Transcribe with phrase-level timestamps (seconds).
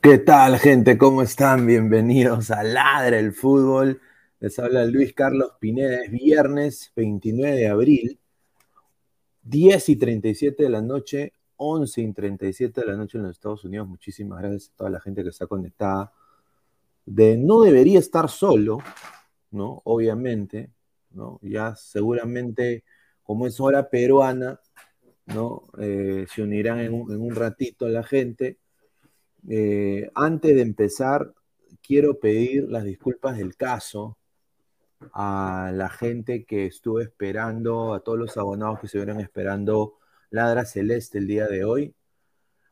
[0.00, 0.96] ¿Qué tal, gente?
[0.96, 1.66] ¿Cómo están?
[1.66, 4.00] Bienvenidos a Ladra el Fútbol.
[4.38, 6.04] Les habla Luis Carlos Pineda.
[6.04, 8.20] Es viernes 29 de abril,
[9.42, 13.64] 10 y 37 de la noche, 11 y 37 de la noche en los Estados
[13.64, 13.88] Unidos.
[13.88, 16.12] Muchísimas gracias a toda la gente que está conectada.
[17.04, 18.78] De no debería estar solo,
[19.50, 19.82] ¿no?
[19.84, 20.70] Obviamente,
[21.10, 21.40] ¿no?
[21.42, 22.84] Ya seguramente,
[23.24, 24.60] como es hora peruana,
[25.26, 25.64] ¿no?
[25.80, 28.58] Eh, se unirán en un, en un ratito la gente
[29.48, 31.32] eh, antes de empezar,
[31.82, 34.18] quiero pedir las disculpas del caso
[35.12, 39.94] a la gente que estuvo esperando, a todos los abonados que se vieron esperando
[40.30, 41.94] Ladra Celeste el día de hoy.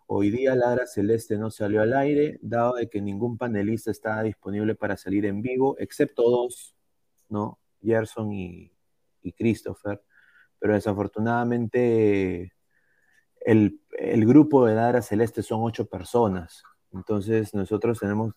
[0.07, 4.75] Hoy día Ladra Celeste no salió al aire, dado de que ningún panelista estaba disponible
[4.75, 6.77] para salir en vivo, excepto dos,
[7.29, 7.59] ¿no?
[7.83, 8.71] Gerson y,
[9.23, 10.03] y Christopher.
[10.59, 12.56] Pero desafortunadamente
[13.47, 16.65] el, grupo de Ladra Celeste son ocho personas.
[16.93, 18.35] Entonces nosotros tenemos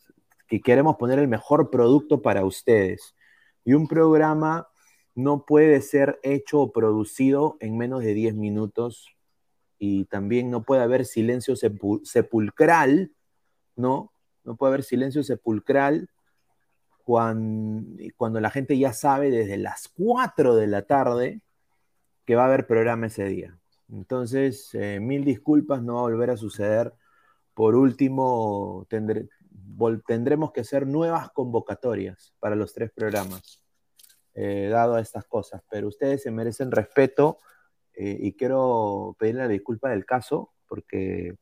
[0.48, 3.16] que queremos poner el mejor producto para ustedes.
[3.66, 4.68] Y un programa
[5.16, 9.08] no puede ser hecho o producido en menos de 10 minutos
[9.80, 13.12] y también no puede haber silencio sepulcral,
[13.76, 14.12] ¿no?
[14.44, 16.10] No puede haber silencio sepulcral
[17.04, 21.42] cuando, cuando la gente ya sabe desde las 4 de la tarde
[22.26, 23.59] que va a haber programa ese día.
[23.92, 26.94] Entonces, eh, mil disculpas, no va a volver a suceder.
[27.54, 28.88] Por último,
[30.06, 33.64] tendremos que hacer nuevas convocatorias para los tres programas,
[34.34, 35.64] eh, dado a estas cosas.
[35.70, 37.40] Pero ustedes se merecen respeto
[37.94, 41.36] eh, y quiero pedirle la disculpa del caso, porque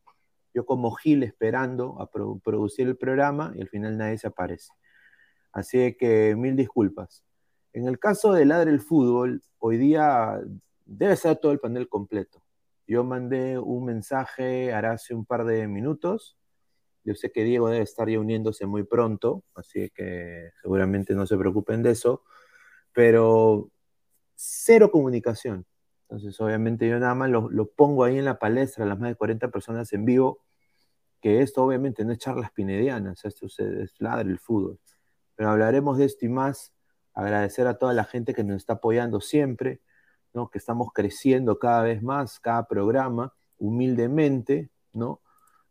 [0.53, 4.71] yo como Gil esperando a producir el programa y al final nadie se aparece.
[5.51, 7.23] Así que mil disculpas.
[7.73, 10.41] En el caso de Ladre el Fútbol, hoy día
[10.87, 12.43] debe ser todo el panel completo.
[12.87, 16.37] Yo mandé un mensaje hará hace un par de minutos.
[17.03, 21.37] Yo sé que Diego debe estar ya uniéndose muy pronto, así que seguramente no se
[21.37, 22.23] preocupen de eso.
[22.93, 23.69] Pero
[24.35, 25.65] cero comunicación.
[26.03, 29.51] Entonces, obviamente, yo nada más lo, pongo ahí en la palestra, las más de 40
[29.51, 30.39] personas en vivo,
[31.21, 34.79] que esto obviamente no es charlas pinedianas, esto es, es ladre el fútbol.
[35.35, 36.73] Pero hablaremos de esto y más.
[37.13, 39.81] Agradecer a toda la gente que nos está apoyando siempre,
[40.45, 45.19] que estamos creciendo cada vez más, cada programa, humildemente, ¿no?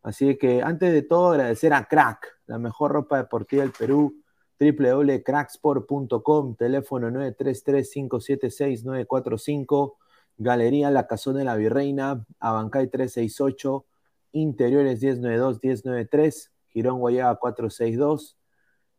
[0.03, 4.21] Así que antes de todo agradecer a Crack, la mejor ropa deportiva del Perú,
[4.59, 9.95] www.cracksport.com, teléfono 933-576-945,
[10.37, 13.85] Galería La Casona de la Virreina, Abancay 368,
[14.33, 18.36] Interiores 1092-1093, Girón Guayaba 462,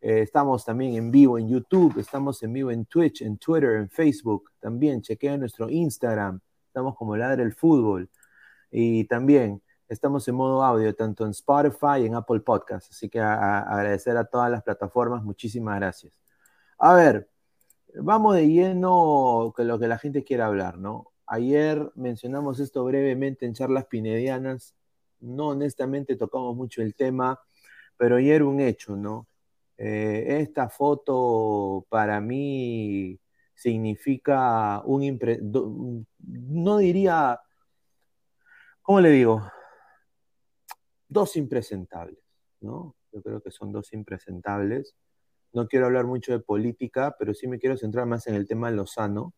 [0.01, 3.91] eh, estamos también en vivo en YouTube, estamos en vivo en Twitch, en Twitter, en
[3.91, 4.51] Facebook.
[4.61, 6.41] También chequea nuestro Instagram.
[6.67, 8.09] Estamos como Ladre el Fútbol.
[8.71, 12.91] Y también estamos en modo audio, tanto en Spotify y en Apple Podcasts.
[12.91, 15.25] Así que agradecer a todas las plataformas.
[15.25, 16.13] Muchísimas gracias.
[16.79, 17.29] A ver,
[17.95, 21.13] vamos de lleno con lo que la gente quiere hablar, ¿no?
[21.27, 24.75] Ayer mencionamos esto brevemente en charlas pinedianas.
[25.21, 27.41] No honestamente tocamos mucho el tema,
[27.97, 29.28] pero ayer un hecho, ¿no?
[29.81, 33.17] Eh, esta foto para mí
[33.55, 35.19] significa un
[36.19, 37.41] no diría,
[38.83, 39.49] ¿cómo le digo?
[41.09, 42.19] Dos impresentables,
[42.61, 42.97] ¿no?
[43.13, 44.97] Yo creo que son dos impresentables.
[45.53, 48.73] No quiero hablar mucho de política, pero sí me quiero centrar más en el tema
[48.73, 49.33] Lozano,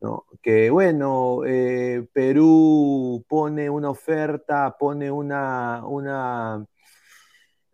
[0.00, 0.26] ¿no?
[0.40, 6.66] Que bueno, eh, Perú pone una oferta, pone una, una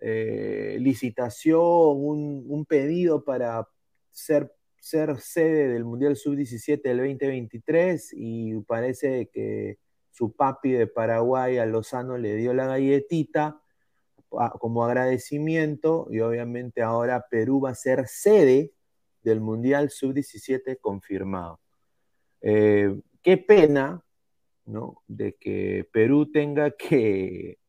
[0.05, 3.69] eh, licitación, un, pedido para
[4.11, 9.79] ser, sede del Mundial Sub-17 del 2023 y parece que
[10.11, 13.63] su papi de Paraguay a Lozano le dio la galletita
[14.59, 18.73] como agradecimiento y obviamente ahora Perú va a ser sede
[19.23, 21.61] del Mundial Sub-17 confirmado.
[22.41, 24.05] Eh, qué pena,
[24.67, 25.01] ¿no?
[25.07, 27.62] De que Perú tenga que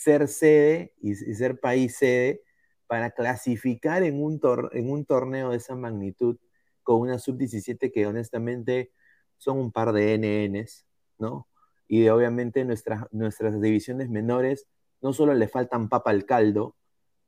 [0.00, 2.42] ser sede y, ser país sede
[2.86, 4.40] para clasificar en un,
[4.72, 6.38] en un torneo de esa magnitud
[6.82, 8.92] con una sub-17 que honestamente
[9.36, 10.86] son un par de NNs,
[11.18, 11.48] ¿no?
[11.86, 14.66] Y obviamente nuestras, nuestras divisiones menores
[15.02, 16.76] no solo le faltan papa al caldo,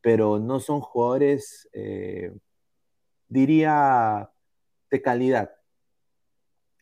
[0.00, 2.32] pero no son jugadores, eh,
[3.28, 4.30] diría,
[4.90, 5.56] de calidad.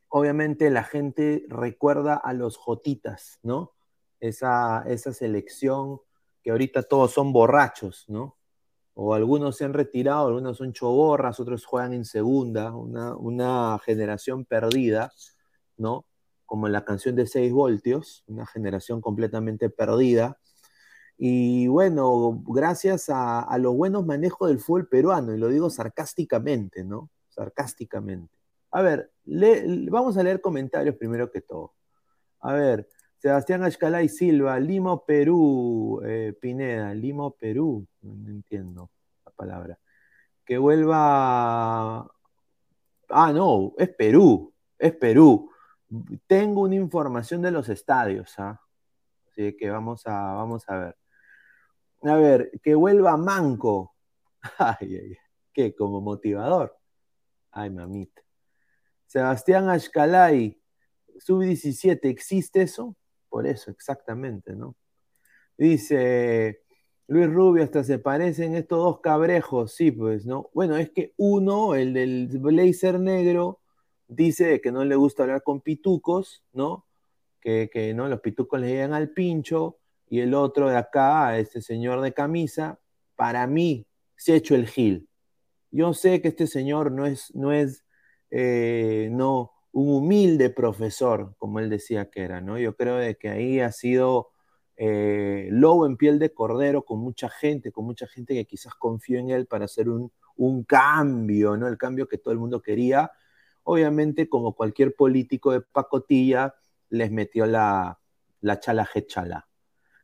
[0.09, 3.73] Obviamente la gente recuerda a los Jotitas, ¿no?
[4.21, 6.01] Esa, esa selección
[6.43, 8.37] que ahorita todos son borrachos, ¿no?
[8.95, 15.13] O algunos se han retirado, algunos son choborras, otros juegan en segunda, una, generación perdida,
[15.77, 16.07] ¿no?
[16.45, 20.39] Como en la canción de 6 voltios, una generación completamente perdida.
[21.17, 27.11] Y bueno, gracias a, los buenos manejos del fútbol peruano, y lo digo sarcásticamente, ¿no?
[27.29, 28.35] Sarcásticamente.
[28.73, 29.13] A ver,
[29.91, 31.75] vamos a leer comentarios primero que todo.
[32.41, 32.89] A ver,
[33.21, 38.91] Sebastián Ashcalay Silva, Limo, Perú, eh, Pineda, Limo, Perú, no entiendo
[39.27, 39.79] la palabra.
[40.43, 42.11] Que vuelva.
[43.11, 45.51] Ah, no, es Perú, es Perú.
[46.27, 48.59] Tengo una información de los estadios, ¿ah?
[49.29, 50.97] Así que vamos a, vamos a ver.
[52.05, 53.97] A ver, que vuelva Manco.
[54.59, 55.17] Ay, ay,
[55.53, 55.75] ¿qué?
[55.75, 56.75] Como motivador.
[57.51, 58.23] Ay, mamita.
[59.05, 60.59] Sebastián Ashcalay,
[61.19, 62.97] sub-17, ¿existe eso?
[63.31, 64.77] Por eso, exactamente, ¿no?
[65.57, 66.61] Dice
[67.07, 70.51] Luis Rubio, hasta se parecen estos dos cabrejos, sí, pues, ¿no?
[70.53, 73.61] Bueno, es que uno, el del blazer negro,
[74.09, 76.87] dice que no le gusta hablar con pitucos, ¿no?
[77.41, 79.79] Que, que no, los pitucos le llegan al pincho,
[80.11, 82.81] y el otro de acá, este señor de camisa,
[83.15, 85.09] para mí se ha hecho el gil.
[85.71, 87.85] Yo sé que este señor no es, no es,
[88.31, 92.59] eh, no, un humilde profesor, como él decía que era, ¿no?
[92.59, 94.31] Yo creo de que ahí ha sido
[94.77, 99.19] eh, lobo en piel de cordero con mucha gente, con mucha gente que quizás confió
[99.19, 100.11] en él para hacer un,
[100.67, 101.69] cambio, ¿no?
[101.69, 103.11] El cambio que todo el mundo quería.
[103.65, 106.55] Obviamente, como cualquier político de pacotilla,
[106.89, 108.01] les metió la,
[108.41, 109.47] la chala chala.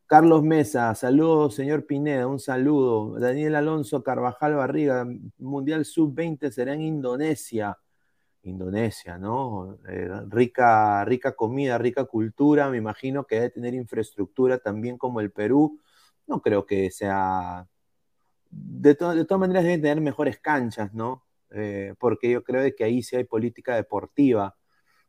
[0.06, 3.18] Carlos Mesa, saludos, señor Pineda, un saludo.
[3.18, 5.06] Daniel Alonso Carvajal Barriga,
[5.38, 7.78] Mundial Sub-20 será en Indonesia.
[8.50, 9.79] Indonesia, ¿no?
[9.88, 15.31] Eh, rica, rica comida, rica cultura, me imagino que debe tener infraestructura también como el
[15.31, 15.81] Perú.
[16.26, 17.67] No creo que sea...
[18.50, 21.25] De, de todas maneras debe tener mejores canchas, ¿no?
[21.50, 24.57] Eh, porque yo creo que ahí sí hay política deportiva.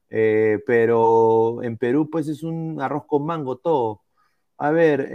[0.09, 4.03] Eh, pero en Perú pues es un arroz con mango todo.
[4.57, 5.11] A ver,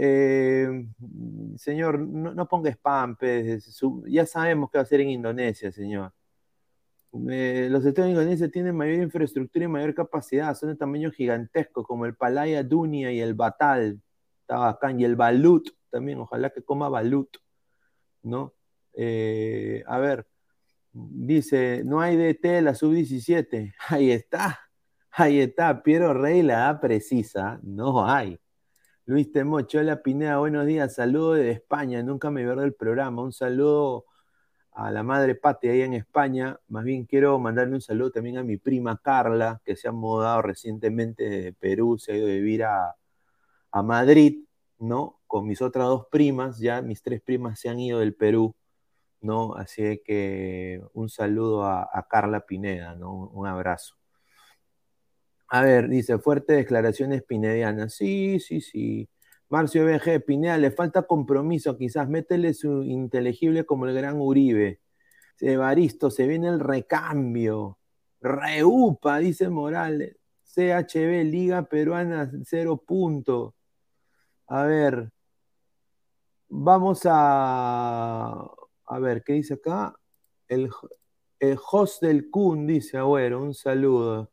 [1.57, 6.13] señor, no, ponga spam, pues, ya sabemos que va a ser en Indonesia, señor.
[7.29, 12.05] Eh, los estados indonesia tienen mayor infraestructura y mayor capacidad, son de tamaño gigantesco, como
[12.05, 14.01] el Palaya Dunia y el Batal,
[14.41, 17.37] está bacán, y el Balut también, ojalá que coma Balut,
[18.23, 18.55] ¿no?
[18.93, 20.25] Eh, a ver,
[20.91, 24.59] dice, no hay DT la sub-17, ahí está,
[25.11, 28.39] ahí está, Piero Rey la precisa, no hay.
[29.05, 33.33] Luis Temocho, hola Pineda, buenos días, saludo de España, nunca me veo del programa, un
[33.33, 34.05] saludo
[34.75, 36.59] a la madre patria ahí en España.
[36.67, 40.41] Más bien quiero mandarle un saludo también a mi prima Carla, que se ha mudado
[40.41, 42.95] recientemente de Perú, se ha ido a vivir a,
[43.83, 44.45] Madrid,
[44.79, 45.21] ¿no?
[45.27, 48.55] Con mis otras dos primas, ya mis tres primas se han ido del Perú,
[49.21, 49.55] ¿no?
[49.55, 53.13] Así que un saludo a, a Carla Pineda, ¿no?
[53.13, 53.95] Un abrazo.
[55.47, 57.93] A ver, dice, fuertes declaraciones pinedianas.
[57.93, 59.07] Sí, sí, sí.
[59.53, 64.81] Marcio BG, Pineda, le falta compromiso, quizás métele su inteligible como el gran Uribe.
[65.39, 67.77] Evaristo, se viene el recambio.
[68.19, 70.17] Reupa, dice Morales.
[70.43, 73.53] CHB, Liga Peruana, cero puntos.
[74.47, 75.11] A ver,
[76.49, 78.49] vamos a.
[78.87, 79.95] A ver, ¿qué dice acá?
[80.47, 80.71] El,
[81.39, 81.59] el
[82.01, 84.32] del Kun dice, Agüero, un saludo.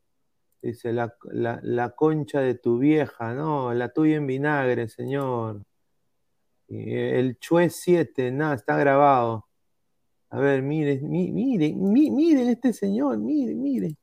[0.63, 5.63] Dice, la, concha de tu vieja, no, la tuya en vinagre, señor.
[6.69, 9.47] el Chue 7, nada, está grabado.
[10.31, 13.97] A ver, miren, miren, miren este señor, miren, miren,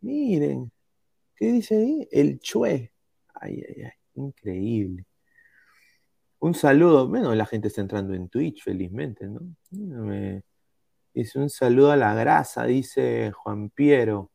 [0.00, 0.72] miren.
[1.36, 2.08] ¿Qué dice ahí?
[2.10, 2.92] El Chue.
[3.34, 5.04] Ay, ay, ay, increíble.
[6.38, 9.40] Un saludo, bueno, la gente está entrando en Twitch, felizmente, ¿no?
[11.14, 14.33] Dice un saludo a la grasa, dice Juan Piero.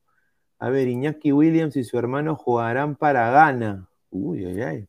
[0.60, 3.90] A ver, Iñaki Williams y su hermano jugarán para Ghana.
[4.10, 4.88] Uy, ay, ay.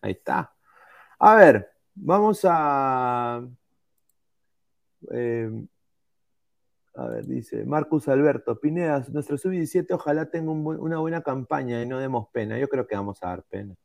[0.00, 0.54] Ahí está.
[1.18, 3.46] A ver, vamos a.
[5.12, 5.50] Eh,
[6.94, 12.00] a ver, dice Marcus Alberto, Pineda, nuestro sub-17 ojalá tenga una buena campaña y no
[12.00, 12.58] demos pena.
[12.58, 13.76] Yo creo que vamos a dar pena.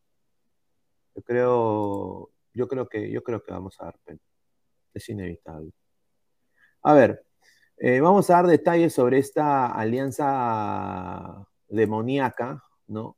[1.15, 4.20] Yo creo, yo creo que, yo creo que vamos a dar pena.
[4.96, 5.72] Es inevitable.
[6.82, 7.24] A ver,
[7.77, 13.18] eh, vamos a dar detalles sobre esta alianza demoníaca, ¿no?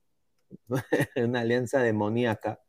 [1.18, 2.60] una alianza demoníaca,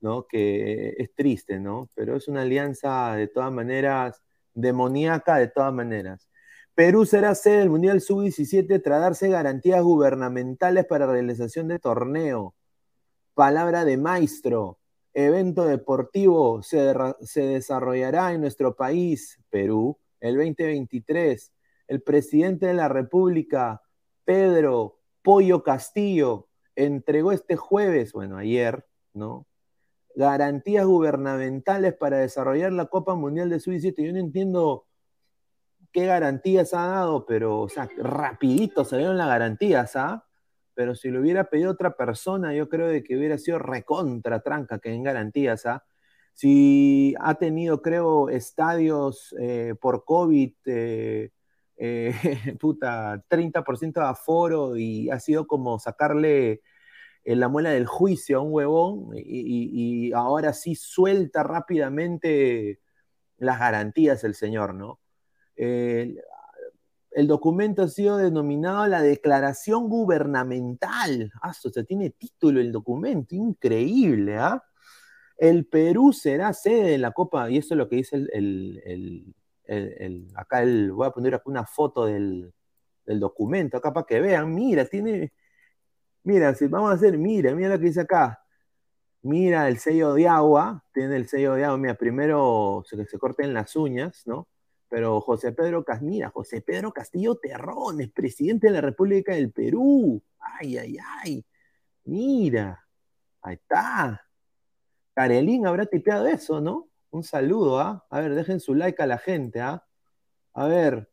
[0.00, 0.26] ¿no?
[0.26, 1.88] Que es triste, ¿no?
[1.94, 4.22] Pero es una alianza de todas maneras,
[4.54, 6.28] demoníaca de todas maneras.
[6.74, 12.54] Perú será sede del Mundial Sub-17 tras darse garantías gubernamentales para realización de torneo.
[13.34, 14.78] Palabra de maestro.
[15.12, 21.52] Evento deportivo se, se desarrollará en nuestro país, Perú, el 2023,
[21.88, 23.82] el presidente de la República,
[24.24, 29.46] Pedro Pollo Castillo, entregó este jueves, bueno, ayer, ¿no?
[30.14, 34.04] Garantías gubernamentales para desarrollar la Copa Mundial de Sub-17.
[34.04, 34.86] Yo no entiendo
[35.92, 40.26] qué garantías ha dado, pero, o sea, rapidito salieron las garantías, ¿ah?
[40.74, 44.78] Pero si lo hubiera pedido otra persona, yo creo de que hubiera sido recontra tranca
[44.78, 45.84] que en garantías, ¿ah?
[46.40, 51.32] Si ha tenido, creo, estadios eh, por COVID, eh,
[51.76, 52.14] eh,
[52.58, 56.62] puta, 30% de aforo y ha sido como sacarle
[57.24, 62.80] la muela del juicio a un huevón y, ahora sí suelta rápidamente
[63.36, 64.98] las garantías el señor, ¿no?
[65.56, 71.30] el documento ha sido denominado la Declaración Gubernamental.
[71.42, 74.64] Ah, o sea, tiene título el documento, increíble, ¿ah?
[75.40, 79.34] El Perú será sede de la Copa, y eso es lo que dice el,
[80.34, 82.52] acá el, voy a poner acá una foto del,
[83.06, 85.32] documento, acá para que vean, mira, tiene,
[86.24, 88.44] mira, si vamos a hacer, mira, mira lo que dice acá,
[89.22, 93.54] mira el sello de agua, tiene el sello de agua, mira, primero se, se corten
[93.54, 94.46] las uñas, ¿no?
[94.90, 100.76] Pero José Pedro Casmira, José Pedro Castillo Terrones, presidente de la República del Perú, ay,
[100.76, 101.44] ay, ay,
[102.04, 102.86] mira,
[103.42, 104.20] ahí está,
[105.20, 106.88] Karelín habrá tipeado eso, ¿no?
[107.10, 108.06] Un saludo, ¿ah?
[108.08, 109.84] A ver, dejen su like a la gente, ¿ah?
[110.54, 111.10] A ver,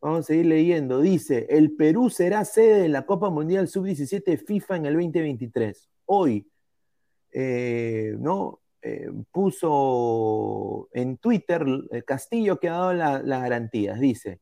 [0.00, 1.00] vamos a seguir leyendo.
[1.00, 5.90] Dice, el Perú será sede de la Copa Mundial Sub-17 FIFA en el 2023.
[6.04, 6.48] Hoy,
[7.32, 8.60] eh, ¿no?
[8.80, 14.38] Eh, puso en Twitter, el Castillo que ha dado las garantías, dice,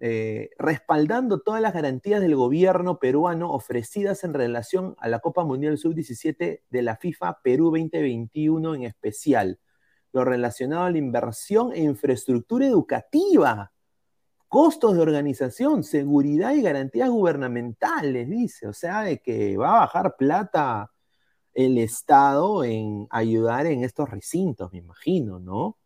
[0.00, 5.76] eh, respaldando todas las garantías del gobierno peruano ofrecidas en relación a la Copa Mundial
[5.76, 9.58] Sub-17 de la FIFA Perú 2021 en especial,
[10.12, 13.72] lo relacionado a la inversión e infraestructura educativa,
[14.46, 20.14] costos de organización, seguridad y garantías gubernamentales, dice, o sea, de que va a bajar
[20.16, 20.92] plata
[21.54, 25.76] el Estado en ayudar en estos recintos, me imagino, ¿no?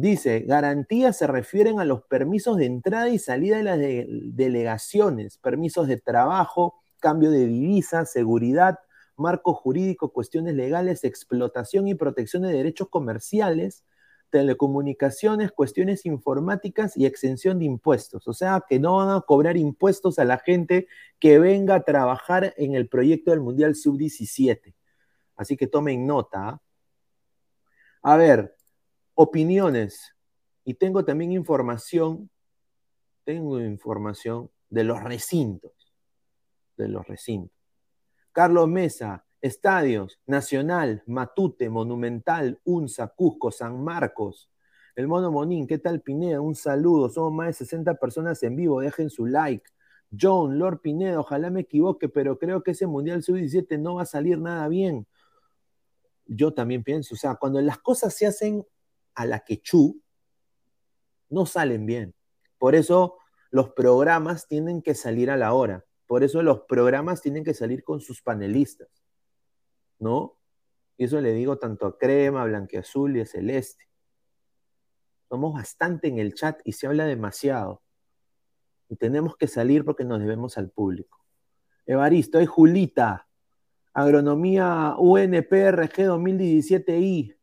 [0.00, 5.88] Dice, garantías se refieren a los permisos de entrada y salida de las delegaciones, permisos
[5.88, 8.78] de trabajo, cambio de divisa, seguridad,
[9.16, 13.82] marco jurídico, cuestiones legales, explotación y protección de derechos comerciales,
[14.30, 18.28] telecomunicaciones, cuestiones informáticas y exención de impuestos.
[18.28, 20.86] O sea, que no van a cobrar impuestos a la gente
[21.18, 24.74] que venga a trabajar en el proyecto del Mundial Sub-17.
[25.34, 26.50] Así que tomen nota.
[26.50, 26.62] ¿ah?
[28.02, 28.57] A ver,
[29.20, 30.14] opiniones.
[30.64, 32.30] Y tengo también información,
[33.24, 35.72] tengo información de los recintos,
[36.76, 37.58] de los recintos.
[38.30, 44.52] Carlos Mesa, estadios, Nacional, Matute, Monumental, UNSA, Cusco, San Marcos.
[44.94, 46.40] El Mono Monín, ¿qué tal Pineda?
[46.40, 49.68] Un saludo, somos más de 60 personas en vivo, dejen su like.
[50.16, 54.06] John, Lord Pineda, ojalá me equivoque, pero creo que ese Mundial Sub-17 no va a
[54.06, 55.08] salir nada bien.
[56.24, 58.64] Yo también pienso, o sea, cuando las cosas se hacen
[59.18, 60.00] a la quechú,
[61.28, 62.14] no salen bien.
[62.56, 63.18] Por eso
[63.50, 65.84] los programas tienen que salir a la hora.
[66.06, 68.88] Por eso los programas tienen que salir con sus panelistas.
[69.98, 70.38] ¿No?
[70.96, 73.84] Y eso le digo tanto a Crema, a Blanqueazul y a Celeste.
[75.28, 77.82] Somos bastante en el chat y se habla demasiado.
[78.88, 81.24] Y tenemos que salir porque nos debemos al público.
[81.86, 83.28] Evaristo, hay Julita.
[83.92, 87.37] Agronomía UNPRG 2017I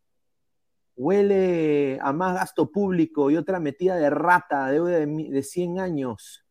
[0.95, 6.45] huele a más gasto público y otra metida de rata, deuda de, de 100 años.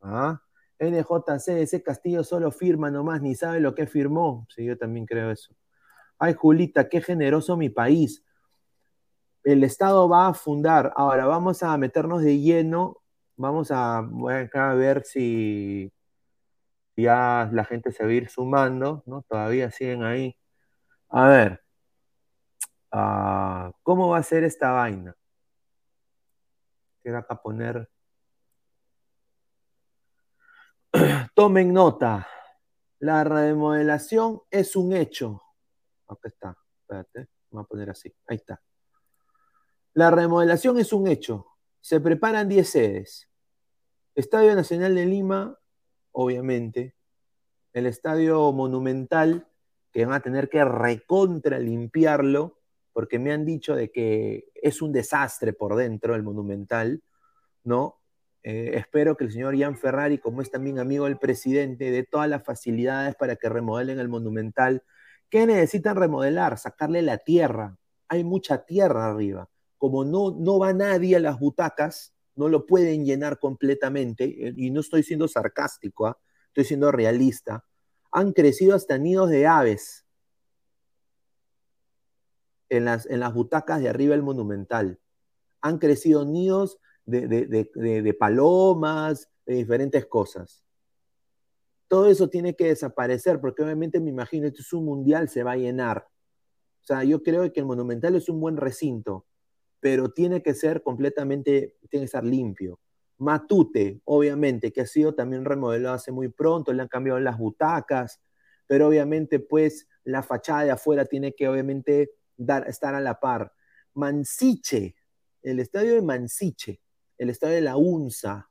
[0.00, 0.42] ¿Ah?
[0.78, 4.46] NJC, ese Castillo solo firma nomás, ni sabe lo que firmó.
[4.50, 5.54] Sí, yo también creo eso.
[6.18, 8.24] Ay, Julita, qué generoso mi país.
[9.44, 10.92] El Estado va a fundar.
[10.96, 12.98] Ahora vamos a meternos de lleno.
[13.36, 15.92] Vamos a, a ver si
[16.96, 19.22] ya la gente se va a ir sumando, ¿no?
[19.22, 20.36] Todavía siguen ahí.
[21.08, 21.61] A ver,
[22.94, 25.16] Ah, ¿Cómo va a ser esta vaina?
[27.02, 27.88] Quiero acá poner.
[31.34, 32.28] Tomen nota.
[32.98, 35.42] La remodelación es un hecho.
[36.06, 36.56] Acá está.
[36.82, 37.28] Espérate.
[37.50, 38.14] Voy a poner así.
[38.26, 38.62] Ahí está.
[39.94, 41.46] La remodelación es un hecho.
[41.80, 43.30] Se preparan 10 sedes.
[44.14, 45.58] Estadio Nacional de Lima,
[46.12, 46.94] obviamente.
[47.72, 49.48] El Estadio Monumental,
[49.90, 52.61] que van a tener que recontra limpiarlo
[52.92, 57.02] porque me han dicho de que es un desastre por dentro el Monumental,
[57.64, 57.98] ¿no?
[58.42, 62.28] Eh, espero que el señor Ian Ferrari, como es también amigo del presidente, dé todas
[62.28, 64.82] las facilidades para que remodelen el Monumental.
[65.30, 66.58] ¿Qué necesitan remodelar?
[66.58, 67.78] Sacarle la tierra.
[68.08, 69.48] Hay mucha tierra arriba.
[69.78, 74.70] Como no, no va nadie a las butacas, no lo pueden llenar completamente, eh, y
[74.70, 76.18] no estoy siendo sarcástico, ¿ah?
[76.48, 77.64] estoy siendo realista.
[78.10, 80.01] Han crecido hasta nidos de aves
[82.72, 84.98] en las, en las butacas de arriba del monumental.
[85.60, 90.64] Han crecido nidos de, palomas, de diferentes cosas.
[91.86, 95.52] Todo eso tiene que desaparecer porque obviamente me imagino, esto es un mundial, se va
[95.52, 96.08] a llenar.
[96.80, 99.26] O sea, yo creo que el monumental es un buen recinto,
[99.78, 102.80] pero tiene que ser completamente, tiene que estar limpio.
[103.18, 108.22] Matute, obviamente, que ha sido también remodelado hace muy pronto, le han cambiado las butacas,
[108.66, 112.12] pero obviamente pues la fachada de afuera tiene que obviamente
[112.66, 113.52] estar a la par.
[113.94, 114.96] Mansiche,
[115.42, 116.80] el estadio de Mansiche,
[117.18, 118.48] el estadio de la UNSA,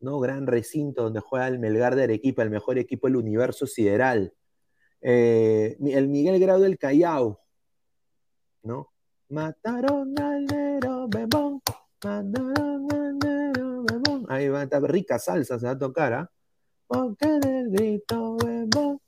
[0.00, 0.20] ¿no?
[0.20, 4.32] Gran recinto donde juega el Melgar de Arequipa, el mejor equipo del universo sideral.
[5.00, 7.40] Eh, el Miguel Grado del Callao,
[8.62, 8.92] ¿no?
[9.28, 11.60] Mataron al Nero Bebón,
[12.02, 14.26] mataron al Nero Bebón.
[14.28, 16.30] Ahí va a estar rica salsa, se va a tocar, ¿ah?
[16.86, 19.00] Porque del grito Bebón,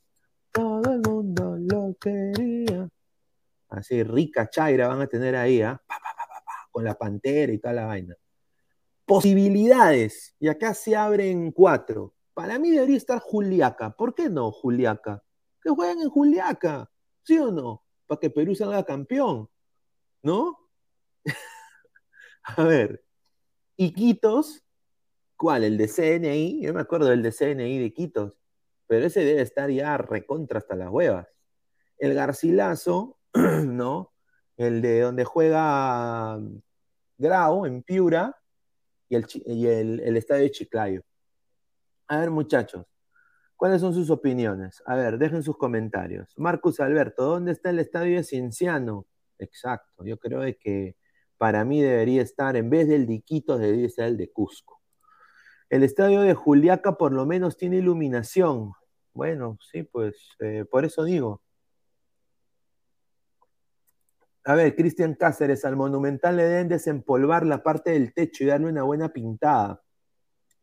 [0.51, 2.50] todo el mundo lo quería.
[3.71, 5.81] Así, rica chaira van a tener ahí, ¿ah?
[6.71, 8.15] con la pantera y toda la vaina.
[9.05, 12.13] Posibilidades, y acá se abren cuatro.
[12.33, 13.91] Para mí debería estar Juliaca.
[13.91, 15.23] ¿Por qué no Juliaca?
[15.61, 16.91] Que jueguen en Juliaca,
[17.23, 17.83] ¿sí o no?
[18.07, 19.49] Para que Perú salga campeón,
[20.21, 20.69] ¿no?
[22.43, 23.05] a ver,
[23.77, 24.65] Iquitos,
[25.37, 25.63] ¿cuál?
[25.63, 26.61] ¿El de CNI?
[26.61, 28.33] Yo me acuerdo del de CNI de Iquitos,
[28.85, 31.27] pero ese debe estar ya recontra hasta las huevas.
[31.97, 33.20] el Garcilaso,
[33.65, 34.11] ¿no?
[34.57, 36.39] El de donde juega
[37.17, 38.35] Grau en Piura
[39.09, 41.01] y el, el estadio de Chiclayo.
[42.07, 42.85] A ver, muchachos,
[43.55, 44.81] ¿cuáles son sus opiniones?
[44.85, 46.33] A ver, dejen sus comentarios.
[46.37, 49.05] Marcus Alberto, ¿dónde está el estadio de Cienciano?
[49.39, 50.95] Exacto, yo creo que
[51.37, 54.81] para mí debería estar, en vez del Diquito, debería estar el de Cusco.
[55.71, 58.73] El estadio de Juliaca por lo menos tiene iluminación.
[59.13, 61.41] Bueno, sí, pues eh, por eso digo.
[64.43, 68.67] A ver, Cristian Cáceres, al Monumental le deben desempolvar la parte del techo y darle
[68.67, 69.83] una buena pintada.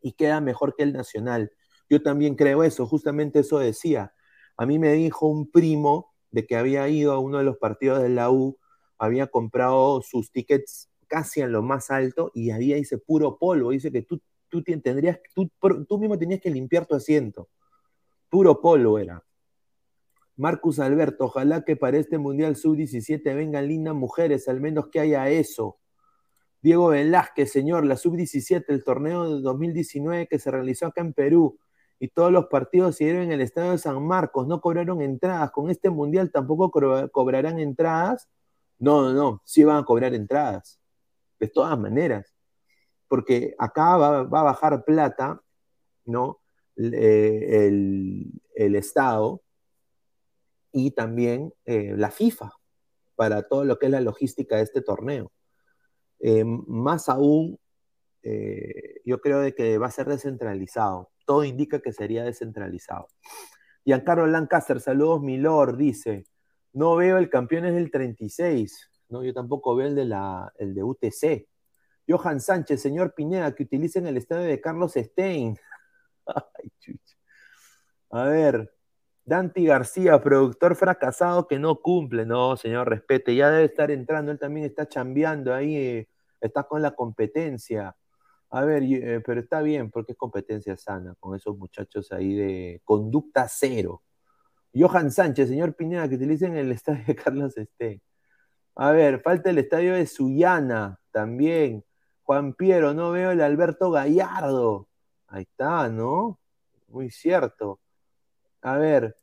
[0.00, 1.52] Y queda mejor que el Nacional.
[1.88, 4.12] Yo también creo eso, justamente eso decía.
[4.56, 8.02] A mí me dijo un primo de que había ido a uno de los partidos
[8.02, 8.58] de la U
[8.98, 13.70] había comprado sus tickets casi en lo más alto y había, dice, puro polvo.
[13.70, 15.50] Dice que tú, tú, tendrías, tú,
[15.88, 17.48] tú mismo tenías que limpiar tu asiento.
[18.28, 19.24] Puro polvo era.
[20.38, 25.28] Marcus Alberto, ojalá que para este Mundial Sub-17 vengan lindas mujeres, al menos que haya
[25.28, 25.78] eso.
[26.62, 31.58] Diego Velázquez, señor, la Sub-17, el torneo de 2019 que se realizó acá en Perú,
[31.98, 35.50] y todos los partidos se en el estadio de San Marcos, no cobraron entradas.
[35.50, 36.70] Con este Mundial tampoco
[37.10, 38.28] cobrarán entradas.
[38.78, 40.80] No, no, no, sí van a cobrar entradas,
[41.40, 42.32] de todas maneras,
[43.08, 45.42] porque acá va, a bajar plata,
[46.04, 46.38] ¿no?
[46.76, 47.66] Eh,
[48.54, 49.42] el, Estado
[50.78, 52.52] y también eh, la FIFA
[53.16, 55.32] para todo lo que es la logística de este torneo.
[56.20, 57.58] Eh, más aún,
[59.04, 61.10] yo creo de que va a ser descentralizado.
[61.24, 63.08] Todo indica que sería descentralizado.
[63.84, 66.26] Giancarlo Lancaster, saludos, Milord, dice,
[66.74, 69.24] no veo el campeones del 36, ¿no?
[69.24, 71.48] Yo tampoco veo el de, la, el de UTC.
[72.06, 75.56] Johan Sánchez, señor Pineda, que utilicen el estadio de Carlos Stein.
[78.10, 78.74] A ver,
[79.28, 82.24] Dante García, productor fracasado que no cumple.
[82.24, 86.08] No, señor, respete, ya debe estar entrando, él también está chambeando ahí, eh,
[86.40, 87.94] está con la competencia.
[88.50, 92.80] A ver, eh, pero está bien porque es competencia sana con esos muchachos ahí de
[92.84, 94.02] conducta cero.
[94.74, 98.02] Johan Sánchez, señor Pineda, que utilicen el estadio de Carlos Este.
[98.76, 101.84] A ver, falta el estadio de Sullana también.
[102.22, 104.88] Juan Piero, no veo el Alberto Gallardo.
[105.26, 106.40] Ahí está, ¿no?
[106.88, 107.80] Muy cierto.
[108.62, 109.16] A ver,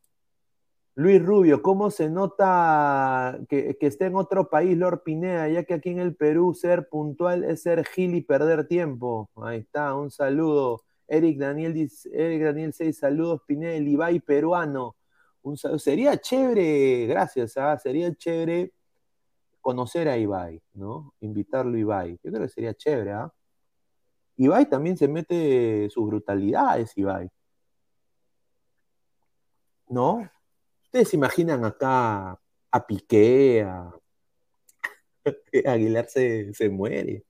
[0.96, 5.90] Luis Rubio, ¿cómo se nota que, esté en otro país Lord Pineda, ya que aquí
[5.90, 9.30] en el Perú ser puntual es ser gil y perder tiempo?
[9.36, 10.84] Ahí está, un saludo.
[11.08, 11.76] Eric Daniel,
[12.14, 14.96] Eric Daniel 6, saludos Pineda, el Ibai peruano
[15.78, 17.78] sería chévere, gracias, ¿ah?
[17.78, 18.74] sería chévere
[19.62, 21.14] conocer a Ibai, ¿no?
[21.22, 22.20] Invitarlo a Ibai.
[22.24, 23.34] Yo creo que sería chévere, ¿ah?
[24.38, 27.30] Ibai también se mete sus brutalidades, Ibai.
[29.88, 30.30] ¿No?
[30.86, 32.40] Ustedes se imaginan acá
[32.72, 33.92] a Piqué, a...
[35.66, 37.26] Aguilar se, se muere.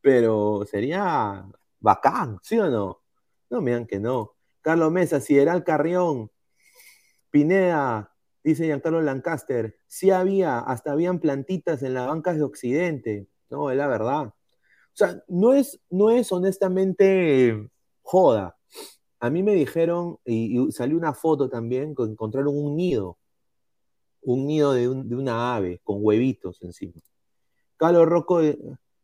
[0.00, 1.44] Pero sería
[1.78, 3.02] bacán, ¿sí o no?
[3.50, 4.36] No me digan que no.
[4.60, 6.30] Carlos Mesa, Sideral Carrión,
[7.30, 13.28] Pineda, dice Giancarlo Lancaster, sí había, hasta habían plantitas en las bancas de Occidente.
[13.48, 14.26] No, es la verdad.
[14.26, 14.34] O
[14.94, 17.70] sea, no es, no es honestamente
[18.02, 18.56] joda.
[19.20, 23.18] A mí me dijeron, y, salió una foto también, que encontraron un nido,
[24.22, 26.94] un nido de, una ave con huevitos encima.
[27.76, 28.40] Carlos Rocco,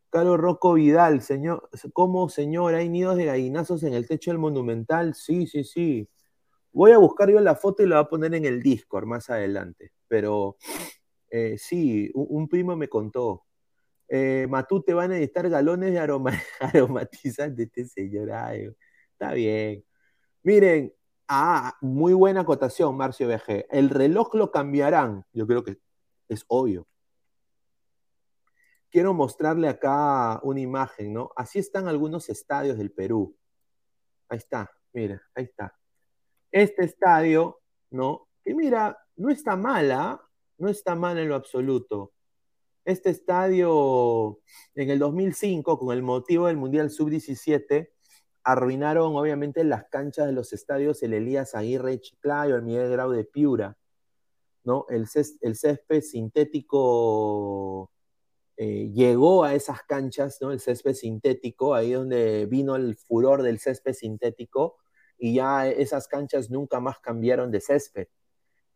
[0.09, 2.73] Carlos Rocco Vidal, señor, ¿cómo señor?
[2.73, 5.13] ¿Hay nidos de gallinazos en el techo del Monumental?
[5.13, 6.09] Sí, sí, sí.
[6.71, 9.29] Voy a buscar yo la foto y la voy a poner en el Discord más
[9.29, 9.93] adelante.
[10.07, 10.57] Pero
[11.29, 13.45] eh, sí, un, primo me contó.
[14.07, 18.29] Eh, Matú te van a necesitar galones de aroma, aromatizante este señor.
[19.11, 19.83] está bien.
[20.43, 20.93] Miren,
[21.27, 23.67] ah, muy buena acotación, Marcio BG.
[23.69, 25.25] El reloj lo cambiarán.
[25.33, 25.79] Yo creo que
[26.29, 26.87] es obvio.
[28.89, 31.31] Quiero mostrarle acá una imagen, ¿no?
[31.35, 33.35] Así están algunos estadios del Perú.
[34.29, 35.77] Ahí está, mira, ahí está
[36.51, 37.59] este estadio,
[37.91, 38.27] ¿no?
[38.43, 40.21] Que mira, no está mala,
[40.57, 42.13] no está mal en lo absoluto.
[42.85, 44.39] Este estadio
[44.75, 47.89] en el 2005, con el motivo del Mundial Sub-17,
[48.47, 53.25] arruinaron obviamente las canchas de los estadios el Elías Aguirre Chiclayo, el Miguel Grau de
[53.25, 53.77] Piura,
[54.63, 54.85] ¿no?
[54.87, 55.05] El,
[55.41, 57.91] el césped sintético
[58.55, 60.53] eh, llegó a esas canchas, ¿no?
[60.53, 64.77] El césped sintético, ahí donde vino el furor del césped sintético,
[65.17, 68.07] y ya esas canchas nunca más cambiaron de césped.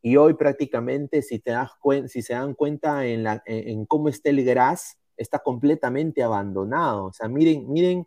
[0.02, 1.72] Y hoy prácticamente, si, te das
[2.08, 7.06] si se dan cuenta en, la, en, cómo está el gras, está completamente abandonado.
[7.06, 8.06] O sea, miren, miren,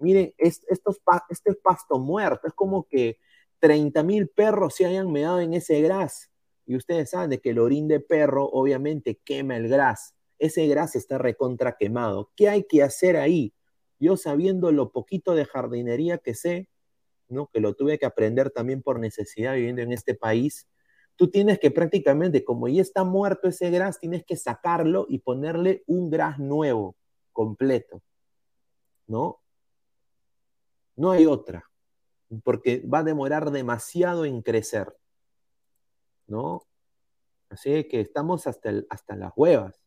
[0.00, 3.18] miren, estos, este pasto muerto, es como que
[3.60, 6.30] 30 mil perros se hayan meado en ese gras.
[6.66, 10.14] Y ustedes saben de que el orín de perro obviamente quema el gras.
[10.38, 12.30] Ese gras está recontra quemado.
[12.36, 13.54] ¿Qué hay que hacer ahí?
[13.98, 16.68] Yo sabiendo lo poquito de jardinería que sé,
[17.28, 17.48] ¿no?
[17.52, 20.66] que lo tuve que aprender también por necesidad viviendo en este país,
[21.16, 25.84] tú tienes que prácticamente, como ya está muerto ese gras, tienes que sacarlo y ponerle
[25.86, 26.96] un gras nuevo,
[27.32, 28.02] completo.
[29.06, 29.39] ¿No?
[30.96, 31.70] No hay otra,
[32.44, 34.94] porque va a demorar demasiado en crecer.
[36.30, 36.62] ¿no?
[37.50, 39.84] Así que estamos hasta, hasta las huevas.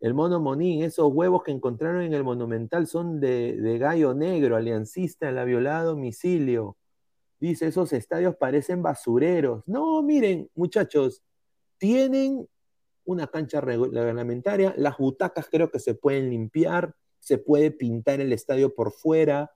[0.00, 5.32] El mono Monín, esos huevos que encontraron en el Monumental son de, gallo negro, aliancista,
[5.32, 6.76] la violada domicilio.
[7.40, 9.66] Dice, esos estadios parecen basureros.
[9.68, 11.24] No, miren, muchachos,
[11.78, 12.48] tienen
[13.04, 18.74] una cancha reglamentaria, las butacas creo que se pueden limpiar, se puede pintar el estadio
[18.74, 19.50] por fuera.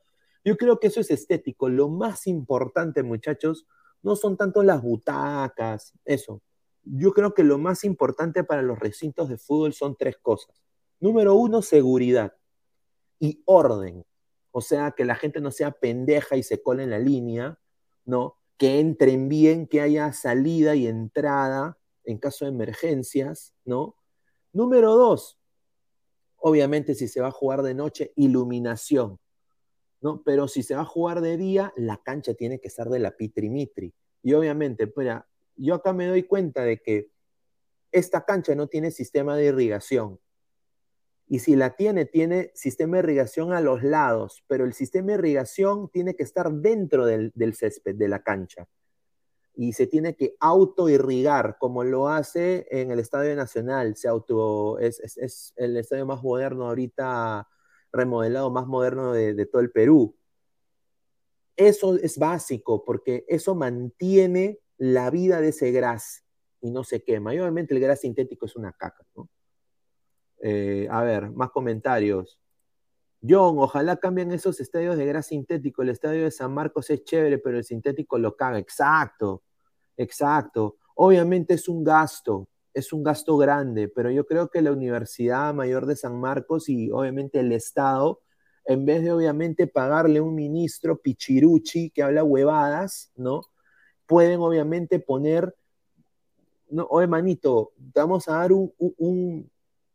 [0.44, 1.68] Yo creo que eso es estético.
[1.68, 3.66] Lo más importante, muchachos,
[4.02, 6.42] no son tanto las butacas, eso.
[6.85, 10.61] Yo creo que lo más importante para los recintos de fútbol son tres cosas.
[10.98, 12.35] Número uno, seguridad
[13.20, 14.05] y orden.
[14.50, 17.59] O sea, que la gente no sea pendeja y se cole en la línea,
[18.05, 18.37] ¿no?
[18.59, 23.96] Que entren bien, que haya salida y entrada en caso de emergencias, ¿no?
[24.52, 25.38] Número dos,
[26.37, 29.18] obviamente si se va a jugar de noche, iluminación.
[30.02, 30.22] ¿No?
[30.24, 33.16] Pero si se va a jugar de día, la cancha tiene que ser de la
[33.16, 33.94] Pitri-Mitri.
[34.22, 37.10] Y obviamente, mira, yo acá me doy cuenta de que
[37.92, 40.18] esta cancha no tiene sistema de irrigación.
[41.28, 45.14] Y si la tiene, tiene sistema de irrigación a los lados, pero el sistema de
[45.14, 48.68] irrigación tiene que estar dentro del, césped, de la cancha.
[49.54, 53.96] Y se tiene que auto-irrigar, como lo hace en el Estadio Nacional.
[53.96, 57.46] Se auto, es, es el estadio más moderno ahorita
[57.92, 60.16] remodelado más moderno de, todo el Perú.
[61.57, 66.24] Eso es básico porque eso mantiene la vida de ese gras
[66.61, 67.35] y no se quema.
[67.35, 69.05] Y obviamente el gras sintético es una caca.
[70.40, 72.40] Eh, a ver, más comentarios.
[73.26, 75.83] John, ojalá cambien esos estadios de gras sintético.
[75.83, 78.59] El estadio de San Marcos es chévere, pero el sintético lo caga.
[78.59, 79.44] Exacto,
[79.96, 80.78] exacto.
[80.96, 85.87] Obviamente es un gasto, es un gasto grande, pero yo creo que la Universidad Mayor
[85.87, 88.20] de San Marcos y obviamente el Estado,
[88.64, 93.42] en vez de obviamente pagarle un ministro pichiruchi que habla huevadas, ¿no?
[94.06, 95.54] Pueden obviamente poner,
[96.70, 99.50] no, oye manito, vamos a dar un,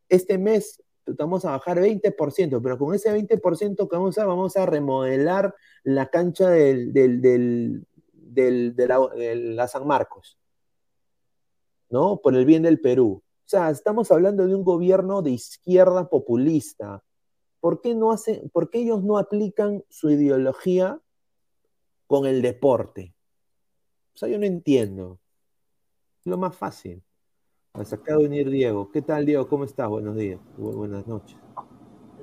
[0.09, 0.83] este mes
[1.17, 6.09] vamos a bajar 20%, pero con ese 20% que vamos a, vamos a remodelar la
[6.09, 7.85] cancha del, del,
[8.33, 10.37] de la San Marcos.
[11.89, 12.17] ¿No?
[12.17, 13.23] Por el bien del Perú.
[13.23, 17.03] O sea, estamos hablando de un gobierno de izquierda populista.
[17.59, 20.99] ¿Por qué, no hacen, por qué ellos no aplican su ideología
[22.05, 23.15] con el deporte?
[24.13, 25.19] O sea, yo no entiendo.
[26.25, 27.01] lo más fácil.
[27.83, 28.89] Se acaba de venir Diego.
[28.91, 29.47] ¿Qué tal, Diego?
[29.47, 29.87] ¿Cómo estás?
[29.87, 30.39] Buenos días.
[30.57, 31.37] buenas noches.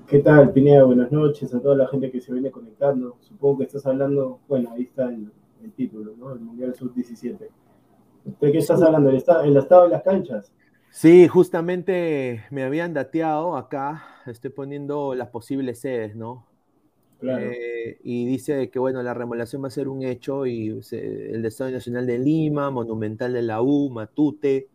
[0.06, 0.84] ¿Qué tal, Pineda?
[0.84, 3.16] Buenas noches a toda la gente que se viene conectando.
[3.20, 6.32] Supongo que estás hablando, bueno, ahí está el, el título, ¿no?
[6.32, 7.48] El Mundial Sub-17.
[8.24, 9.10] ¿De qué estás hablando?
[9.10, 10.52] ¿El estado, ¿El estado de las canchas?
[10.90, 16.46] Sí, justamente me habían dateado acá, estoy poniendo las posibles sedes, ¿no?
[17.18, 17.44] Claro.
[17.44, 21.70] Eh, y dice que, bueno, la remodelación va a ser un hecho y el Estado
[21.70, 24.68] Nacional de Lima, Monumental de la U, Matute,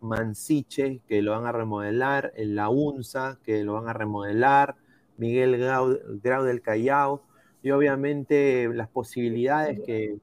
[0.00, 4.76] Mansiche, que lo van a remodelar, el La UNSA, que lo van a remodelar,
[5.16, 7.22] Miguel Grau del Callao,
[7.62, 10.18] y obviamente las posibilidades que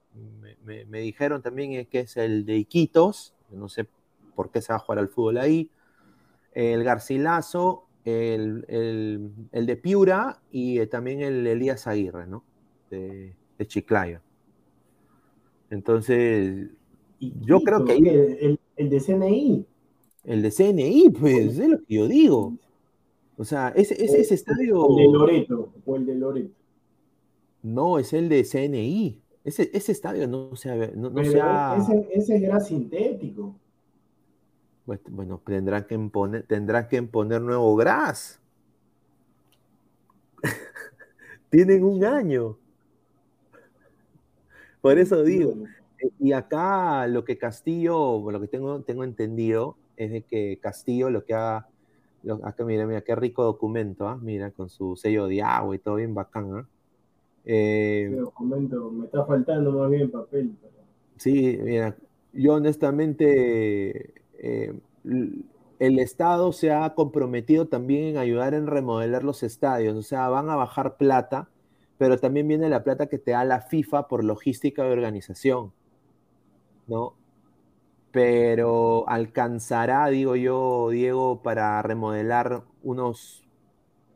[0.64, 3.86] me, dijeron también es que es el de Iquitos, no sé
[4.34, 5.70] por qué se va a jugar al fútbol ahí,
[6.52, 8.64] el Garcilaso, el,
[9.52, 12.44] de Piura y eh, también el Elías Aguirre, ¿no?
[12.90, 13.34] De,
[13.66, 14.20] Chiclayo.
[15.70, 16.68] Entonces,
[17.18, 17.96] yo creo que...
[17.96, 19.66] El, el, de CNI.
[20.24, 22.54] El de CNI, pues, es lo que yo digo.
[23.38, 24.88] O sea, ese, ese, ese estadio...
[24.90, 26.65] El de Loreto, o el de Loreto.
[27.66, 29.20] No, es el de CNI.
[29.42, 30.76] Ese, ese estadio no se ha...
[30.94, 31.40] No, ese,
[32.12, 33.56] ese era sintético.
[34.84, 38.40] Pues, bueno, tendrán que imponer, tendrán que imponer nuevo gras.
[41.50, 42.56] Tienen un año.
[44.80, 45.54] Por eso digo.
[45.98, 51.10] Eh, y acá lo que Castillo, lo que tengo, tengo entendido, es de que Castillo
[51.10, 51.66] lo que ha.
[52.44, 54.20] acá mira, mira, qué rico documento, ¿ah?
[54.22, 56.68] mira, con su sello de agua y todo bien bacán, ¿ah?
[57.46, 60.54] Eh, documento, me está faltando más bien papel.
[61.16, 61.96] Sí, mira,
[62.32, 64.74] yo honestamente, eh,
[65.78, 70.50] el Estado se ha comprometido también en ayudar en remodelar los estadios, o sea, van
[70.50, 71.48] a bajar plata,
[71.96, 75.72] pero también viene la plata que te da la FIFA por logística de organización,
[76.86, 77.14] ¿no?
[78.16, 83.45] pero alcanzará, digo yo, Diego, para remodelar unos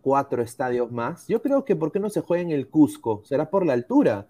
[0.03, 1.27] cuatro estadios más.
[1.29, 3.23] Yo creo que ¿por qué no se juega en el Cusco?
[3.25, 4.27] ¿Será por la altura?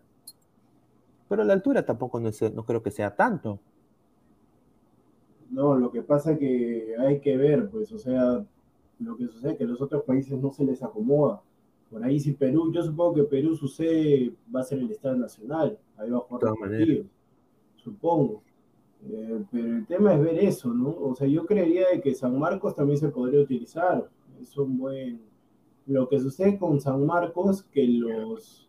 [1.28, 3.60] Pero la altura tampoco no, no creo que sea tanto.
[5.50, 8.44] No, lo que pasa que hay que ver, pues, o sea,
[9.00, 11.42] lo que sucede es que a los otros países no se les acomoda.
[11.90, 15.76] Por ahí si Perú, yo supongo que Perú sucede, va a ser el Estado Nacional,
[15.96, 17.06] ahí va a jugar los
[17.76, 18.42] supongo.
[19.08, 20.90] Eh, pero el tema es ver eso, ¿no?
[20.90, 24.08] O sea, yo creería de que San Marcos también se podría utilizar.
[24.40, 25.20] Es un buen...
[25.86, 28.68] Lo que sucede con San Marcos, que los...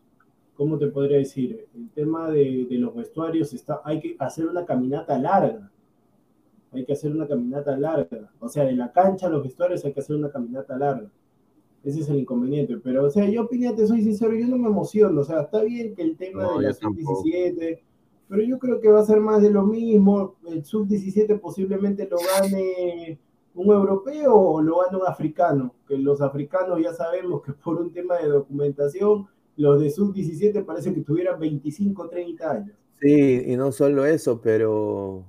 [0.55, 1.67] ¿Cómo te podría decir?
[1.75, 3.81] El tema de, de los vestuarios está...
[3.83, 5.71] Hay que hacer una caminata larga.
[6.71, 8.31] Hay que hacer una caminata larga.
[8.39, 11.11] O sea, de la cancha a los vestuarios hay que hacer una caminata larga.
[11.83, 12.77] Ese es el inconveniente.
[12.77, 15.21] Pero, o sea, yo, te soy sincero, yo no me emociono.
[15.21, 17.79] O sea, está bien que el tema de la sub-17
[18.31, 20.37] pero yo creo que va a ser más de lo mismo.
[20.47, 23.19] El sub-17 posiblemente lo gane
[23.53, 27.91] un europeo o lo gane un africano, que los africanos ya sabemos que por un
[27.91, 32.75] tema de documentación, los de sub-17 parece que tuvieran 25 30 años.
[32.99, 35.25] Sí, y no solo eso, pero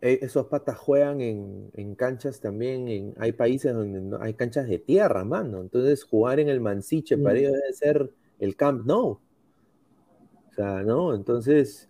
[0.00, 5.24] e, esos patas juegan en, canchas también, hay países donde no, hay canchas de tierra,
[5.24, 5.60] mano.
[5.60, 7.38] Entonces jugar en el Mansiche para mm.
[7.38, 9.18] ellos debe ser el Camp Nou.
[10.50, 11.14] O sea, ¿no?
[11.14, 11.88] Entonces,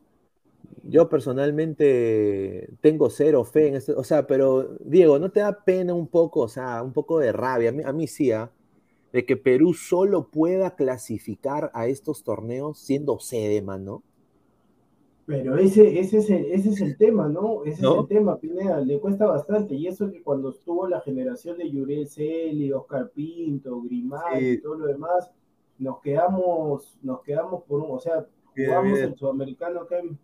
[0.83, 5.95] yo personalmente tengo cero fe en esto, o sea, pero Diego, ¿no te da pena
[5.95, 7.73] un poco, o sea, un poco de rabia?
[7.85, 8.51] A mí, sí, ¿ah?
[9.15, 14.03] de que Perú solo pueda clasificar a estos torneos siendo sede, mano.
[15.25, 17.65] Pero ese, ese, es el, ese es el tema, ¿no?
[17.65, 19.77] Ese es el tema, Pineda, le cuesta bastante.
[19.77, 24.75] Y eso que cuando estuvo la generación de Yuriel Celi, Oscar Pinto, Grimal y todo
[24.75, 25.31] lo demás,
[25.79, 30.19] nos quedamos, nos quedamos por un, o sea, jugamos el sudamericano acá en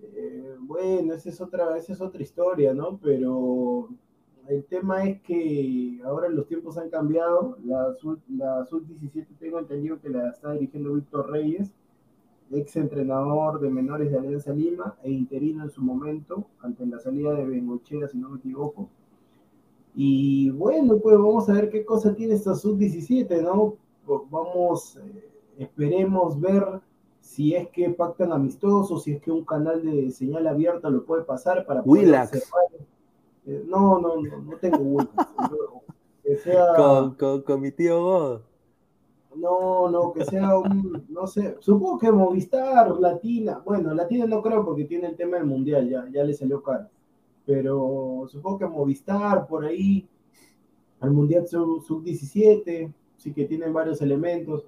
[0.00, 2.98] eh, bueno, esa es, otra, esa es otra historia, ¿no?
[3.02, 3.88] Pero
[4.48, 7.58] el tema es que ahora los tiempos han cambiado.
[7.64, 11.72] La Sub-17 tengo entendido que la está dirigiendo Víctor Reyes,
[12.50, 17.34] ex entrenador de menores de Alianza Lima e interino en su momento, ante la salida
[17.34, 18.88] de Bengochea, si no me equivoco.
[19.94, 23.76] Y bueno, pues vamos a ver qué cosa tiene esta Sub-17, ¿no?
[24.30, 25.28] Vamos, eh,
[25.58, 26.80] esperemos ver
[27.26, 31.24] si es que pactan amistosos, si es que un canal de señal abierta lo puede
[31.24, 32.30] pasar para poder
[33.46, 35.10] eh, no, no, no, no tengo Willax.
[36.22, 37.12] que sea...
[37.44, 38.40] con, mi tío God.
[39.34, 44.64] No, no, que sea un, no sé, supongo que Movistar, Latina, bueno, Latina no creo
[44.64, 46.88] porque tiene el tema del Mundial, ya, ya le salió caro,
[47.44, 50.08] pero supongo que Movistar por ahí,
[51.00, 54.64] al Mundial sub-17, sí que tienen varios elementos,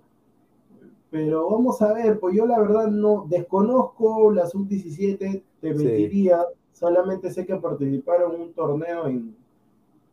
[1.10, 7.30] pero vamos a ver, pues yo la verdad no desconozco la sub-17, te mentiría, solamente
[7.30, 9.34] sé que participaron en un torneo en,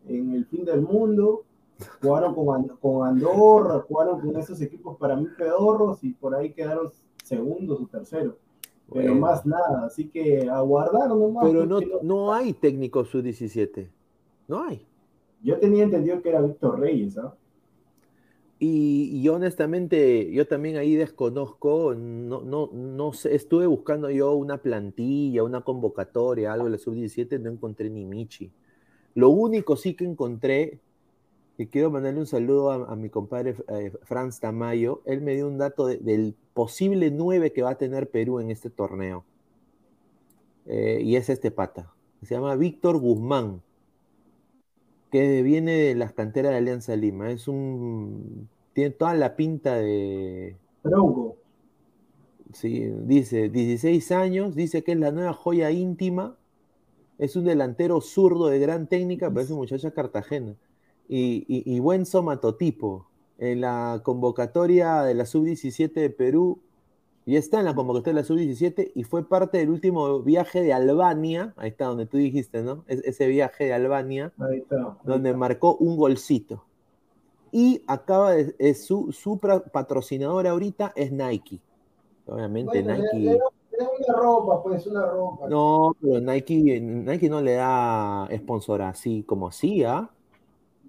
[0.08, 1.43] el fin del mundo,
[2.01, 6.89] jugaron con, con Andorra, jugaron con esos equipos para mí pedorros y por ahí quedaron
[7.23, 8.36] segundos o terceros.
[8.93, 11.43] Pero más nada, así que aguardar nomás.
[11.45, 13.89] Pero no, no, hay técnico sub-17,
[14.47, 14.86] no hay.
[15.41, 17.34] Yo tenía entendido que era Víctor Reyes, ¿ah?
[18.57, 25.43] Y, honestamente, yo también ahí desconozco, no, no, no sé, estuve buscando yo una plantilla,
[25.43, 28.51] una convocatoria, algo de la sub-17, no encontré ni Michi.
[29.13, 30.79] Lo único sí que encontré,
[31.57, 35.57] y quiero mandarle un saludo a, mi compadre eh, Franz Tamayo, él me dio un
[35.57, 39.25] dato del posible 9 que va a tener Perú en este torneo.
[40.65, 43.61] Eh, y es este pata, se llama Víctor Guzmán
[45.16, 47.32] que viene de las canteras de Alianza Lima.
[47.32, 48.49] Es un.
[48.74, 50.57] Tiene toda la pinta de.
[50.84, 51.38] Tronco.
[52.51, 56.36] Sí, dice 16 años, dice que es la nueva joya íntima.
[57.18, 60.57] Es un delantero zurdo de gran técnica, pero es un muchacho cartagena.
[61.07, 63.07] Y, y buen somatotipo.
[63.38, 66.59] En la convocatoria de la sub-17 de Perú,
[67.26, 70.73] y está en la convocatoria de la sub-17 y fue parte del último viaje de
[70.73, 72.84] Albania, ahí está donde tú dijiste, ¿no?
[72.88, 74.32] ese viaje de Albania,
[75.03, 76.63] donde marcó un golcito.
[77.51, 81.61] Y acaba de, su, su patrocinador ahorita es Nike.
[82.28, 83.39] Obviamente Nike.
[83.71, 85.47] Es una ropa, pues, una ropa.
[85.49, 90.09] No, pero Nike, Nike no le da sponsor así como así, ¿ah?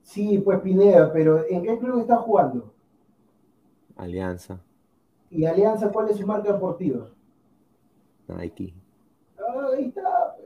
[0.03, 2.73] Sí, pues Pineda, pero ¿en qué club está jugando?
[3.97, 4.61] Alianza.
[5.31, 7.09] ¿Y Alianza cuál es su marca deportiva?
[8.29, 8.75] Nike.
[9.73, 10.37] ahí está.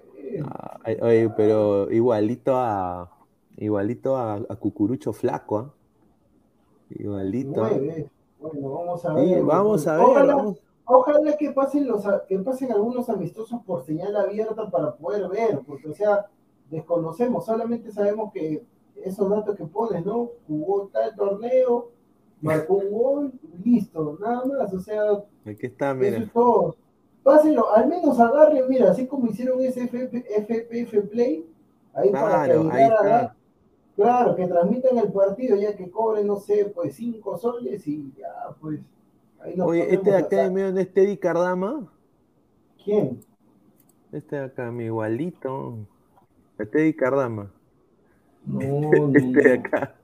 [0.82, 1.02] Pues.
[1.02, 3.10] oye, pero igualito a
[3.56, 7.02] igualito a, Cucurucho Flaco, ¿eh?
[7.02, 7.62] Igualito.
[8.40, 9.42] Bueno, vamos a ver.
[9.44, 10.56] vamos a ver.
[10.84, 15.88] ojalá que pasen los que pasen algunos amistosos por señal abierta para poder ver, porque
[15.88, 16.26] o sea,
[16.70, 18.64] desconocemos, solamente sabemos que
[19.04, 20.30] esos datos que pones, ¿no?
[20.46, 21.90] Jugó tal torneo,
[22.40, 23.32] marcó un gol,
[23.62, 25.02] listo, nada más, o sea,
[25.44, 26.16] aquí está, mira.
[26.16, 26.76] Eso es todo.
[27.22, 31.46] Pásenlo, al menos agarren, mira, así como hicieron ese FPF Play,
[31.92, 33.36] ahí para que ahí está.
[33.96, 38.56] Claro, que transmitan el partido, ya que cobren, no sé, pues cinco soles y ya,
[38.60, 38.80] pues.
[39.40, 41.92] Ahí Oye, este de acá en medio de este Teddy Cardama.
[42.82, 43.20] ¿Quién?
[44.12, 45.76] Este de acá, mi igualito.
[46.56, 47.52] Teddy Cardama.
[48.46, 48.60] No,
[49.14, 49.94] este de acá.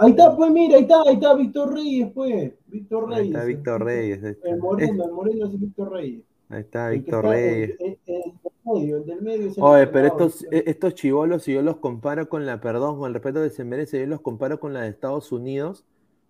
[0.00, 2.52] Ahí está, pues mira, ahí está, ahí está Víctor Reyes, pues.
[2.66, 3.22] Víctor Reyes.
[3.22, 4.22] Ahí está Víctor Reyes.
[4.24, 4.50] Este.
[4.50, 6.22] El moreno, el moreno es Víctor Reyes.
[6.48, 7.76] Ahí está Víctor Reyes.
[7.78, 8.32] El, el,
[8.64, 9.52] medio, el del medio.
[9.58, 13.14] Oye, pero estos, e, estos chivolos, si yo los comparo con la, perdón, con el
[13.14, 15.84] respeto que se merece, yo los comparo con la de Estados Unidos.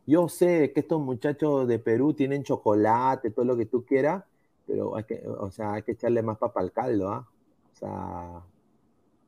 [0.07, 4.25] Yo sé que estos muchachos de Perú tienen chocolate, todo lo que tú quieras,
[4.67, 7.29] pero hay que, o sea, hay que echarle más papa al caldo, ¿ah?
[7.73, 8.43] O sea,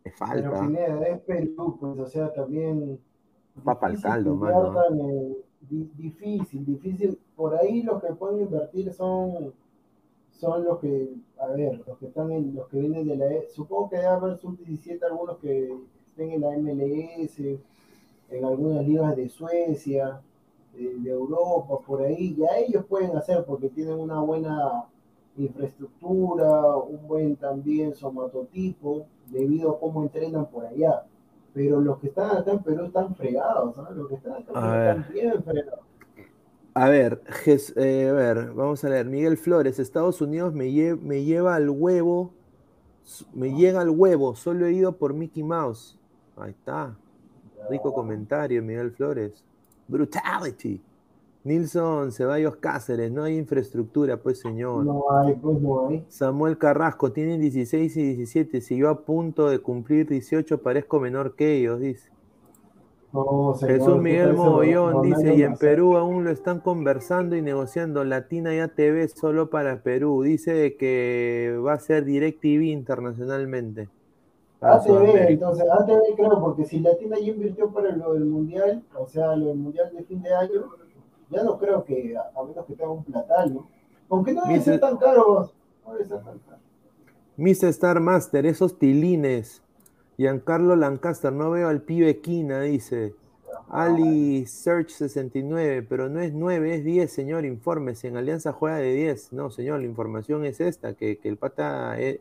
[0.03, 0.51] es falta.
[0.51, 2.99] Pero Pineda, es Perú, pues, o sea, también.
[3.65, 4.85] Papa al caldo, mano.
[5.69, 7.19] difícil, difícil.
[7.37, 9.53] Por ahí los que pueden invertir son
[10.41, 13.49] son los que, a ver, los que están en, los que vienen de la, e,
[13.51, 15.71] supongo que debe haber sub-17 algunos que
[16.07, 17.39] estén en la MLS,
[18.31, 20.23] en algunas ligas de Suecia,
[20.73, 24.85] de, Europa, por ahí, ya ellos pueden hacer porque tienen una buena
[25.37, 31.05] infraestructura, un buen también somatotipo, debido a cómo entrenan por allá.
[31.53, 33.97] Pero los que están acá en Perú están fregados, ¿sabes?
[33.97, 35.81] Los que están acá en Perú están bien fregados.
[36.75, 39.07] A ver, eh, a ver, vamos a leer.
[39.07, 42.33] Miguel Flores, Estados Unidos me, me lleva al huevo,
[43.35, 45.99] me llega al huevo, solo he ido por Mickey Mouse.
[46.37, 46.97] Ahí está.
[47.69, 49.45] Rico comentario, Miguel Flores.
[49.89, 50.81] Brutality.
[51.43, 54.85] Nilson Ceballos Cáceres, no hay infraestructura, pues señor.
[54.85, 56.05] No hay, pues no hay.
[56.09, 58.61] Samuel Carrasco, tienen 16 y 17.
[58.61, 62.11] Si yo a punto de cumplir 18, parezco menor que ellos, dice.
[63.67, 68.05] Jesús Miguel Mogollón dice, y en Perú aún lo están conversando y negociando.
[68.05, 70.23] Latina ya TV solo para Perú.
[70.23, 73.89] Dice que va a ser DirecTV internacionalmente.
[74.61, 79.35] ATV, entonces, ATV creo, porque si Latina ya invirtió para lo del Mundial, o sea,
[79.35, 80.67] lo del Mundial de fin de año,
[81.31, 83.69] ya no creo que, a menos que tenga un platal, ¿no?
[84.09, 85.51] Aunque no debe ser tan caro,
[85.87, 86.59] no debe ser tan caro.
[87.37, 89.63] Miss Star Master, esos tilines
[90.21, 93.15] Giancarlo Lancaster, no veo al pibe Quina, dice.
[93.71, 98.09] Ali Search 69, pero no es 9, es 10, señor, infórmese.
[98.09, 99.33] En Alianza juega de 10.
[99.33, 102.19] No, señor, la información es esta, que, que el pata es,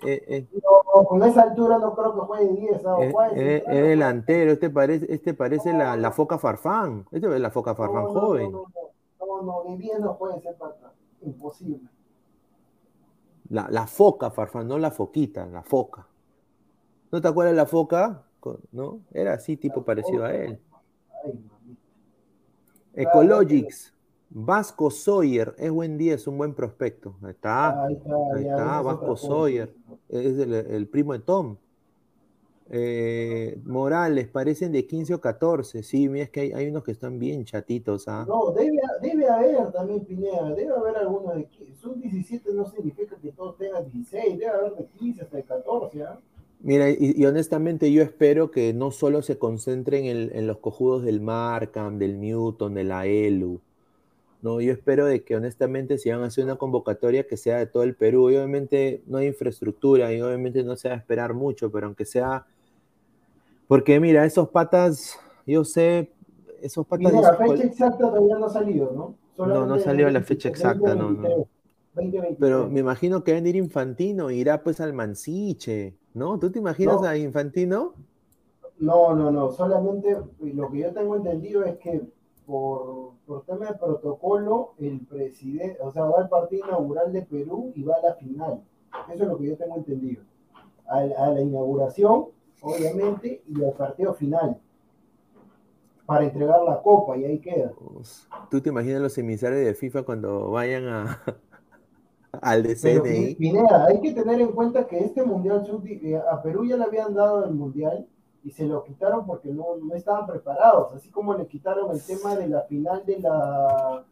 [0.54, 2.84] No, con esa altura no creo que juegue de 10.
[2.84, 3.00] No,
[3.36, 7.06] es, delantero, este parece, este parece la, la, foca farfán.
[7.12, 8.52] Este es la foca farfán joven.
[8.54, 8.66] No,
[9.20, 10.94] no, no, de 10 no puede ser pata.
[11.22, 11.90] Imposible.
[13.50, 16.08] La, la foca farfán, no la foquita, la foca.
[17.12, 18.24] ¿No te acuerdas de la foca?
[18.72, 19.02] ¿No?
[19.12, 20.60] Era así, tipo parecido a él.
[22.94, 23.94] Ecologics.
[24.32, 27.16] Vasco Sawyer es buen día, es un buen prospecto.
[27.24, 27.84] Ahí está.
[27.84, 27.96] Ahí
[28.42, 29.74] está, Vasco Sawyer.
[30.08, 31.58] Es el, primo de Tom.
[32.72, 35.82] Eh, Morales, parecen de 15 o 14.
[35.82, 38.08] Sí, mira, es que hay, unos que están bien chatitos.
[38.08, 38.26] ¿ah?
[38.28, 40.54] No, debe, debe, haber también, Pineda.
[40.54, 41.76] Debe haber algunos de 15.
[41.76, 44.38] Son 17, no significa que todos tengan 16.
[44.38, 46.04] Debe haber de 15 hasta de 14.
[46.04, 46.20] ¿ah?
[46.62, 51.98] Mira, y, honestamente yo espero que no solo se concentren en, los cojudos del Markham,
[51.98, 53.62] del Newton, de la ELU.
[54.42, 57.66] No, yo espero de que honestamente si van a hacer una convocatoria que sea de
[57.66, 61.34] todo el Perú, y obviamente no hay infraestructura y obviamente no se va a esperar
[61.34, 62.46] mucho, pero aunque sea,
[63.70, 66.12] porque mira, esos patas, yo sé,
[66.60, 67.14] esos patas...
[67.14, 69.16] Mira, la fecha exacta todavía no ha salido, ¿no?
[69.46, 71.48] no, no salió la fecha exacta, no, no.
[72.40, 76.40] Pero me imagino que va a venir Infantino, irá pues al Mansiche, ¿no?
[76.40, 77.94] ¿Tú te imaginas a Infantino?
[78.80, 79.52] No, no, no.
[79.52, 82.02] Solamente lo que yo tengo entendido es que
[82.48, 87.72] por, por tema de protocolo, el presidente, o sea, va al partido inaugural de Perú
[87.76, 88.64] y va a la final.
[89.14, 90.24] Eso es lo que yo tengo entendido.
[90.88, 92.30] A, la inauguración,
[92.62, 94.60] obviamente, y al partido final.
[96.06, 97.72] Para entregar la copa y ahí queda.
[98.50, 101.22] ¿Tú te imaginas los emisarios de FIFA cuando vayan a,
[102.42, 106.78] al de Pineda, hay que tener en cuenta que este mundial eh, a Perú ya
[106.78, 108.08] le habían dado el mundial
[108.44, 112.36] y se lo quitaron porque no, no estaban preparados, así como le quitaron el tema
[112.36, 114.06] de la final de la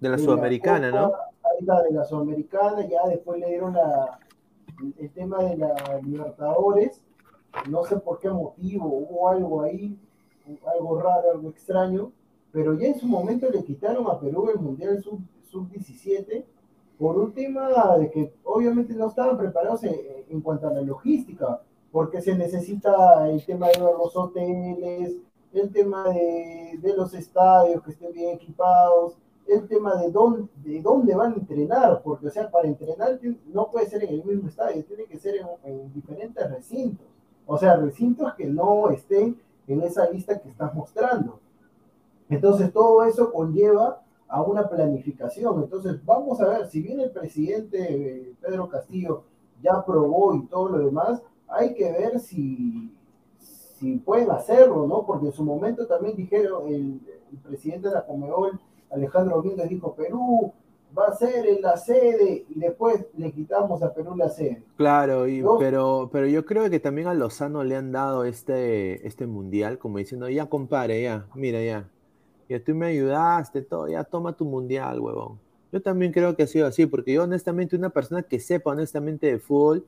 [0.00, 1.12] de la Sudamericana, ¿no?
[1.60, 4.18] La de la Sudamericana, ya después le dieron la,
[4.98, 7.00] el tema de la Libertadores,
[7.70, 9.98] no sé por qué motivo, hubo algo ahí,
[10.66, 12.12] algo raro, algo extraño,
[12.52, 16.44] pero ya en su momento le quitaron a Perú el Mundial Sub-17
[16.98, 22.20] por un tema de que obviamente no estaban preparados en, cuanto a la logística, porque
[22.20, 25.16] se necesita el tema de los hoteles,
[25.52, 30.80] el tema de, de los estadios que estén bien equipados, el tema de dónde, de
[30.80, 34.48] dónde van a entrenar, porque o sea, para entrenar no puede ser en el mismo
[34.48, 35.34] estadio, tiene que ser
[35.64, 37.06] en diferentes recintos,
[37.46, 41.40] o sea, recintos que no estén en esa lista que estás mostrando.
[42.28, 45.62] Entonces, todo eso conlleva a una planificación.
[45.62, 49.24] Entonces, vamos a ver, si bien el presidente eh, Pedro Castillo
[49.62, 52.92] ya aprobó y todo lo demás, hay que ver si,
[53.38, 55.04] si pueden hacerlo, ¿no?
[55.06, 57.00] Porque en su momento también dijeron, el,
[57.42, 60.52] presidente de la Comebol, Alejandro Domínguez, dijo, Perú
[60.96, 64.62] va a ser en la sede y después le quitamos a Perú la sede.
[64.76, 69.26] Claro, y, pero, pero yo creo que también a Lozano le han dado este, este
[69.26, 71.88] mundial como diciendo, ya compare, ya, mira, ya,
[72.48, 75.38] ya tú me ayudaste, todo, ya toma tu mundial, huevón.
[75.72, 79.26] Yo también creo que ha sido así, porque yo honestamente, una persona que sepa honestamente
[79.26, 79.84] de fútbol,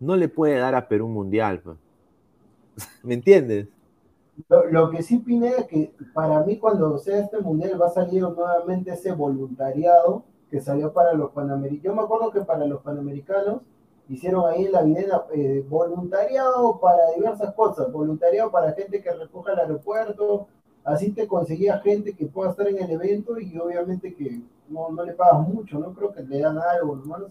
[0.00, 1.60] no le puede dar a Perú un mundial.
[1.60, 1.76] Pues.
[3.04, 3.68] ¿Me entiendes?
[4.48, 8.90] Lo, que sí, Pineda, que para mí cuando sea este mundial va a salir nuevamente
[8.90, 11.84] ese voluntariado que salió para los panamericanos.
[11.84, 13.62] Yo me acuerdo que para los panamericanos
[14.08, 19.52] hicieron ahí en la videna eh, voluntariado para diversas cosas, voluntariado para gente que recoja
[19.52, 20.48] el aeropuerto,
[20.84, 25.04] así te conseguía gente que pueda estar en el evento y obviamente que no, no
[25.04, 27.30] le pagas mucho, no creo que le dan algo, hermanos,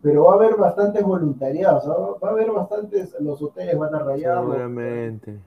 [0.00, 4.40] pero va a haber bastantes voluntariados, va a haber bastantes, los hoteles van a rayar.
[4.40, 5.38] Seguramente.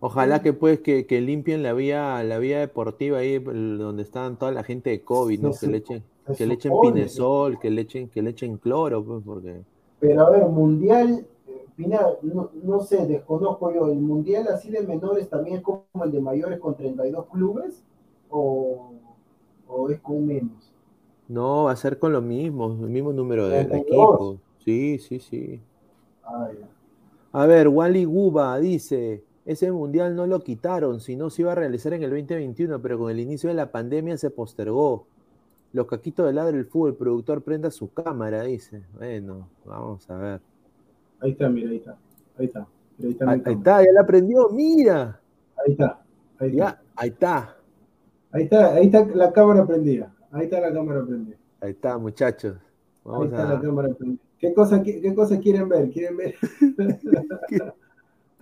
[0.00, 4.50] Ojalá que pues que, que, limpien la vía, la vía deportiva ahí donde están toda
[4.52, 5.50] la gente de COVID, ¿no?
[5.52, 6.02] que le echen,
[6.36, 9.62] que le echen pinesol, que le echen, que le echen cloro, pues, porque.
[9.98, 11.26] Pero a ver, mundial,
[12.62, 16.58] no, sé, desconozco yo, ¿el mundial así de menores también es como el de mayores
[16.58, 17.82] con 32 clubes?
[18.30, 18.92] ¿O,
[19.90, 20.72] es con menos?
[21.28, 24.38] No, va a ser con lo mismo, el mismo número de, equipos.
[24.64, 25.60] Sí, sí, sí.
[26.24, 26.48] Ah,
[27.32, 31.92] a ver, Wally Guba dice, ese mundial no lo quitaron, sino se iba a realizar
[31.92, 35.06] en el 2021, pero con el inicio de la pandemia se postergó.
[35.72, 38.82] Los caquitos del lado del fútbol, el productor prenda su cámara, dice.
[38.96, 40.40] Bueno, vamos a ver.
[41.20, 41.96] Ahí está, mira, ahí está.
[42.36, 42.66] Ahí está.
[42.98, 45.20] Ahí está, ya la prendió, mira.
[45.64, 46.02] Ahí está.
[46.38, 46.82] Ahí está.
[46.96, 47.56] ahí está.
[48.32, 50.12] Ahí está, ahí está la cámara prendida.
[50.32, 51.36] Ahí está la cámara prendida.
[51.60, 52.56] Ahí está, muchachos.
[53.04, 54.22] ahí está la cámara prendida.
[54.38, 55.90] ¿Qué cosas qué, cosa quieren ver?
[55.90, 56.34] ¿Quieren ver?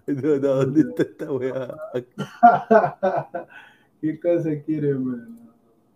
[0.07, 1.77] no, no, ¿dónde está esta weá?
[4.01, 5.21] ¿Qué cosa quieren ver?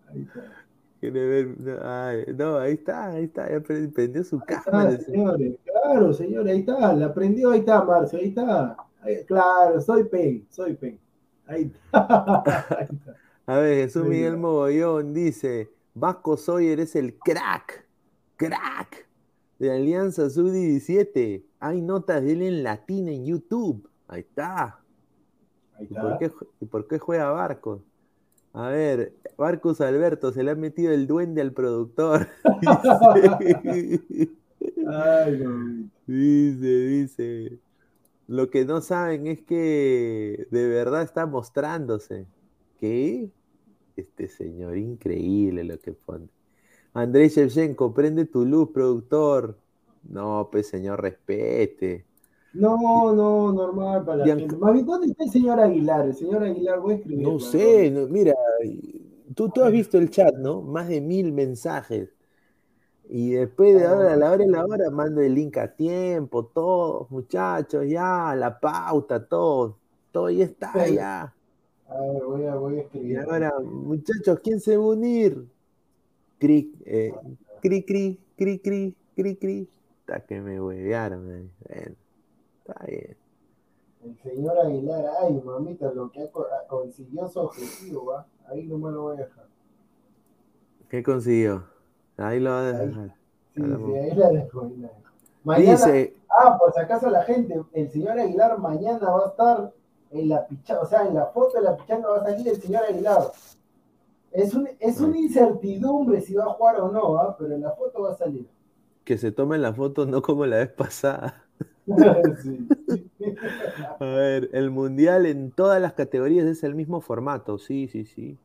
[0.09, 0.62] Ahí está.
[1.11, 3.51] No, ahí está, ahí está.
[3.51, 4.99] Ya prendió su cámara.
[4.99, 6.93] señores, claro, señores, ahí está.
[6.95, 8.77] La prendió, ahí está, Marcio, ahí está.
[9.27, 10.99] claro, soy Pen, soy Pen.
[11.47, 12.45] Ahí está.
[13.47, 17.85] A ver, Jesús Miguel Mogollón dice: Vasco Soy, eres el crack,
[18.37, 19.09] crack
[19.59, 21.45] de Alianza Sub-17.
[21.59, 23.89] Hay notas de él en latín en YouTube.
[24.07, 24.81] Ahí está.
[25.77, 26.01] Ahí está.
[26.01, 27.81] ¿Y, por qué, ¿Y por qué juega Barcos?
[28.55, 32.29] A ver, Marcus Alberto, se le ha metido el duende al productor.
[36.07, 37.59] dice, dice,
[38.27, 42.27] Lo que no saben es que de verdad está mostrándose.
[42.79, 43.31] ¿Qué?
[43.97, 46.29] Este señor, increíble lo que pone.
[46.95, 49.59] Andrés Shevchenko, prende tu luz, productor.
[50.03, 52.05] No, pues señor, respete.
[52.55, 54.57] No, no, normal para la gente.
[54.57, 56.07] ¿dónde está el señor Aguilar?
[56.07, 57.27] El señor Aguilar, voy a escribir.
[57.27, 58.35] No sé, mira,
[59.35, 60.61] tú, tú has visto el chat, ¿no?
[60.61, 62.11] Más de mil mensajes.
[63.09, 66.47] Y después de ahora, a la hora y la hora, mando el link a tiempo,
[66.47, 69.77] todos, muchachos, ya, la pauta, todo,
[70.11, 71.35] todo ya está, ya.
[71.89, 73.13] A ver, voy a, voy a escribir.
[73.13, 75.47] Y ahora, muchachos, ¿quién se va a unir?
[76.39, 77.13] Cri, eh,
[77.61, 79.69] cri, cri, cri, cri, cri, cri.
[80.01, 82.02] Hasta que me huevearon, bueno.
[82.65, 83.17] Está bien.
[84.05, 86.31] El señor Aguilar, ay, mamita, lo que
[86.69, 88.27] consiguió su objetivo, ¿va?
[88.49, 89.47] Ahí no me lo voy a dejar.
[90.89, 91.65] ¿Qué consiguió?
[92.17, 93.17] Ahí lo va a dejar.
[93.55, 94.71] Sí, sí, ahí la dejo.
[95.45, 99.73] Mañana, Dice, ah, por si acaso la gente, el señor Aguilar mañana va a estar
[100.11, 102.61] en la pichanga, o sea, en la foto de la pichanga va a salir el
[102.61, 103.33] señor Aguilar.
[104.31, 107.37] Es, un, es una incertidumbre si va a jugar o no, ¿ah?
[107.39, 108.49] pero en la foto va a salir.
[109.05, 111.45] Que se tome la foto no como la vez pasada.
[114.01, 118.39] A ver, el mundial en todas las categorías es el mismo formato, sí, sí, sí.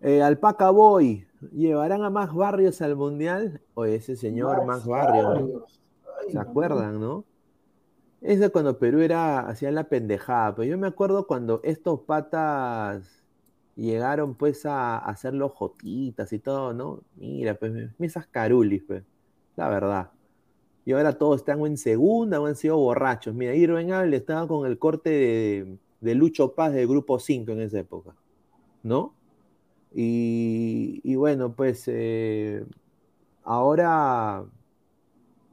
[0.00, 3.60] Eh, Alpaca Boy, ¿llevarán a más barrios al mundial?
[3.74, 5.64] O ese señor, más, barrios.
[6.30, 7.24] ¿Se acuerdan, no?
[8.20, 13.24] Eso cuando Perú era, hacían la pendejada, pero yo me acuerdo cuando estos patas
[13.76, 17.00] llegaron pues a, hacer los jotitas y todo, ¿no?
[17.16, 19.04] Mira, pues, esas carulis, pues,
[19.56, 20.10] la verdad.
[20.88, 23.34] Y ahora todos están en segunda o han sido borrachos.
[23.34, 27.80] Mira, Irving Abel estaba con el corte de, Lucho Paz del Grupo 5 en esa
[27.80, 28.14] época,
[28.82, 29.12] ¿no?
[29.94, 32.64] Y, bueno, pues eh,
[33.44, 34.46] ahora,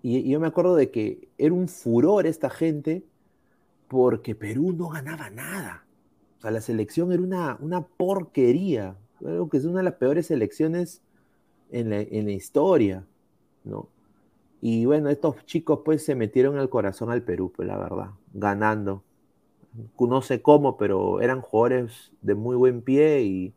[0.01, 3.03] y, yo me acuerdo de que era un furor esta gente
[3.89, 5.85] porque Perú no ganaba nada.
[6.37, 8.95] O sea, la selección era una, una porquería.
[9.19, 11.01] Creo que es una de las peores selecciones
[11.71, 13.05] en la, en la historia,
[13.65, 13.89] ¿no?
[14.67, 19.03] Y bueno, estos chicos pues se metieron al corazón al Perú, pues la verdad, ganando.
[19.99, 23.53] No sé cómo, pero eran jugadores de muy buen pie y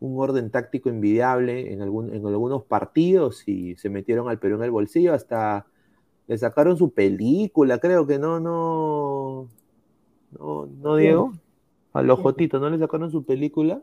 [0.00, 4.62] un orden táctico envidiable en, algún, en algunos partidos y se metieron al Perú en
[4.62, 5.66] el bolsillo hasta
[6.26, 9.48] le sacaron su película, creo que no, no,
[10.30, 11.34] no, no Diego,
[11.92, 13.82] a los Jotitos, ¿no le sacaron su película?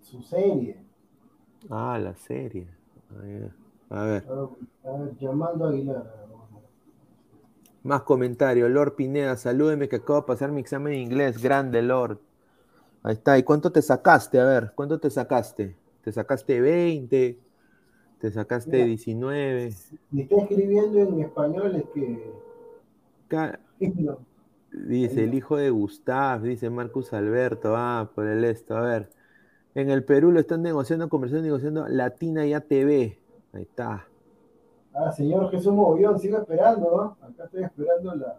[0.00, 0.78] Su serie.
[1.68, 2.66] Ah, la serie.
[3.10, 3.61] A ver.
[3.92, 4.24] A ver,
[5.20, 6.10] llamando Aguilar.
[7.82, 8.70] Más comentarios.
[8.70, 11.42] Lord Pineda, salúdeme que acabo de pasar mi examen de inglés.
[11.42, 12.18] Grande, Lord.
[13.02, 13.36] Ahí está.
[13.36, 14.40] ¿Y cuánto te sacaste?
[14.40, 15.76] A ver, ¿cuánto te sacaste?
[16.02, 17.38] ¿Te sacaste 20?
[18.18, 19.72] ¿Te sacaste 19?
[19.72, 22.32] Si está escribiendo en español es que...
[24.72, 27.74] Dice el hijo de Gustav, dice Marcus Alberto.
[27.76, 28.74] Ah, por el esto.
[28.74, 29.10] A ver.
[29.74, 33.21] En el Perú lo están negociando, conversando, negociando Latina y ATV.
[33.52, 34.06] Ahí está.
[34.94, 37.26] Ah, señor Jesús Movión, sigo esperando, ¿no?
[37.26, 38.38] Acá estoy esperando la,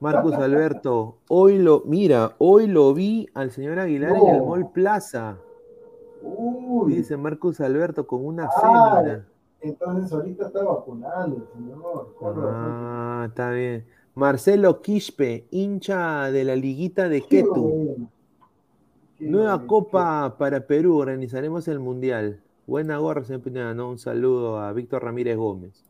[0.00, 5.36] Marcos Alberto, hoy lo, mira, hoy lo vi al señor Aguilar en el Mall Plaza.
[6.22, 6.94] Uy.
[6.94, 9.20] Dice Marcos Alberto con una ah,
[9.60, 12.14] Entonces ahorita está vacunando, señor.
[12.22, 13.84] Ah, está bien.
[14.14, 18.08] Marcelo Quispe, hincha de la liguita de Quetu.
[19.18, 22.40] Nueva copa para Perú, organizaremos el Mundial.
[22.66, 23.90] Buena gorra, señor Pineda, ¿no?
[23.90, 25.84] Un saludo a Víctor Ramírez Gómez.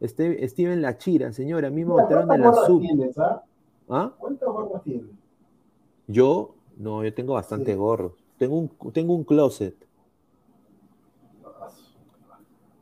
[0.00, 2.82] Este, Steven Lachira, señora, a mí me botaron de la sub.
[3.18, 3.42] Ah?
[3.88, 4.12] ¿Ah?
[4.18, 5.10] ¿Cuántos gorros tienes?
[6.06, 8.12] Yo, no, yo tengo bastante gorros.
[8.38, 9.74] Tengo un, tengo un closet.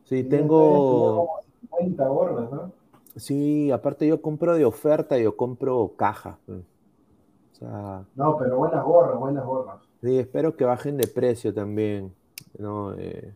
[0.04, 1.42] Sí, tengo.
[1.60, 2.72] 50 gorras, ¿no?
[3.16, 6.38] Sí, aparte yo compro de oferta, yo compro caja.
[6.46, 6.60] Pues.
[6.60, 9.76] O sea, no, pero buenas gorras, buenas gorras.
[10.00, 12.14] Sí, espero que bajen de precio también.
[12.56, 13.34] No, eh,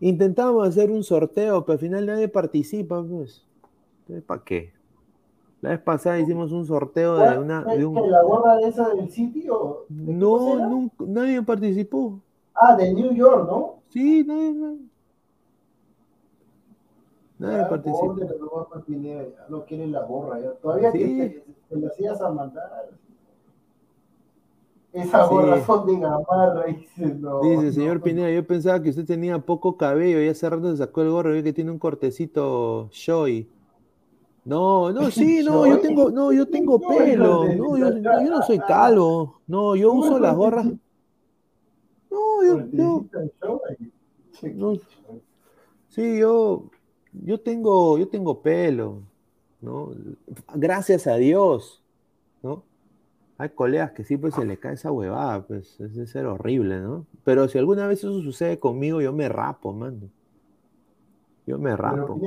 [0.00, 3.44] intentamos hacer un sorteo, pero al final nadie participa, pues.
[4.26, 4.72] ¿Para qué?
[5.60, 7.62] La vez pasada hicimos un sorteo de una.
[7.64, 8.10] De un...
[8.10, 9.84] ¿La gorra de esa del sitio?
[9.88, 12.20] no, nadie participó.
[12.54, 13.80] Ah, de New York, ¿no?
[13.90, 14.78] Sí, nadie.
[17.38, 18.16] Nadie, participó.
[19.48, 20.52] No quieren la gorra, ya.
[20.52, 22.90] todavía te, te, las ibas a mandar.
[24.92, 26.64] Esa gorra son de gamarra.
[26.66, 30.70] Dice, no, dice señor Pineda, yo pensaba que usted tenía poco cabello y hace rato
[30.70, 33.48] se sacó el gorro y ve que tiene un cortecito showy.
[34.44, 37.44] No, no, sí, no, yo tengo, no, yo tengo pelo.
[37.54, 39.40] No, yo, no soy calvo.
[39.46, 40.66] No, yo uso las gorras.
[42.10, 43.06] No, yo, no.
[45.88, 46.64] Sí, yo,
[47.12, 49.02] yo tengo, yo tengo pelo,
[49.60, 49.90] ¿no?
[50.54, 51.82] Gracias a Dios.
[53.40, 56.78] Hay colegas que sí, pues se le cae esa huevada, pues es de ser horrible,
[56.78, 57.06] ¿no?
[57.24, 60.10] Pero si alguna vez eso sucede conmigo, yo me rapo, mano.
[61.46, 62.20] Yo me rapo.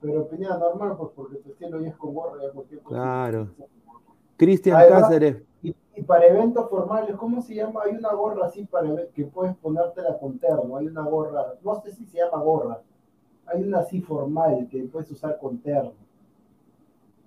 [0.00, 2.96] Pero opinión normal, pues porque tu estilo ya es con gorra, ya cualquier cosa.
[2.96, 3.48] Claro.
[4.36, 5.36] Cristian Cáceres.
[5.62, 5.72] Y,
[6.02, 7.82] para eventos formales, ¿cómo se llama?
[7.84, 10.76] Hay una gorra así para que puedes ponértela con terno.
[10.76, 12.82] Hay una gorra, no sé si se llama gorra.
[13.46, 15.92] Hay una así formal que puedes usar con terno.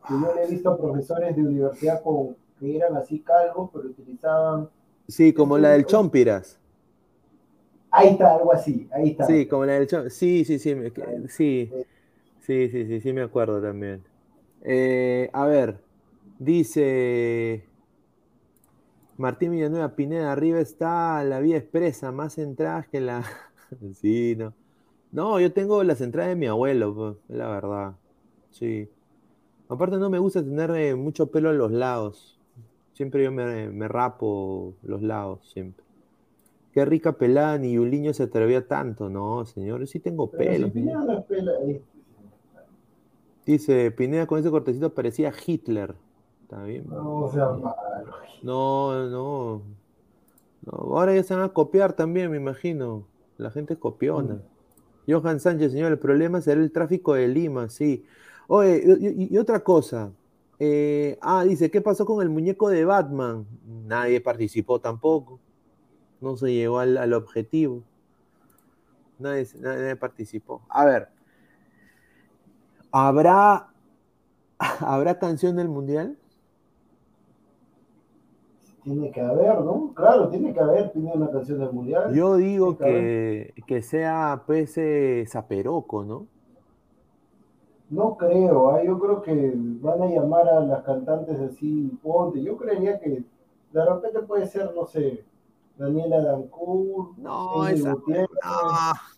[0.05, 3.89] Que yo le he visto a profesores de universidad con, que eran así calvos, pero
[3.89, 4.69] utilizaban.
[5.07, 6.59] Sí, como la del Chompiras.
[7.89, 9.25] Ahí está, algo así, ahí está.
[9.25, 10.13] Sí, como la del Chompiras.
[10.13, 10.75] Sí, sí, sí,
[11.29, 11.71] sí.
[12.39, 14.03] Sí, sí, sí, sí, me acuerdo también.
[14.61, 15.79] Eh, a ver,
[16.39, 17.63] dice
[19.17, 23.23] Martín Villanueva Pineda, arriba está la vía expresa, más entradas que la.
[23.93, 24.53] sí, no.
[25.11, 27.95] No, yo tengo las entradas de mi abuelo, la verdad.
[28.51, 28.89] Sí.
[29.69, 32.36] Aparte, no me gusta tener mucho pelo en los lados.
[32.97, 35.85] Siempre yo me, rapo los lados, siempre.
[36.71, 39.07] Qué rica pelada, ni un niño se atrevía tanto.
[39.07, 40.71] No, señor, sí tengo pelo.
[43.45, 45.93] Dice, Pineda con ese cortecito parecía Hitler.
[46.41, 46.85] ¿Está bien?
[46.89, 47.51] No, sea
[48.41, 49.61] No, no,
[50.65, 53.05] Ahora ya se van a copiar también, me imagino.
[53.37, 54.41] La gente copiona.
[55.05, 55.11] Mm.
[55.11, 58.03] Johan Sánchez, señor, el problema será el tráfico de Lima, sí.
[58.47, 60.11] Oye, y, otra cosa.
[60.59, 63.45] Eh, ah, dice, ¿qué pasó con el muñeco de Batman?
[63.85, 65.39] Nadie participó tampoco.
[66.19, 67.83] no se llegó al, al objetivo.
[69.19, 70.61] Nadie, nadie, participó.
[70.69, 71.09] A ver,
[72.91, 73.67] ¿habrá,
[74.79, 76.17] ¿habrá canción del mundial?
[78.83, 79.93] Tiene que haber, ¿no?
[79.93, 82.13] Claro, tiene que haber, tiene una canción del mundial.
[82.13, 84.79] Yo digo que, que, que, sea pues
[85.29, 86.27] Zaperoco, ¿no?
[87.89, 88.83] No creo, ¿eh?
[88.85, 92.41] yo creo que van a llamar a las cantantes así, ponte.
[92.43, 93.23] Yo creería que
[93.71, 95.23] de repente puede ser, no sé,
[95.77, 99.17] Daniela Dancourt, no, esa, Gutiérrez, no.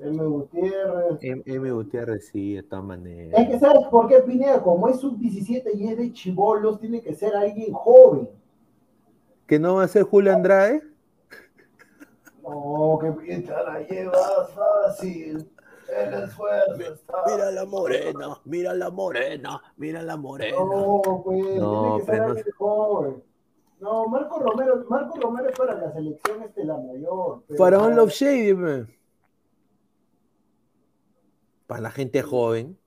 [0.00, 0.24] M.
[0.24, 1.18] Gutiérrez.
[1.22, 1.72] M, M.
[1.72, 3.40] Gutiérrez, sí, de todas maneras.
[3.40, 4.62] Es que, ¿sabes por qué, Pineda?
[4.62, 8.28] Como es sub-17 y es de chivolos, tiene que ser alguien joven.
[9.46, 10.82] ¿Que no va a ser Julio Andrade?
[12.42, 15.50] No, que mientras la llevas fácil.
[15.88, 17.22] El esfuerzo está.
[17.26, 20.56] Mira la morena, mira la morena, mira la morena.
[20.58, 23.22] No, pues, no, tiene que ser alguien joven.
[23.80, 27.42] No, Marco Romero, Marco Romero es para la selección este la mayor.
[27.56, 28.86] Faraón Love Shady,
[31.66, 32.78] Para la gente joven.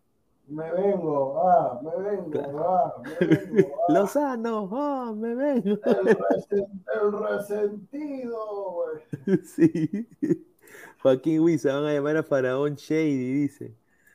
[0.48, 3.70] Me vengo, ah, me vengo, ah, me vengo.
[3.88, 3.94] Ah.
[3.94, 5.80] Lozano, ah, me vengo.
[5.86, 8.38] El, resen, el resentido,
[8.74, 9.40] güey.
[9.46, 10.08] Sí.
[11.02, 13.74] Joaquín Huiza, van a llamar a Faraón Shady, dice.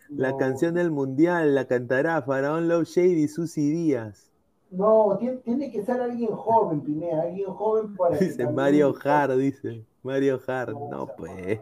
[0.09, 4.31] La canción del mundial la cantará Faraón Love Shady, Susy Díaz.
[4.71, 8.17] No, tiene, tiene, que ser alguien joven, Pinea, alguien joven para.
[8.19, 9.85] Dice Mario Hart, dice.
[10.03, 11.61] Mario Hart, no, no pues.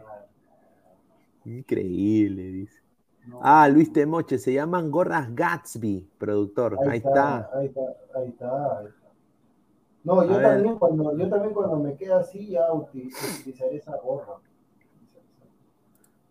[1.45, 2.81] Increíble, dice.
[3.27, 3.39] No.
[3.41, 6.77] Ah, Luis Temoche, se llaman gorras Gatsby, productor.
[6.81, 9.05] Ahí, ahí está, está, Ahí está, ahí está, ahí está.
[10.03, 14.35] No, yo también, cuando, yo también cuando me queda así ya utilizaré esa gorra.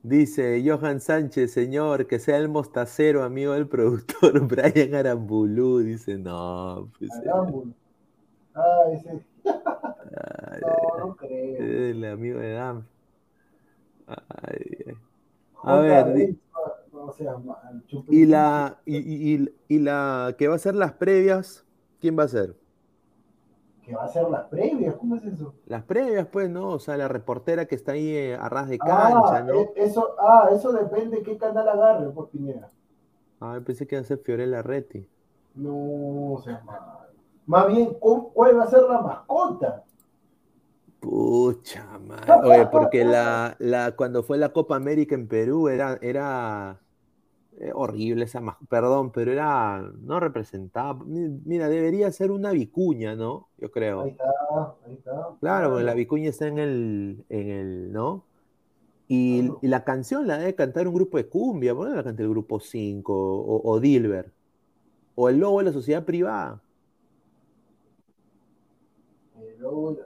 [0.05, 5.79] Dice Johan Sánchez, señor, que sea el mostacero, amigo del productor Brian Arambulú.
[5.79, 7.11] Dice, no, pues.
[7.27, 7.73] Arambulú.
[8.55, 9.25] Ah, ese.
[9.47, 11.57] Ay, no, no creo.
[11.59, 12.85] El amigo de Dam.
[14.07, 14.95] Ay, ay.
[15.63, 16.37] A ver,
[16.93, 17.37] o sea,
[18.11, 21.65] y la y, y, y, la que va a ser las previas,
[21.99, 22.55] ¿quién va a ser?
[23.85, 25.55] Que va a ser las previas, ¿cómo es eso?
[25.67, 26.71] Las previas, pues, ¿no?
[26.71, 29.55] O sea, la reportera que está ahí eh, a ras de cancha, ah, ¿no?
[29.77, 32.71] Eso, ah, eso depende de qué canal agarre, por Pineda.
[33.41, 35.07] Ah, pensé que iba a ser Fiorella Reti.
[35.55, 36.81] No, o sea, más,
[37.47, 39.85] más bien, ¿cuál va a ser la mascota?
[41.01, 42.33] Pucha madre.
[42.43, 46.81] Oye, porque la, la, cuando fue la Copa América en Perú era, era
[47.61, 53.49] eh, horrible esa perdón, pero era, no representaba, mira, debería ser una vicuña, ¿no?
[53.59, 54.01] Yo creo.
[54.01, 54.25] Ahí está,
[54.85, 55.29] ahí está.
[55.41, 58.25] Claro, porque la vicuña está en el, en el, ¿no?
[59.07, 59.59] Y, claro.
[59.63, 62.23] y la canción la debe cantar un grupo de cumbia, ¿por qué no la canta
[62.23, 64.33] el grupo 5 o, o Dilber?
[65.15, 66.61] O el lobo de la sociedad privada.
[69.41, 69.97] El lobo,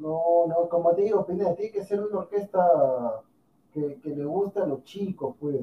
[0.00, 3.22] no, no, como te digo, Pineda, tiene que ser una orquesta
[3.72, 5.54] que, que le gusta a los chicos, pues.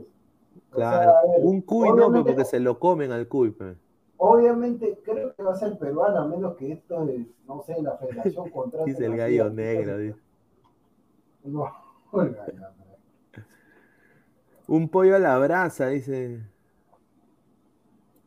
[0.71, 3.55] Claro, o sea, ver, un cuy no, porque se lo comen al cuy.
[4.17, 7.97] Obviamente creo que va a ser peruano, a menos que esto es, no sé, la
[7.97, 8.89] federación contrate.
[8.89, 9.97] dice el gallo negro.
[9.97, 10.19] Dice.
[11.43, 11.71] No,
[12.13, 13.47] el gallo negro.
[14.67, 16.41] Un pollo a la brasa, dice.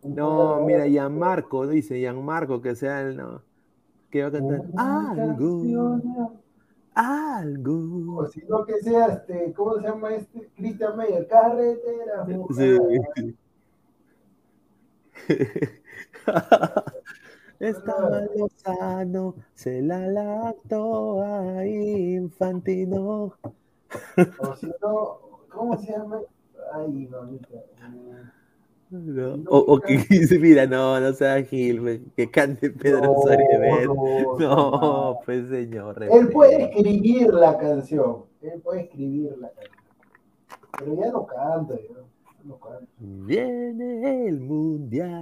[0.02, 3.16] No, mira, Gianmarco, dice Gianmarco, que sea el.
[3.16, 3.42] No,
[4.10, 6.00] que va a cantar algo
[6.96, 8.16] algo.
[8.22, 10.48] O si no que sea este, ¿cómo se llama este?
[10.56, 12.26] Cristian Meyer, carretera.
[12.56, 12.78] Sí.
[17.58, 23.34] Estaba Lozano, se la lactó a Infantino.
[24.38, 26.20] O si no, ¿cómo se llama?
[26.74, 27.48] Ay, mamita.
[27.80, 28.45] No.
[29.48, 34.38] O, o, que dice, mira, no, no sea Gil, que cante Pedro no, Soria no,
[34.38, 36.00] no, pues señor.
[36.04, 39.74] Él puede escribir la canción, él puede escribir la canción,
[40.78, 41.96] pero ya no canta, ya
[42.44, 42.86] no canta.
[42.98, 45.16] Viene el mundial,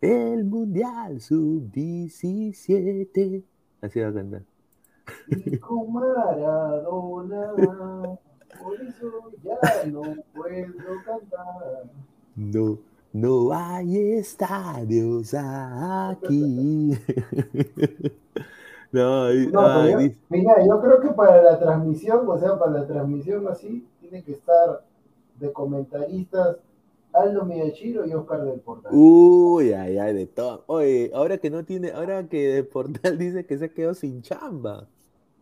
[0.00, 3.42] el mundial sub-17.
[3.80, 4.42] Así va a cantar.
[5.28, 7.52] Y con Maradona.
[8.62, 10.02] Por eso ya no
[10.34, 10.72] puedo
[11.04, 11.84] cantar.
[12.36, 12.78] No,
[13.12, 16.92] no hay estadios aquí.
[18.92, 19.98] no, no yo,
[20.28, 24.32] mira, yo creo que para la transmisión, o sea, para la transmisión así, tiene que
[24.32, 24.84] estar
[25.38, 26.56] de comentaristas
[27.12, 28.92] Aldo Miyashiro y Oscar del Portal.
[28.94, 30.64] Uy, ay, ay, de todo.
[30.66, 34.86] Oye, ahora que no tiene, ahora que del Portal dice que se quedó sin chamba.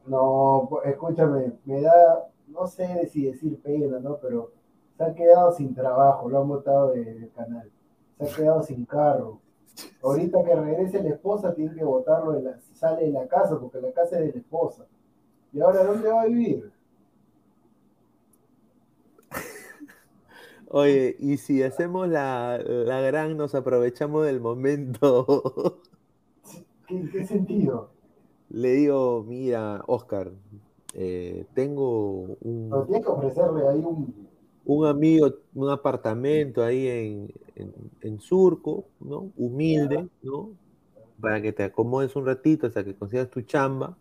[0.06, 4.18] No, escúchame, me da, no sé si decir pena, ¿no?
[4.18, 4.52] Pero
[4.96, 7.70] se ha quedado sin trabajo, lo han votado del canal.
[8.18, 9.40] Se ha quedado sin carro.
[10.02, 13.80] Ahorita que regrese la esposa, tiene que botarlo, de la, sale de la casa, porque
[13.80, 14.86] la casa es de la esposa.
[15.52, 16.70] ¿Y ahora dónde va a vivir?
[20.68, 25.80] Oye, y si hacemos la, la gran, nos aprovechamos del momento.
[26.88, 27.90] ¿En qué sentido?
[28.50, 30.32] Le digo, mira, Oscar,
[30.94, 34.28] eh, tengo un, No, tienes que ofrecerle ahí un.
[34.64, 37.72] un amigo, un apartamento ahí en, en-
[38.02, 39.30] en Surco, ¿no?
[39.36, 40.50] Humilde, ¿no?
[41.20, 43.96] Para que te acomodes un ratito hasta que consigas tu chamba.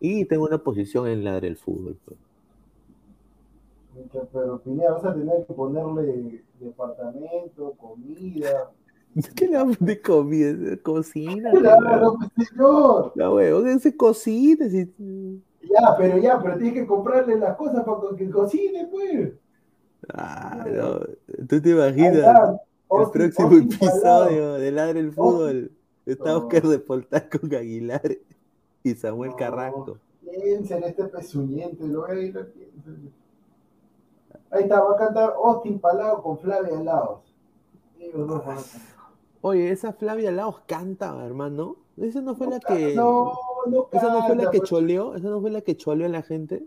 [0.00, 1.96] Y tengo una posición en la del fútbol.
[2.04, 2.18] pues.
[4.32, 8.70] Pero Pineda, vas a tener que ponerle departamento, comida.
[9.36, 10.76] ¿Qué le de comida?
[10.82, 11.50] Cocina.
[11.52, 13.12] Claro, señor.
[13.16, 14.68] La huevón, ese cocina.
[14.68, 19.32] si- Ya, pero ya, pero tienes que comprarle las cosas para que cocine, pues.
[20.14, 21.00] Ah, no.
[21.46, 22.16] ¿Tú te Ahí imaginas?
[22.16, 25.70] está, El próximo episodio de Ladre el Fútbol
[26.06, 26.38] está No.
[26.38, 28.16] Oscar de Portal con Aguilar
[28.82, 29.36] y Samuel No.
[29.36, 29.98] Carrasco.
[30.22, 32.90] Piensa en este pezuñente, lo voy a ir a piensa.
[34.50, 37.20] Ahí está, va a cantar Austin Palao con Flavia Laos.
[39.42, 41.76] Oye, esa Flavia Laos canta, hermano.
[41.96, 42.94] Esa no fue la que.
[42.94, 43.32] No,
[43.66, 44.70] no Esa no fue la que pues.
[44.70, 45.14] choleó.
[45.14, 46.62] Esa no fue la que choleó a la gente.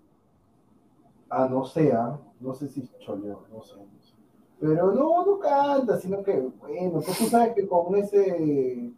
[1.29, 4.13] Ah, no sé, ah, no sé si choleó, no sé, no sé.
[4.59, 8.91] Pero no, no canta, sino que, bueno, pues tú sabes que con ese,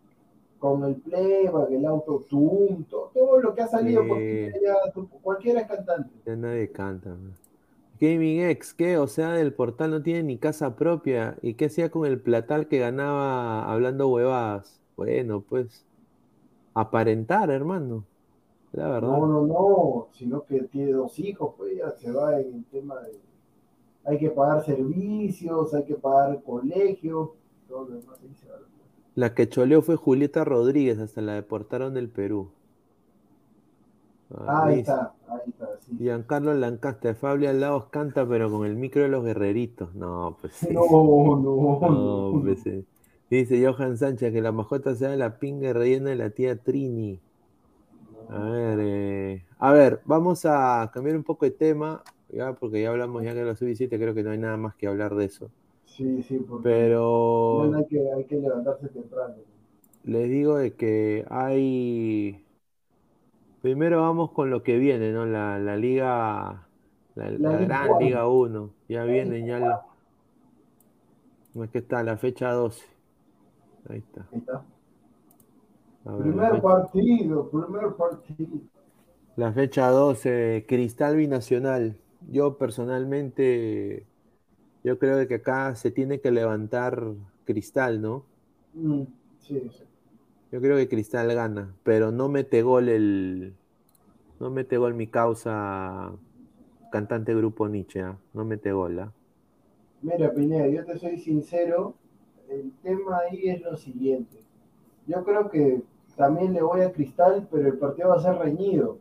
[0.59, 4.03] con el playback, el autotune, todo, todo lo que ha salido,
[4.93, 6.11] tú- cualquiera es cantante.
[6.25, 7.09] Ya nadie canta.
[7.09, 7.33] man.
[7.99, 8.97] Gaming X, ¿qué?
[8.97, 11.37] O sea, del portal no tiene ni casa propia.
[11.41, 14.81] ¿Y qué hacía con el platal que ganaba hablando huevadas?
[14.97, 15.85] Bueno, pues.
[16.75, 18.05] Aparentar, hermano.
[18.73, 19.09] La verdad.
[19.09, 22.99] No, no, no, sino que tiene dos hijos, pues ya se va en el tema
[23.01, 23.19] de,
[24.05, 27.35] hay que pagar servicios, hay que pagar colegio,
[27.67, 28.57] todo lo demás ahí se va.
[29.15, 32.51] La que choleó fue Julieta Rodríguez, hasta la deportaron del Perú.
[34.33, 35.91] Ah, Ahí está, ahí está, sí.
[35.97, 39.93] Giancarlo Lancaster, Fabio Laos canta, pero con el micro de los guerreritos.
[39.95, 40.73] No, pues sí.
[40.73, 40.85] No,
[41.37, 42.41] no, No, no.
[42.43, 42.85] pues sí.
[43.39, 47.21] Dice Johan Sánchez que la mascota sea la pinga rellena de la tía Trini.
[48.27, 52.89] A ver, eh, a ver, vamos a cambiar un poco de tema, ya, porque ya
[52.89, 55.51] hablamos ya de los sub-17, creo que no hay nada más que hablar de eso.
[55.85, 59.35] Sí, sí, porque Pero hay que, hay que levantarse temprano.
[60.03, 62.45] les digo de que hay.
[63.61, 65.25] Primero vamos con lo que viene, ¿no?
[65.25, 66.69] La, la liga,
[67.15, 67.97] la, La la Liga gran.
[67.99, 68.73] Liga 1.
[68.87, 69.81] Ya vienen, ya la.
[71.53, 72.03] ¿Cómo es que está?
[72.03, 72.85] La fecha 12.
[73.89, 74.27] Ahí está.
[74.31, 74.63] Ahí está.
[76.05, 78.59] A ver, la Primer partido, primer partido.
[79.35, 81.97] La fecha 12, Cristal Binacional.
[82.31, 84.05] Yo personalmente,
[84.83, 87.11] yo creo que acá se tiene que levantar
[87.45, 88.25] Cristal, ¿no?
[88.73, 89.03] Mm,
[89.39, 89.83] sí, sí.
[90.51, 93.53] Yo creo que Cristal gana, pero no mete gol el,
[94.39, 96.13] no mete gol mi causa
[96.91, 98.17] cantante grupo Nietzsche, ¿ah?
[98.33, 99.11] no mete gol, ¿ah?
[100.01, 101.95] Mira, Pineda, yo te soy sincero,
[102.55, 104.37] el tema ahí es lo siguiente.
[105.07, 105.83] Yo creo que
[106.15, 108.97] también le voy a Cristal, pero el partido va a ser reñido,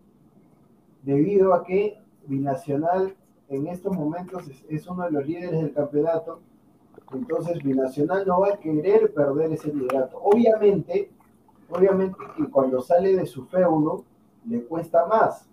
[1.03, 3.15] debido a que Binacional
[3.49, 6.41] en estos momentos es, es uno de los líderes del campeonato,
[7.13, 10.19] entonces Binacional no va a querer perder ese liderato.
[10.23, 11.11] Obviamente,
[11.71, 14.05] obviamente que cuando sale de su feudo
[14.47, 15.49] le cuesta más,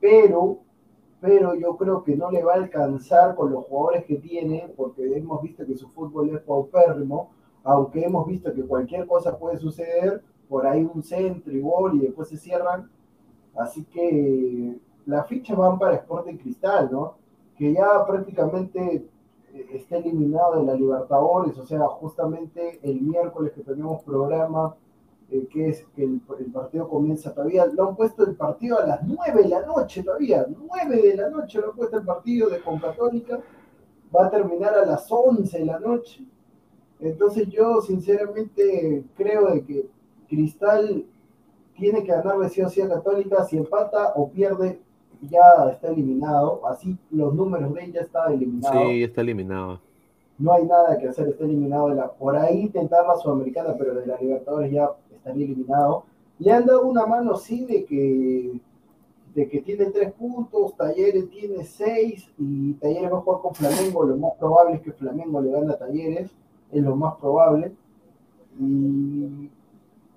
[0.00, 0.58] pero
[1.24, 5.16] pero yo creo que no le va a alcanzar con los jugadores que tiene, porque
[5.16, 7.30] hemos visto que su fútbol es paupérrimo,
[7.62, 12.00] aunque hemos visto que cualquier cosa puede suceder, por ahí un centro y gol y
[12.00, 12.90] después se cierran.
[13.56, 17.14] Así que las fichas van para Sporting Cristal, ¿no?
[17.56, 19.08] Que ya prácticamente
[19.54, 24.76] eh, está eliminado de la Libertadores, o sea, justamente el miércoles que tenemos programa,
[25.34, 28.86] eh, que es que el, el partido comienza todavía, lo han puesto el partido a
[28.86, 32.48] las 9 de la noche todavía, 9 de la noche lo han puesto el partido
[32.48, 33.40] de Concatólica,
[34.14, 36.24] va a terminar a las 11 de la noche.
[37.00, 39.86] Entonces yo sinceramente creo de que
[40.28, 41.04] Cristal
[41.76, 44.80] tiene que ganarle sí o sí a Católica, si empata o pierde
[45.22, 49.80] ya está eliminado, así los números de ella está eliminado Sí, está eliminado.
[50.38, 53.94] no hay nada que hacer, está eliminado de la, por ahí intentar la Sudamericana, pero
[53.94, 54.90] de la Libertadores ya
[55.24, 56.04] estaría eliminado.
[56.38, 58.60] Le han dado una mano sí de que
[59.34, 64.04] de que tiene tres puntos, Talleres tiene seis y Talleres va a jugar con Flamengo,
[64.04, 66.30] lo más probable es que Flamengo le gane a Talleres,
[66.70, 67.72] es lo más probable.
[68.60, 69.50] Y,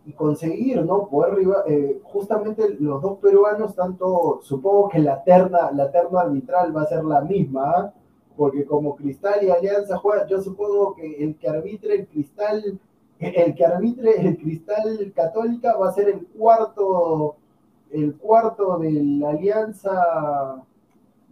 [0.05, 1.07] y conseguir, ¿no?
[1.07, 6.75] Poder riva- eh, justamente los dos peruanos, tanto, supongo que la terna, la terna arbitral
[6.75, 7.93] va a ser la misma, ¿ah?
[8.35, 12.79] porque como Cristal y Alianza juegan, yo supongo que el que arbitre el Cristal
[13.19, 17.37] el que arbitre el Cristal Católica va a ser el cuarto,
[17.91, 20.63] el cuarto de la alianza,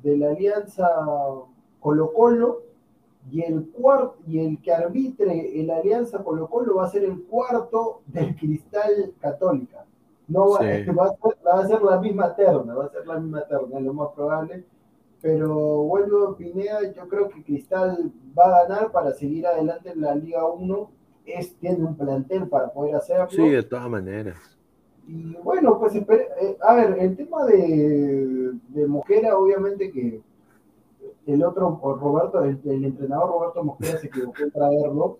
[0.01, 0.89] de la alianza
[1.79, 2.61] Colo Colo,
[3.31, 7.23] y el cuarto, y el que arbitre la alianza Colo Colo va a ser el
[7.23, 9.85] cuarto del Cristal Católica.
[10.27, 10.59] No va,
[11.49, 14.63] va, a ser, la misma terna, va a ser la misma terna, lo más probable.
[15.21, 20.13] Pero vuelvo Pineda, yo creo que Cristal va a ganar para seguir adelante en la
[20.13, 20.89] Liga 1
[21.25, 23.29] es, tiene un plantel para poder hacerlo.
[23.29, 24.37] Sí, de todas maneras.
[25.07, 30.21] Y bueno, pues eh, a ver, el tema de, de Mosquera, obviamente que
[31.27, 35.19] el otro, Roberto, el, entrenador Roberto Mosquera se equivocó en traerlo.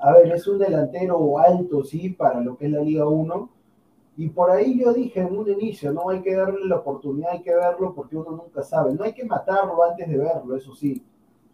[0.00, 3.50] A ver, es un delantero alto, sí, para lo que es la Liga 1.
[4.16, 7.42] Y por ahí yo dije en un inicio, no hay que darle la oportunidad, hay
[7.42, 8.94] que verlo porque uno nunca sabe.
[8.94, 11.04] No hay que matarlo antes de verlo, eso sí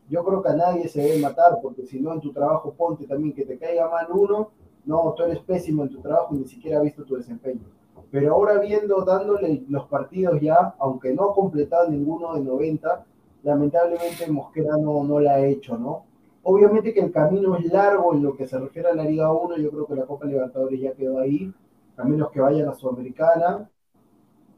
[0.09, 3.07] yo creo que a nadie se debe matar, porque si no en tu trabajo ponte
[3.07, 4.51] también que te caiga mal uno,
[4.85, 7.63] no, tú eres pésimo en tu trabajo y ni siquiera has visto tu desempeño.
[8.11, 13.07] Pero ahora viendo, dándole los partidos ya, aunque no ha completado ninguno de 90,
[13.43, 16.05] lamentablemente Mosquera no, no la ha hecho, ¿no?
[16.43, 19.57] Obviamente que el camino es largo en lo que se refiere a la Liga 1,
[19.57, 21.53] yo creo que la Copa Libertadores ya quedó ahí,
[21.97, 23.71] a menos que vayan a Sudamericana,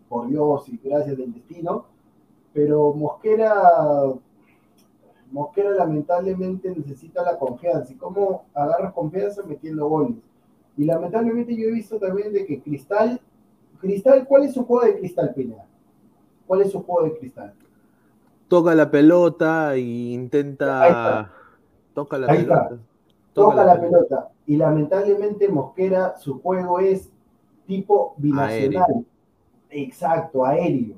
[0.09, 1.87] por Dios y gracias del destino,
[2.53, 4.13] pero Mosquera
[5.37, 7.93] Mosquera lamentablemente necesita la confianza.
[7.93, 10.17] ¿Y cómo agarras confianza metiendo goles?
[10.79, 13.21] Y lamentablemente yo he visto también de que Cristal,
[13.79, 15.67] Cristal, ¿cuál es su juego de Cristal, Pineda?
[16.47, 17.53] ¿Cuál es su juego de Cristal?
[18.49, 21.31] Toca la pelota e intenta...
[21.93, 22.79] Toca la pelota.
[23.35, 24.31] Toca, la, pelota.
[24.47, 27.11] Y lamentablemente Mosquera, su juego es
[27.67, 29.05] tipo binacional.
[29.69, 30.95] Exacto, aéreo.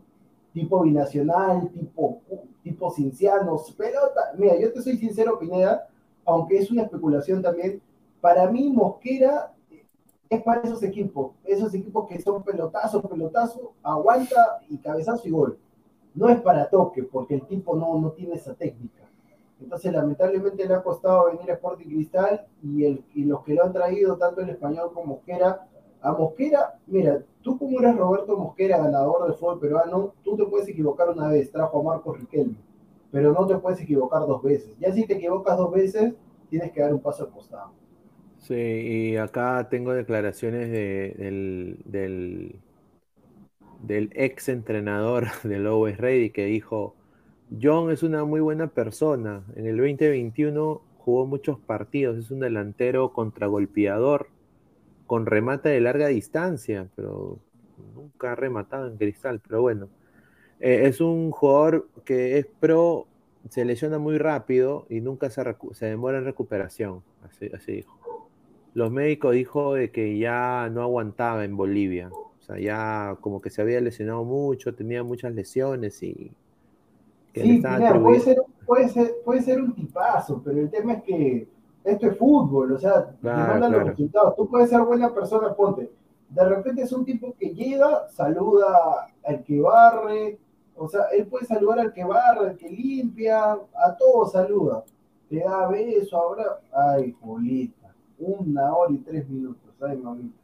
[0.59, 2.20] Tipo binacional, tipo
[2.64, 4.32] tipo cincianos, pelota.
[4.36, 5.88] Mira, yo te soy sincero, Pineda,
[6.24, 7.80] aunque es una especulación también,
[8.20, 9.52] para mí Mosquera
[10.28, 15.59] es para esos equipos, esos equipos que son pelotazo, pelotazo, aguanta y cabezazo y gol.
[16.12, 19.09] No es para toque, porque el tipo no, no tiene esa técnica.
[19.61, 23.62] Entonces, lamentablemente le ha costado venir a Sporting Cristal y, el, y los que lo
[23.62, 25.68] han traído, tanto el español como Mosquera,
[26.01, 30.68] a Mosquera, mira, tú como eres Roberto Mosquera, ganador del fútbol peruano, tú te puedes
[30.68, 32.57] equivocar una vez, trajo a Marcos Riquelme,
[33.11, 34.76] pero no te puedes equivocar dos veces.
[34.78, 36.14] Ya si te equivocas dos veces,
[36.51, 37.72] tienes que dar un paso al costado.
[38.38, 42.61] Sí, y acá tengo declaraciones del, del,
[43.82, 46.94] del, ex entrenador del Always Ready que dijo,
[47.61, 53.12] John es una muy buena persona, en el 2021 jugó muchos partidos, es un delantero
[53.12, 54.28] contragolpeador,
[55.09, 57.38] con remate de larga distancia, pero
[57.94, 59.88] nunca ha rematado en cristal, pero bueno.
[60.61, 63.06] Eh, es un jugador que es pro,
[63.48, 65.42] se lesiona muy rápido y nunca se,
[65.72, 68.28] se demora en recuperación, así, dijo.
[68.74, 73.48] Los médicos dijo de que ya no aguantaba en Bolivia, o sea, ya como que
[73.48, 76.30] se había lesionado mucho, tenía muchas lesiones y...
[77.32, 78.36] sí, puede, ser,
[78.66, 81.48] puede, ser, puede ser un tipazo, pero el tema es que
[81.84, 84.36] esto es fútbol, o sea, claro, los resultados.
[84.36, 85.90] Tú puedes ser buena persona, ponte.
[86.28, 90.38] De repente es un tipo que llega, saluda al que barre,
[90.76, 94.84] o sea, él puede saludar al que barre, al que limpia, a todos saluda.
[95.28, 100.38] Te da beso, ahora, ay, Julita, una hora y tres minutos, ay, mamita.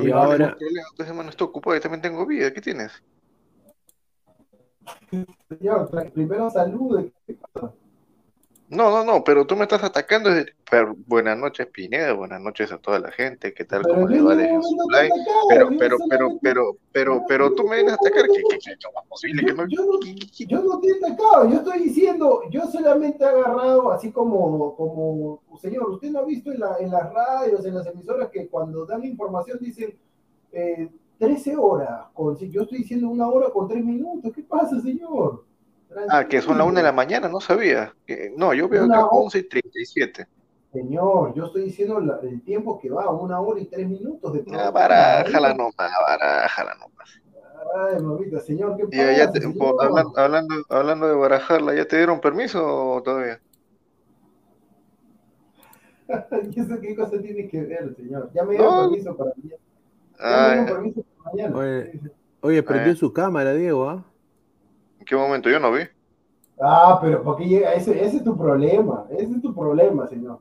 [0.00, 0.56] Y ahora...
[0.60, 3.02] Entonces, hermano, estoy ocupado, yo también tengo vida, ¿qué tienes?
[5.48, 7.72] Señor, primero salude, ¿qué pasa?
[8.70, 10.30] No, no, no, pero tú me estás atacando.
[10.70, 13.52] Pero, buenas noches, Pineda, buenas noches a toda la gente.
[13.52, 13.82] ¿Qué tal?
[13.82, 14.36] ¿Cómo le va
[15.48, 18.26] Pero, pero, pero, pero, pero, pero, tú me vienes a atacar.
[18.26, 19.44] ¿Qué, qué, qué, es posible?
[19.44, 19.66] Que no...
[19.66, 21.50] Yo, no, yo no te he atacado.
[21.50, 26.52] Yo estoy diciendo, yo solamente he agarrado, así como, como, señor, usted no ha visto
[26.52, 29.98] en, la, en las radios, en las emisoras, que cuando dan información dicen
[30.52, 32.06] eh, 13 horas.
[32.14, 34.30] Con, yo estoy diciendo una hora con tres minutos.
[34.32, 35.49] ¿Qué pasa, señor?
[36.08, 37.94] Ah, que son las 1 de la mañana, no sabía.
[38.36, 40.28] No, yo veo que que 11 y 37.
[40.72, 44.70] Señor, yo estoy diciendo el tiempo que va, una hora y tres minutos de ah,
[44.70, 47.20] barájala nomás, barájala nomás.
[47.74, 50.04] Ay, mamita, señor, ¿qué pasa?
[50.16, 53.40] Hablando, hablando, de barajarla, ¿ya te dieron permiso todavía?
[56.50, 58.30] ¿Y eso qué cosa tiene que ver, señor?
[58.32, 59.60] Ya me dieron permiso para mañana.
[60.20, 61.56] Ya me dieron permiso para mañana.
[61.58, 62.00] Oye,
[62.42, 64.04] oye prendió su cámara, Diego, ¿ah?
[64.04, 64.09] ¿En
[65.10, 65.50] qué momento?
[65.50, 65.82] Yo no vi.
[66.62, 67.74] Ah, pero ¿por qué llega?
[67.74, 69.06] Ese, ese es tu problema.
[69.10, 70.38] Ese es tu problema, señor.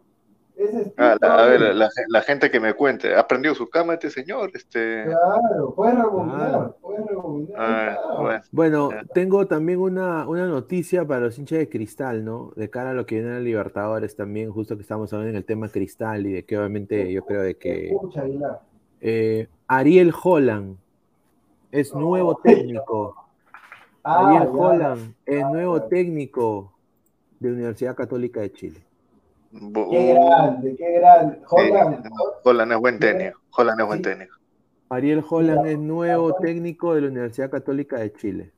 [0.56, 3.94] Ese es ah, a ver, la, la, gente que me cuente, ¿ha prendido su cama
[3.94, 4.52] este señor?
[4.54, 5.06] Este...
[5.06, 7.00] Claro, puede rebobinar, puede
[7.58, 12.52] Ah, bueno, tengo también una, una noticia para los hinchas de Cristal, ¿no?
[12.58, 15.46] De cara a lo que viene a Libertadores también, justo que estamos hablando en el
[15.46, 17.96] tema Cristal y de que obviamente yo creo de que
[19.00, 20.76] eh, Ariel Holland
[21.72, 23.19] es nuevo técnico.
[24.04, 26.74] Ah, Ariel Holland es nuevo técnico
[27.40, 28.84] de Universidad Católica de Chile.
[29.52, 31.40] Qué grande, qué grande.
[31.50, 32.06] Holland,
[32.44, 33.40] Holland es buen técnico.
[33.56, 34.36] Holland es buen técnico.
[34.90, 38.52] Ariel Holland es nuevo técnico de la Universidad Católica de Chile.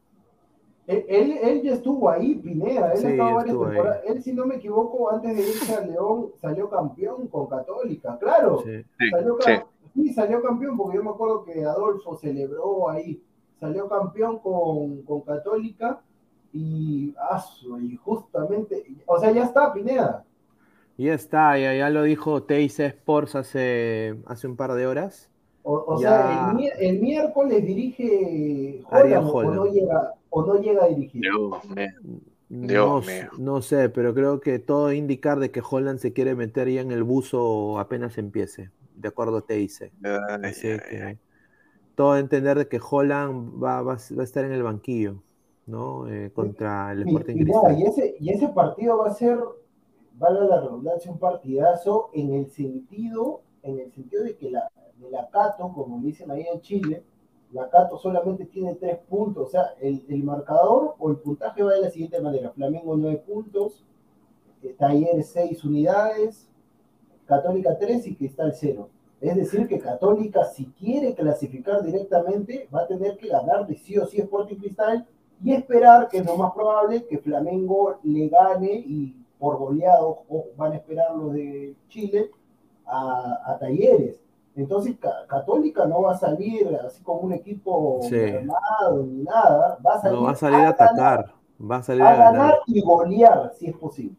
[0.88, 2.92] Él, él, ya estuvo ahí, Pineda.
[2.94, 4.02] Él sí, varias temporadas.
[4.06, 8.18] Él, si no me equivoco, antes de irse a León, salió campeón con Católica.
[8.20, 8.62] Claro.
[8.66, 9.38] Sí, salió,
[9.96, 10.14] sí.
[10.14, 13.22] salió campeón porque yo me acuerdo que Adolfo celebró ahí.
[13.62, 16.02] Salió campeón con, con Católica
[16.52, 17.14] y,
[17.82, 20.26] y justamente, o sea, ya está, Pineda.
[20.98, 25.30] Ya está, ya, ya lo dijo Teis Sports hace, hace un par de horas.
[25.62, 31.22] O, sea, el, miércoles dirige Holland, O, no llega, o no llega a dirigir.
[32.50, 33.06] Dios
[33.38, 36.92] no, sé, pero creo que todo indicar de que Holland se quiere meter ya en
[36.92, 39.92] el buzo apenas empiece, de acuerdo a Teise.
[40.44, 41.20] Así que
[42.02, 45.22] todo entender de que Holland va, va, a estar en el banquillo,
[45.68, 46.08] ¿no?
[46.08, 47.78] Eh, contra el Sporting Cristal.
[47.78, 49.38] Y ese, y ese partido va a ser,
[50.18, 54.72] vale la redundancia, un partidazo en el sentido, en el sentido de que la,
[55.12, 57.04] la Cato, como dicen ahí en Chile,
[57.52, 61.82] la Cato solamente tiene tres puntos, o sea, el, marcador o el puntaje va de
[61.82, 63.86] la siguiente manera, Flamengo nueve puntos,
[64.80, 66.50] Taller seis unidades,
[67.28, 68.90] Católica tres y Cristal cero.
[69.22, 73.98] Es decir, que Católica, si quiere clasificar directamente, va a tener que ganar de sí
[73.98, 75.08] o sí Sporting Cristal
[75.44, 80.48] y esperar, que es lo más probable, que Flamengo le gane y por goleado, o
[80.58, 82.32] van a esperar los de Chile,
[82.86, 84.22] a Talleres.
[84.56, 84.96] Entonces,
[85.28, 89.78] Católica no va a salir así como un equipo armado ni nada.
[89.86, 91.34] Va a salir, no, va a, salir a, atacar.
[91.60, 92.60] va a salir a, ganar.
[92.68, 94.16] y golear, si es posible.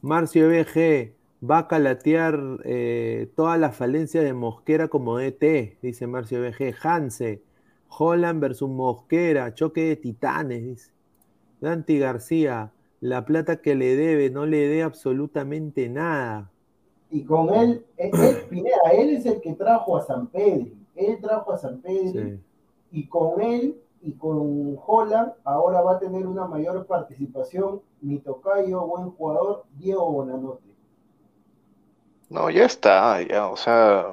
[0.00, 6.40] Marcio BG va a calatear eh, toda la falencia de Mosquera como DT, dice Marcio
[6.40, 6.74] BG.
[6.82, 7.42] Hanse,
[7.88, 10.92] Holland versus Mosquera, choque de titanes, dice.
[11.60, 16.50] Dante García, la plata que le debe no le dé absolutamente nada
[17.10, 18.12] y con él, él,
[18.50, 22.38] Pineda, él es el que trajo a San Pedro, él trajo a San Pedro
[22.90, 28.86] y con él y con Holland ahora va a tener una mayor participación mi tocayo,
[28.86, 30.65] buen jugador, Diego Bonanote.
[32.28, 34.04] No, ya está, ya, o sea,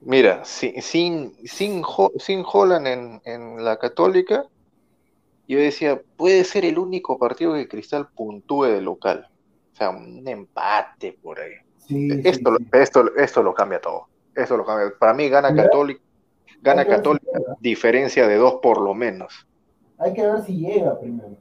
[0.00, 1.82] mira, sin, sin, sin,
[2.18, 4.46] sin Holland en, en la Católica,
[5.48, 9.28] yo decía, puede ser el único partido que Cristal puntúe de local.
[9.72, 11.54] O sea, un empate por ahí
[11.88, 14.06] esto, Esto, esto lo cambia todo.
[14.34, 14.92] Esto lo cambia.
[14.98, 16.00] Para mí gana Católica,
[16.62, 19.46] gana Católica, diferencia de dos por lo menos.
[19.98, 21.36] Hay que ver si llega primero.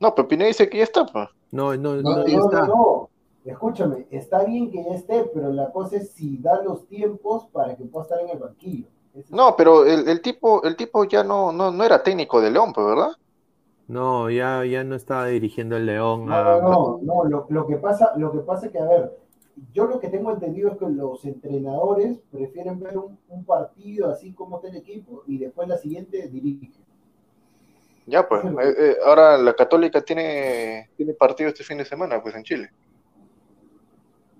[0.00, 1.06] No, pero Pineda dice que ya está.
[1.06, 1.28] Pues.
[1.50, 2.66] No, no, no, no, está.
[2.66, 3.10] no,
[3.44, 7.76] Escúchame, está bien que ya esté, pero la cosa es si da los tiempos para
[7.76, 8.86] que pueda estar en el banquillo.
[9.28, 12.72] no, pero el, el, tipo, el tipo ya no, no, no era técnico de León,
[12.72, 13.10] pues, ¿verdad?
[13.86, 16.24] No, ya, ya no estaba dirigiendo el León.
[16.24, 19.12] No, no, no, lo, lo, que pasa, lo que pasa es que, a ver,
[19.72, 24.56] yo lo que tengo entendido es que los entrenadores prefieren ver un, partido así como
[24.56, 26.72] está el equipo y después la siguiente dirigen.
[28.06, 32.34] Ya, pues, eh, eh, ahora la Católica tiene, tiene partido este fin de semana, pues
[32.34, 32.70] en Chile.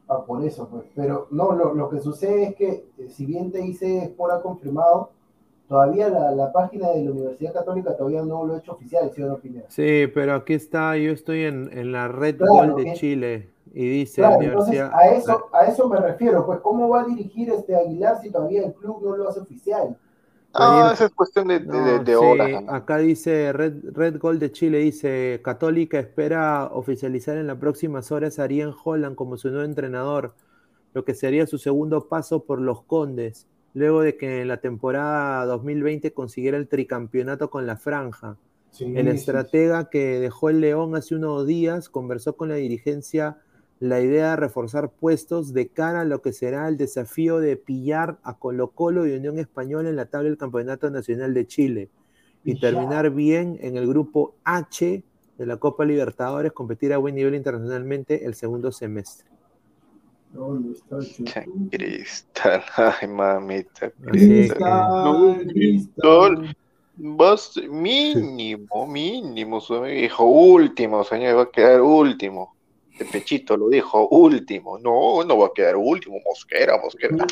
[0.09, 0.85] Ah, por eso, pues.
[0.95, 4.43] Pero no, lo, lo que sucede es que, eh, si bien te dice por ha
[4.43, 5.11] confirmado,
[5.69, 9.23] todavía la, la, página de la Universidad Católica todavía no lo ha hecho oficial, ¿sí
[9.23, 13.51] o no, Sí, pero aquí está, yo estoy en, en la Red Gol de Chile.
[13.73, 17.51] Y dice claro, entonces a eso, a eso me refiero, pues cómo va a dirigir
[17.51, 19.99] este Aguilar si todavía el club no lo hace oficial.
[20.55, 22.63] Ah, esa es cuestión de, de, horas.
[22.69, 28.39] acá dice Red, Red Gold de Chile, dice Católica espera oficializar en las próximas horas
[28.39, 30.35] a Ariel Holland como su nuevo entrenador,
[30.93, 35.45] lo que sería su segundo paso por los Condes, luego de que en la temporada
[35.47, 38.37] 2020 consiguiera el tricampeonato con la franja.
[38.79, 43.39] el estratega que dejó el León hace unos días conversó con la dirigencia
[43.81, 48.19] la idea de reforzar puestos de cara a lo que será el desafío de pillar
[48.23, 51.91] a Colo Colo y Unión Española en la tabla del Campeonato Nacional de Chile
[52.45, 55.03] y terminar bien en el grupo H
[55.39, 59.29] de la Copa Libertadores, competir a buen nivel internacionalmente el segundo semestre.
[61.71, 66.57] Cristal, ay mamita, Cristal, Cristal.
[66.97, 72.54] Vas mínimo, mínimo, hijo, último, señor, va a quedar último.
[72.99, 74.79] De pechito lo dijo último.
[74.79, 77.27] No, no va a quedar último, Mosquera, Mosquera.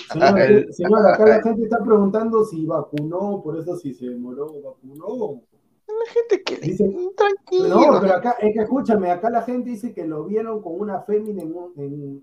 [0.71, 5.43] Señor, acá la gente está preguntando si vacunó, por eso si se demoró, vacunó.
[5.87, 7.69] La gente que dice, tranquilo.
[7.69, 11.03] No, pero acá, es que escúchame, acá la gente dice que lo vieron con una
[11.03, 11.73] fémina en un,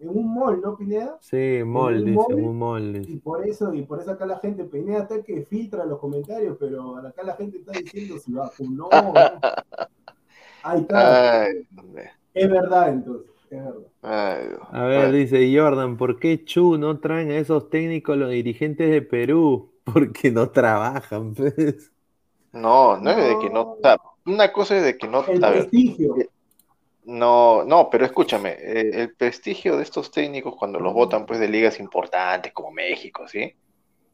[0.02, 1.18] en, un mall, ¿no, Pineda?
[1.22, 3.06] Sí, mall, dice, un mall.
[3.08, 6.58] Y por eso, y por eso acá la gente, Pineda está que filtra los comentarios,
[6.60, 8.90] pero acá la gente está diciendo si vacunó.
[8.92, 9.14] ¿no?
[10.64, 11.48] Ahí está.
[12.40, 13.32] Es verdad, entonces.
[13.50, 14.60] Es verdad.
[14.72, 19.02] a ver, dice Jordan, ¿por qué Chu no traen a esos técnicos los dirigentes de
[19.02, 19.72] Perú?
[19.84, 21.92] Porque no trabajan, pues.
[22.52, 23.78] No, no, es de que no.
[24.26, 25.26] Una cosa es de que no.
[25.26, 26.18] El prestigio.
[26.18, 26.30] Eh,
[27.06, 31.48] no, no, pero escúchame, eh, el prestigio de estos técnicos cuando los votan pues de
[31.48, 33.52] ligas importantes como México, ¿sí?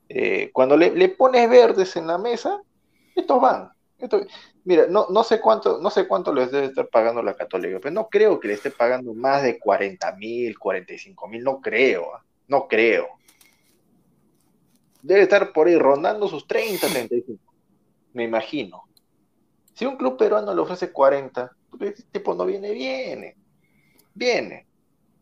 [0.07, 2.61] Eh, cuando le, le, pones verdes en la mesa,
[3.13, 3.69] estos van.
[4.65, 7.93] Mira, no, no sé cuánto, no sé cuánto les debe estar pagando la Católica, pero
[7.93, 12.23] no creo que le esté pagando más de 40 mil, 45 mil, no creo, ¿ah?
[12.47, 13.07] no creo.
[15.01, 17.45] Debe estar por ahí rondando sus 30, 35
[18.15, 18.83] me imagino.
[19.73, 21.51] Si un club peruano le ofrece 40,
[21.81, 23.35] este tipo no viene, viene.
[24.13, 24.67] Viene.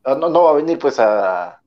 [0.04, 1.60] Ah, no, no va a venir pues a.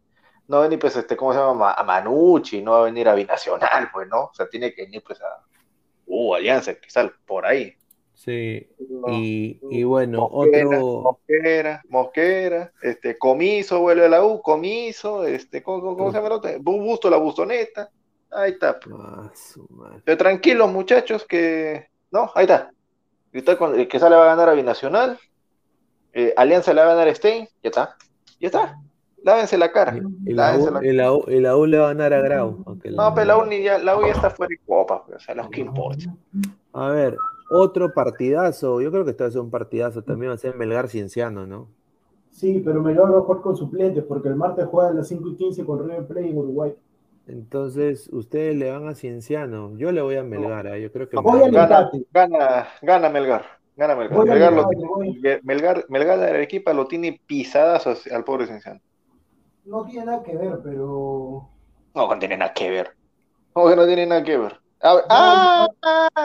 [0.47, 1.73] No va a venir pues este, ¿cómo se llama?
[1.73, 4.27] A Manucci, no va a venir a Binacional, pues, ¿no?
[4.27, 5.44] O sea, tiene que venir pues a.
[6.07, 7.74] Uh, Alianza, quizás por ahí.
[8.15, 8.66] Sí,
[9.09, 11.03] y, y, bueno, Mosquera, otro.
[11.03, 16.33] Mosquera, Mosquera, este, Comiso vuelve a la U, Comiso, este, ¿cómo, cómo se llama el
[16.33, 16.51] otro?
[16.61, 17.91] Busto, la Bustoneta.
[18.31, 18.81] Ahí está.
[18.81, 18.97] Pues.
[18.97, 21.89] Ah, Pero tranquilos, muchachos, que.
[22.11, 22.70] No, ahí está.
[23.33, 25.19] El que sale va a ganar a Binacional.
[26.15, 27.47] Eh, Alianza le va a ganar a Stein.
[27.62, 27.97] Ya está.
[28.41, 28.78] Ya está.
[29.27, 29.98] Lávense la cara.
[30.24, 32.65] El, AU, le va a ganar a Grau.
[32.65, 35.05] No, pero la U, ya, la ya está fuera de copa.
[35.12, 36.15] O sea, lo que importa.
[36.73, 37.16] A ver,
[37.51, 38.81] otro partidazo.
[38.81, 40.03] Yo creo que este va a ser un partidazo.
[40.03, 41.66] También va a ser Melgar Cienciano, ¿no?
[42.31, 45.28] Sí, pero Melgar va a jugar con suplentes porque el martes juega a las 5
[45.31, 46.74] y 15 con River Plate en Uruguay.
[47.27, 49.77] Entonces, ustedes le van a Cienciano.
[49.77, 50.69] Yo le voy a Melgar.
[50.69, 50.81] ¿eh?
[50.81, 53.44] Yo creo que gana, gana, gana, Melgar.
[53.77, 54.24] Gana Melgar.
[54.24, 58.81] Melgar, lo tiene, Melgar, Melgar, de Arequipa lo tiene pisadas al pobre Cienciano.
[59.67, 61.49] No tiene nada que ver, pero.
[61.95, 62.97] No, no tiene nada que ver.
[63.53, 64.61] ¿Cómo que no tiene nada que ver?
[64.83, 65.67] ah,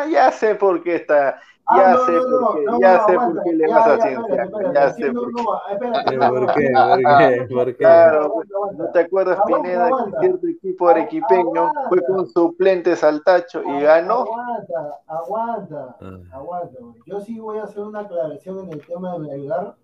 [0.10, 1.40] ya sé por qué está
[1.74, 4.50] Ah, ya sé por qué, ya sé por qué le vas a ciencia.
[4.74, 5.44] Ya sé por qué.
[5.44, 6.72] ¿Por qué?
[6.74, 7.48] ¿Por qué?
[7.54, 7.76] ¿Por qué?
[7.78, 8.34] Claro,
[8.78, 14.22] ¿no te acuerdas, Pineda, que cierto equipo arequipeño fue con suplentes al tacho y ganó?
[14.22, 16.20] Aguanta, aguanta, ah.
[16.34, 16.78] aguanta.
[17.06, 19.76] Yo sí voy a hacer una aclaración en el tema de Melgar.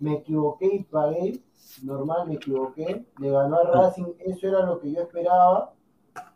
[0.00, 1.40] Me equivoqué y pagué.
[1.84, 3.06] Normal, me equivoqué.
[3.18, 5.72] Le ganó a Racing, eso era lo que yo esperaba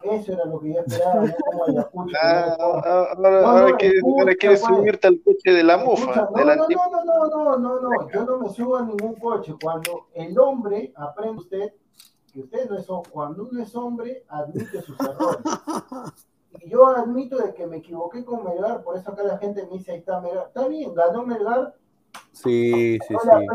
[0.02, 2.16] eso era lo que yo esperaba, no como Ayacucho.
[2.22, 6.28] Ah, ahora, quieres, subirte al coche de la mufa.
[6.34, 6.66] No, no, no,
[7.04, 9.54] no, no, no, no, yo no me subo a ningún coche.
[9.60, 11.72] Cuando el hombre, aprende usted,
[12.32, 15.38] que usted no es cuando uno es hombre, admite sus errores.
[16.60, 19.78] Y yo admito de que me equivoqué con Melgar, por eso acá la gente me
[19.78, 20.46] dice, ahí está Melgar.
[20.48, 21.74] Está bien, ganó Melgar,
[22.34, 23.38] Sí, sí, sí.
[23.38, 23.46] bien,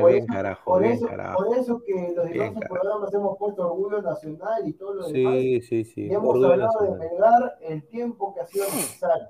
[0.00, 4.68] por, eso, carajo, por, eso, por eso que los diversos programas hemos puesto orgullo nacional
[4.68, 5.32] y todo lo demás.
[5.34, 6.06] Sí, sí, sí.
[6.06, 9.28] Y hemos hablado de pegar el tiempo que ha sido necesario.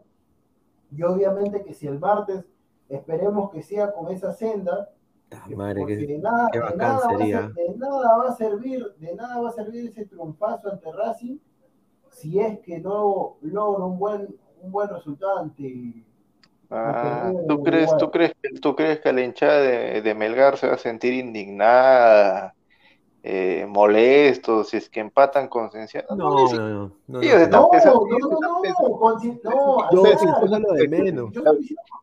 [0.93, 2.44] Y obviamente que si el martes
[2.90, 4.90] esperemos que sea con esa senda,
[5.56, 9.48] Madre, porque de, nada, de, nada ser, de, nada, va a servir, de nada va
[9.48, 11.39] a servir ese triunfazo ante Racing
[12.10, 16.05] si es que no logra un buen, un buen resultado ante
[16.70, 18.32] Ah, ¿tú crees, tú crees,
[18.62, 22.55] tú crees que la hinchada de, Melgar se va a sentir indignada,
[23.24, 26.06] eh, molesto, si es que empatan con Cienciano?
[26.14, 27.20] No, no, no, no.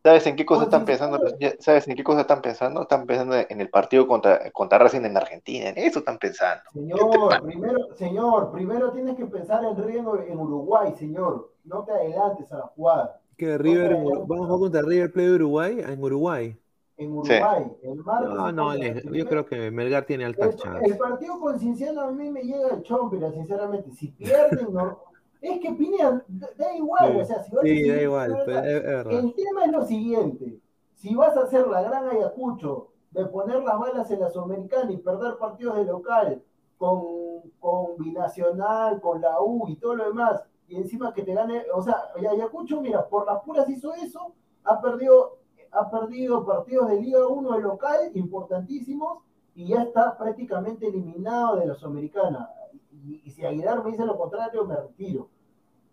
[0.04, 1.18] ¿Sabes en qué cosa están pensando?
[1.60, 2.82] ¿Sabes en qué cosa están pensando?
[2.82, 6.62] Están pensando en el partido contra, contra Racing en Argentina, en eso están pensando.
[6.74, 11.52] Señor, primero, señor, primero tienes que pensar en Río en Uruguay, señor.
[11.64, 15.34] No te adelantes a la jugada que River, vamos a jugar contra River Plate de
[15.36, 16.56] Uruguay, en Uruguay.
[16.96, 18.34] En Uruguay, el martes.
[18.34, 20.90] No, no, yo creo que Melgar tiene altas chances.
[20.90, 23.92] El partido con Cinciano a mí me llega el chompera, sinceramente.
[23.92, 25.04] Si pierden, no.
[25.40, 29.12] Es que Pineda, da igual, o sea, si vas sí, da igual, pero es, verdad.
[29.12, 30.58] El tema es lo siguiente:
[30.94, 34.96] si vas a hacer la gran Ayacucho de poner las balas en la Sudamericana y
[34.96, 36.42] perder partidos de local
[36.76, 41.64] con, con Binacional, con la U y todo lo demás, y encima que te gane,
[41.74, 44.34] o sea, Ayacucho, mira, por las puras hizo eso,
[44.64, 45.38] ha perdido,
[45.70, 49.22] ha perdido partidos de Liga 1 de local importantísimos
[49.54, 52.50] y ya está prácticamente eliminado de la Sudamericana.
[52.92, 55.28] Y, si Aguilar me dice lo contrario, me retiro.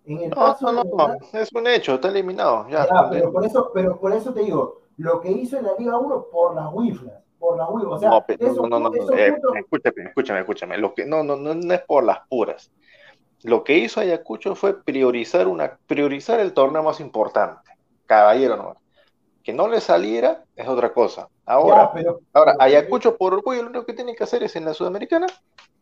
[0.05, 2.67] En el no, no, no, es un hecho, está eliminado.
[2.69, 5.97] Ya, pero, por eso, pero por eso te digo, lo que hizo en la Liga
[5.97, 7.85] 1 por las wiflas, por la Wii.
[7.85, 10.77] O sea, No, esos no, no, no, eh, escúchame, escúchame, escúchame.
[10.77, 12.71] Lo que, no, no, no, no es por las puras.
[13.45, 17.61] Lo que hizo Ayacucho fue priorizar una, priorizar el torneo más importante.
[18.07, 18.77] Caballero nomás.
[19.43, 21.29] Que no le saliera es otra cosa.
[21.45, 24.65] Ahora, Ya, pero- ahora Ayacucho por orgullo lo único que tiene que hacer es en
[24.65, 25.27] la Sudamericana,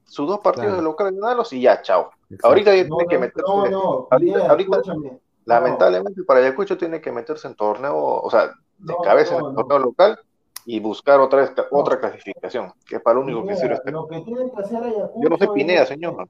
[0.04, 0.78] sus dos partidos Claro.
[0.78, 2.12] de local ganarlos y ya, chao.
[2.30, 2.48] Exacto.
[2.50, 3.52] Ahorita No, tiene que no, meterse.
[3.52, 5.20] no, no, ahorita- escúchame.
[5.46, 9.46] Lamentablemente para Ayacucho tiene que meterse en torneo, o sea, de No, cabeza no, en
[9.46, 9.62] el no.
[9.62, 10.20] torneo local
[10.66, 11.64] y buscar otra No.
[11.80, 13.92] otra clasificación, que es para lo único que sirve este.
[13.92, 15.22] Lo que tiene que hacer Ayacucho.
[15.22, 16.28] Yo no soy es- Pineda, señor.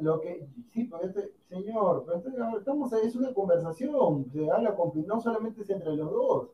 [0.00, 5.20] Lo que, sí, pero este, señor, este- estamos, es una conversación, se habla con, no
[5.20, 6.48] solamente es entre los dos.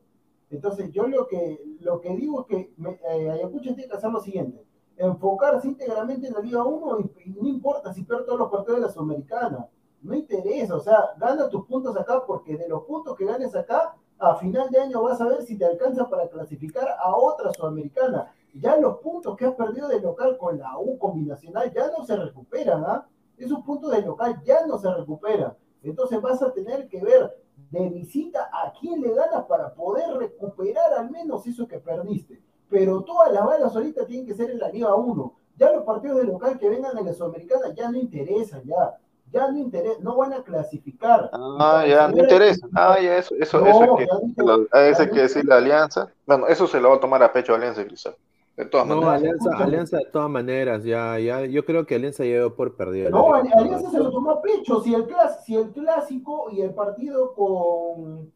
[0.49, 4.11] Entonces, yo lo que, lo que digo es que me- eh, Ayacucho tiene que hacer
[4.11, 4.63] lo siguiente:
[4.97, 8.79] enfocarse íntegramente en la Liga 1 y, y no importa si pierde todos los partidos
[8.79, 9.67] de la Sudamericana.
[10.01, 13.95] No interesa, o sea, gana tus puntos acá porque de los puntos que ganes acá,
[14.19, 18.31] a final de año vas a ver si te alcanza para clasificar a otra Sudamericana.
[18.53, 22.15] Ya los puntos que has perdido de local con la U combinacional ya no se
[22.15, 23.07] recuperan, ¿ah?
[23.37, 25.55] Esos puntos de local ya no se recuperan.
[25.81, 27.35] Entonces vas a tener que ver
[27.69, 32.41] de visita a quién le ganas para poder recuperar al menos eso que perdiste.
[32.69, 35.35] Pero todas las balas ahorita tienen que ser en la Liga 1.
[35.57, 38.97] Ya los partidos de local que vengan en la Sudamericana ya no interesan, ya.
[39.31, 41.29] Ya no interesan, no van a clasificar.
[41.33, 42.67] Ah, ya, no interesa.
[42.75, 44.67] Ah, ya, eso, eso, No, eso hay que, no interesa.
[44.71, 46.13] a Ya que no decirle a Alianza.
[46.25, 48.15] Bueno, eso se lo va a tomar a pecho Alianza Cristal.
[48.55, 49.21] De todas No, maneras.
[49.21, 49.57] Alianza.
[49.63, 53.09] Alianza de todas maneras, ya, ya, yo creo que Alianza ya dio por perdido.
[53.09, 53.33] No.
[53.33, 54.79] Alianza se lo tomó a pecho.
[54.81, 58.31] Si el, clas- si el clásico y el partido con.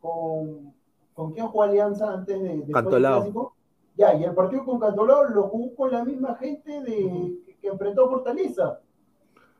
[0.00, 0.74] con
[1.14, 3.20] ¿Con quién jugó Alianza antes de del Cantolao.
[3.20, 3.54] clásico?
[3.96, 7.68] Ya, y el partido con Cantolao lo jugó con la misma gente de, que, que
[7.68, 8.80] enfrentó a Fortaleza.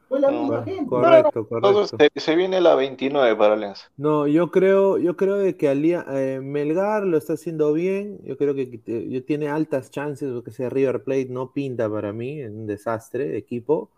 [0.09, 0.87] Fue la No, misma gente.
[0.89, 1.97] Correcto, Entonces correcto.
[2.15, 3.89] se, se viene la 29 para Alianza.
[3.97, 8.19] No, yo creo, yo creo de que Alia- eh, Melgar lo está haciendo bien.
[8.25, 12.13] Yo creo que eh, yo tiene altas chances porque ese River Plate no pinta para
[12.13, 13.91] mí, es un desastre de equipo.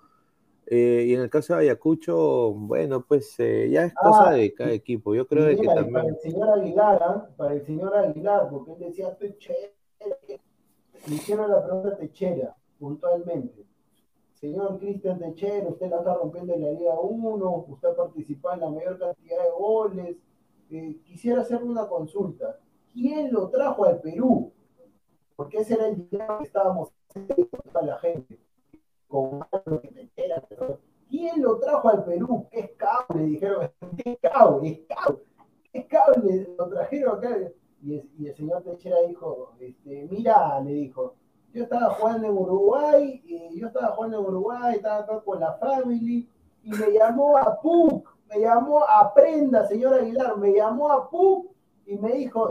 [0.67, 4.55] Eh, y en el caso de Ayacucho, bueno, pues eh, ya es cosa Ah, de
[4.55, 5.15] cada equipo.
[5.15, 6.09] Yo creo de que y para también.
[6.09, 7.29] el señor Aguilar, ¿ah?
[7.37, 9.71] para el señor Aguilar, porque él decía Techera,
[11.09, 13.65] le hicieron la pregunta Techera, puntualmente.
[14.41, 18.71] Señor Cristian Techera, usted la está rompiendo en la Liga 1, usted participó en la
[18.71, 20.17] mayor cantidad de goles.
[20.71, 22.57] Eh, quisiera hacerle una consulta.
[22.93, 24.53] ¿Quién lo trajo al Perú?
[25.35, 28.39] Porque ese era el dilema que estábamos toda la gente.
[29.09, 29.45] Con
[31.09, 32.47] ¿Quién lo trajo al Perú?
[32.51, 33.25] ¿Qué es cable?
[33.25, 34.69] Dijeron, ¿qué cable?
[34.69, 35.23] Es cable.
[35.73, 36.55] ¿Qué cable?
[36.57, 37.37] Lo trajeron acá.
[37.83, 41.15] Y el, y el señor Techera dijo, este, mira, le dijo,
[41.53, 45.55] yo estaba jugando en Uruguay, y yo estaba jugando en Uruguay, estaba acá con la
[45.55, 46.29] family,
[46.63, 51.47] y me llamó a PUC, me llamó a Prenda, señor Aguilar, me llamó a PUC
[51.87, 52.49] y me dijo.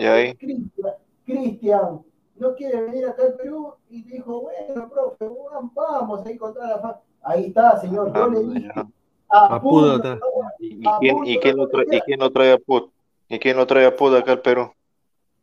[1.25, 2.01] Cristian,
[2.37, 5.29] no quiere venir acá al Perú, y dijo, bueno, profe,
[5.75, 7.01] vamos ahí con toda la familia.
[7.21, 8.87] Ahí está, señor, yo Ah, le dije, ya.
[9.29, 10.19] a A PUC, no.
[10.59, 10.87] ¿Y,
[11.33, 12.89] y quién, lo trae, ¿Y quién lo trae a Put?
[13.27, 14.71] ¿Y quién lo trae a Put acá al Perú?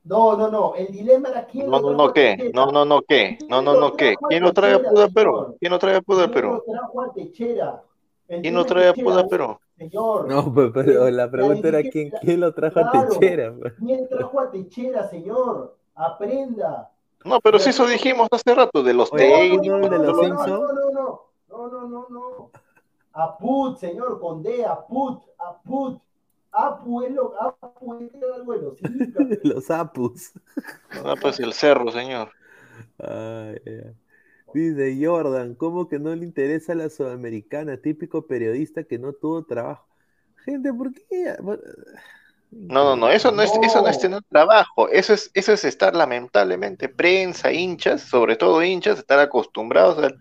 [0.05, 2.51] No, no, no, el dilema era quién No, no, no, ¿qué?
[2.55, 3.39] No, no, no, ¿qué?
[3.49, 4.15] No, no, no, ¿qué?
[4.29, 5.57] ¿Quién lo trae a Put al Perú?
[5.59, 6.51] ¿Quién lo trae a ¿Quién Perú?
[6.67, 7.83] lo trajo a Techera?
[8.29, 9.59] El ¿Quién lo trae a Perú?
[9.77, 13.09] Señor, No, pero la pregunta era quién, quién lo trajo a.
[13.09, 13.55] Techera.
[13.59, 13.73] pues.
[13.79, 15.77] ¿quién trajo a Techera, señor?
[15.95, 16.91] Aprenda.
[17.25, 19.67] No, pero si eso dijimos hace rato, de los técnicos.
[19.67, 20.51] ¿no el de los no, Simpson?
[20.51, 22.51] no, no, no, no, no, no, no.
[23.15, 26.01] A Put, señor, con D, a Put, a Put.
[26.55, 29.39] Apu es lo, Apu es algo de los incas.
[29.45, 30.33] Los Apus.
[31.05, 32.31] Ah, pues el cerro, señor.
[32.99, 33.61] Ay.
[34.55, 37.77] Dice Jordan, ¿cómo que no le interesa la sudamericana?
[37.77, 39.89] Típico periodista que no tuvo trabajo.
[40.45, 41.35] Gente, ¿por qué?
[42.53, 45.65] No, no, no, eso no es, eso no es tener trabajo, eso es, eso es
[45.65, 50.21] estar lamentablemente, prensa, hinchas, sobre todo hinchas, estar acostumbrados al,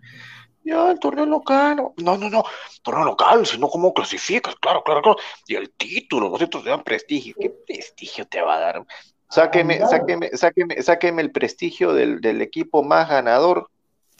[0.64, 2.44] ya, el torneo local, no, no, no,
[2.82, 4.54] torneo local, si no, ¿cómo clasificas?
[4.56, 8.56] Claro, claro, claro, y el título, los títulos te dan prestigio, ¿qué prestigio te va
[8.56, 8.86] a dar?
[9.28, 13.68] Sáqueme, sáqueme, sáqueme, sáqueme el prestigio del, del equipo más ganador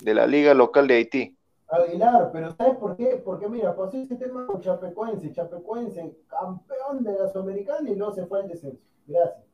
[0.03, 1.37] de la liga local de Haití.
[1.69, 3.21] Aguilar, pero ¿sabes por qué?
[3.25, 8.27] Porque mira, pasó ese tema con Chapecoense, Chapecoense, campeón de la Sudamericana y no se
[8.27, 8.83] fue al descenso.
[9.07, 9.45] Gracias.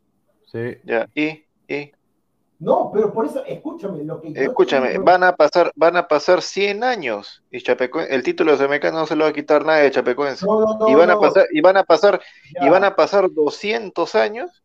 [0.47, 0.79] Sí.
[0.85, 1.93] Ya, y, y,
[2.61, 6.85] No, pero por eso, escúchame, lo que escúchame, van a pasar, van a pasar 100
[6.85, 9.91] años y Chapecoense, el título de Sudamericana no se lo va a quitar nadie de
[9.91, 10.45] Chapecoense.
[10.45, 12.21] No, no, no, y van a pasar, y van a pasar,
[12.55, 12.67] ya.
[12.67, 14.63] y van a pasar 200 años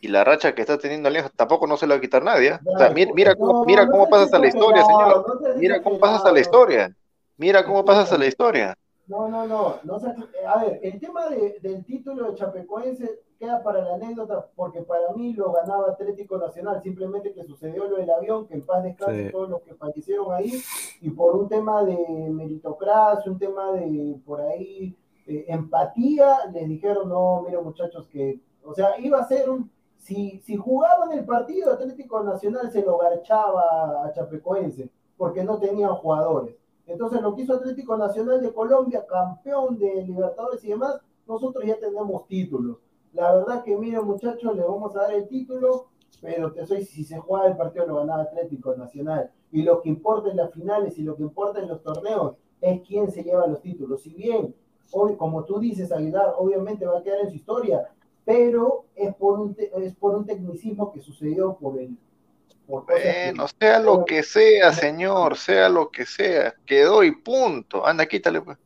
[0.00, 2.50] y la racha que está teniendo Alianza tampoco no se la va a quitar nadie.
[2.50, 2.58] ¿eh?
[2.64, 5.56] O sea, mira, mira cómo, mira cómo pasas a la historia, señor.
[5.56, 6.96] Mira cómo pasas a la historia.
[7.36, 8.78] Mira cómo pasas a la historia.
[9.08, 9.80] No, no, no.
[9.82, 15.12] no a ver, el tema del título de Chapecoense queda para la anécdota, porque para
[15.14, 19.30] mí lo ganaba Atlético Nacional, simplemente que sucedió lo del avión, que en paz descanse
[19.30, 20.52] todos los que fallecieron ahí,
[21.00, 21.96] y por un tema de
[22.30, 24.96] meritocracia, un tema de por ahí
[25.26, 30.40] eh, empatía, les dijeron, no, mira muchachos, que, o sea, iba a ser un, si,
[30.44, 36.54] si jugaban el partido, Atlético Nacional se lo garchaba a Chapecoense, porque no tenían jugadores.
[36.86, 41.78] Entonces, lo que hizo Atlético Nacional de Colombia, campeón de Libertadores y demás, nosotros ya
[41.78, 42.78] tenemos títulos.
[43.16, 45.86] La verdad que, miren muchachos, le vamos a dar el título,
[46.20, 49.30] pero te soy, si se juega el partido lo ganaba Atlético Nacional.
[49.50, 52.82] Y lo que importa en las finales y lo que importa en los torneos es
[52.86, 54.02] quién se lleva los títulos.
[54.02, 54.54] Si bien,
[54.92, 57.88] hoy, como tú dices, Aguilar, obviamente va a quedar en su historia,
[58.26, 61.96] pero es por un, es por un tecnicismo que sucedió por el...
[62.66, 67.86] bueno, sea lo que sea, señor, sea lo que sea, quedó y punto.
[67.86, 68.58] Anda, quítale pues.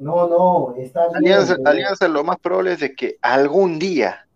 [0.00, 4.26] No, no, está Alianza, Alianza lo más probable es de que algún día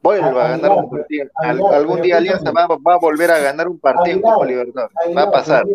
[0.00, 1.30] vuelva a, ganar un partido.
[1.72, 2.62] algún día Alianza va,
[2.94, 4.88] a volver a ganar un partido en Copa Libertad.
[5.16, 5.66] va a pasar.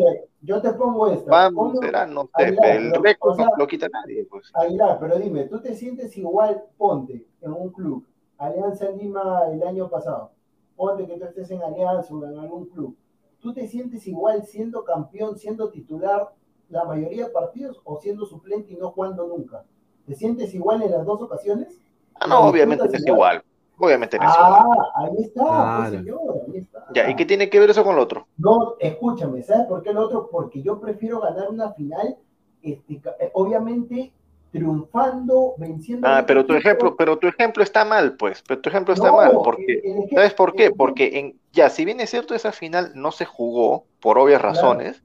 [0.41, 1.29] yo te pongo esta.
[1.29, 4.23] Vamos, será, no sé, el récord no lo quita nadie.
[4.23, 4.49] Pues.
[4.53, 9.89] Aguilar, pero dime, ¿tú te sientes igual, ponte, en un club, Alianza Lima el año
[9.89, 10.31] pasado,
[10.77, 12.95] ponte que tú estés en Alianza o en algún club,
[13.41, 16.29] ¿tú te sientes igual siendo campeón, siendo titular
[16.69, 19.63] la mayoría de partidos o siendo suplente y no jugando nunca?
[20.05, 21.79] ¿Te sientes igual en las dos ocasiones?
[22.15, 23.43] Ah, no, obviamente es igual.
[23.77, 24.65] Obviamente no es ah,
[24.95, 26.85] ahí está, pues, señor, ahí está.
[26.93, 28.27] Ya, ¿y qué tiene que ver eso con lo otro?
[28.37, 30.29] No, escúchame, ¿sabes por qué lo otro?
[30.29, 32.17] Porque yo prefiero ganar una final,
[32.61, 34.11] este, eh, obviamente
[34.51, 36.07] triunfando, venciendo.
[36.07, 39.37] Ah, pero tu ejemplo, pero tu ejemplo está mal, pues, pero tu ejemplo está mal,
[39.43, 40.71] porque, ¿sabes por qué?
[40.71, 45.03] Porque en, ya, si bien es cierto, esa final no se jugó, por obvias razones,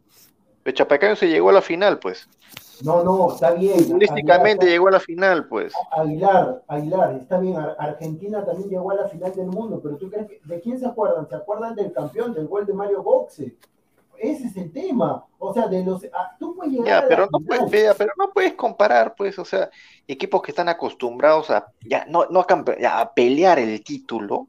[0.65, 2.29] el Chapecayo se llegó a la final, pues.
[2.83, 3.89] No, no, está bien.
[3.89, 5.73] Turísticamente llegó a la final, pues.
[5.93, 7.57] Aguilar, Aguilar, está bien.
[7.79, 10.87] Argentina también llegó a la final del mundo, pero ¿tú crees que, de quién se
[10.87, 11.29] acuerdan?
[11.29, 13.57] ¿Se acuerdan del campeón, del gol de Mario Boxe?
[14.19, 15.25] Ese es el tema.
[15.39, 16.05] O sea, de los.
[16.13, 17.03] Ah, tú puedes llegar.
[17.03, 19.71] Ya, pero, no puedes, pero no puedes comparar, pues, o sea,
[20.09, 21.67] equipos que están acostumbrados a.
[21.81, 24.49] Ya, no, no a, a pelear el título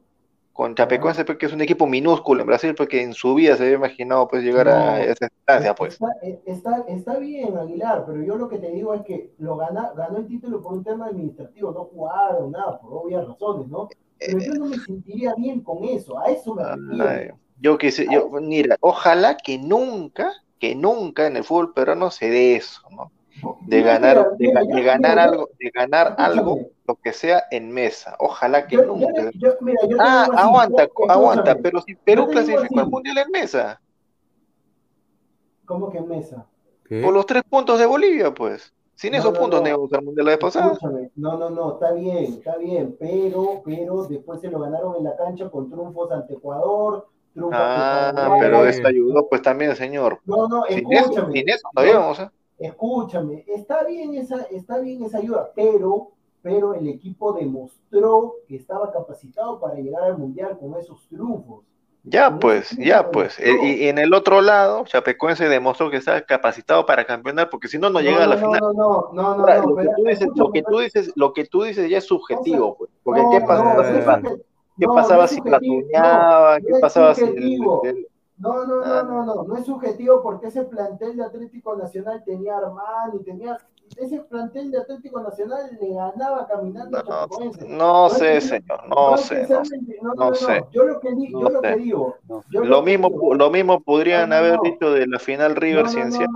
[0.56, 3.76] con Chapecoense, porque es un equipo minúsculo en Brasil, porque en su vida se había
[3.76, 5.98] imaginado pues llegar a esa instancia, pues.
[6.22, 9.92] Eh, está, está, bien, Aguilar, pero yo lo que te digo es que lo gana,
[9.94, 13.90] ganó el título por un tema administrativo, no jugaron nada, por obvias razones, ¿no?
[14.18, 17.38] Pero yo no me sentiría bien con eso, a eso me refiero.
[17.60, 22.56] Yo quise, yo, mira, ojalá que nunca, que nunca en el fútbol peruano se dé
[22.56, 23.12] eso, ¿no?
[23.66, 28.16] de ganar, de, ganar algo, de ganar algo, lo que sea en mesa.
[28.18, 29.30] Ojalá que nunca.
[29.98, 33.80] ah, aguanta, aguanta, pero si Perú clasificó al mundial en mesa.
[35.64, 36.46] ¿Cómo que en mesa?
[36.88, 38.72] Por los tres puntos de Bolivia, pues.
[38.94, 40.78] Sin esos puntos no, al mundial la vez pasada.
[41.16, 45.16] No, no, no, está bien, está bien, pero, pero después se lo ganaron en la
[45.16, 47.06] cancha con triunfos ante Ecuador.
[47.52, 50.20] ah, pero eso ayudó, pues también, señor.
[50.24, 51.32] No, no, escúchame.
[51.32, 52.30] Sin eso, no ¿eh?
[52.58, 58.92] escúchame, está bien esa, está bien esa ayuda, pero, pero el equipo demostró que estaba
[58.92, 61.64] capacitado para llegar al mundial con esos triunfos.
[62.08, 63.36] Ya, pues, ya, pues.
[63.40, 67.78] E, y, en el otro lado, Chapecoense demostró que estaba capacitado para campeonar, porque si
[67.78, 68.60] no, no llega a la final.
[68.60, 69.44] No, no, no, no.
[69.44, 72.76] lo, que tú dices, lo, que tú dices, lo que tú dices ya es subjetivo,
[72.76, 72.90] pues.
[73.02, 74.22] Porque ¿qué pasaba,
[74.78, 76.60] ¿qué pasaba si platuñaba?
[76.60, 78.06] ¿Qué pasaba si el,
[78.38, 79.02] no, no, no, ah.
[79.02, 83.58] no, no, no es subjetivo porque ese plantel de Atlético Nacional tenía Armani, tenía
[83.96, 87.28] ese plantel de Atlético Nacional le ganaba caminando no,
[87.68, 89.46] no sé, señor, no, sé,
[90.02, 90.64] no, sé.
[90.72, 92.16] Yo lo que, digo, yo lo, que digo
[92.50, 96.26] lo, mismo, lo mismo podrían haber dicho de la final River Ciencia,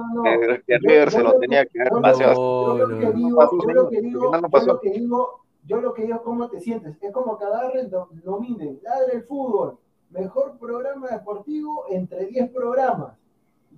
[0.67, 2.79] que, River se lo tenía que haber pasado.
[2.79, 2.87] Yo.
[2.87, 6.23] lo que digo, yo lo que digo, yo lo que digo, yo lo que digo,
[6.23, 6.97] ¿cómo te sientes?
[7.03, 9.77] Es como que agarren, dominen, ladre el fútbol
[10.11, 13.17] mejor programa deportivo entre 10 programas.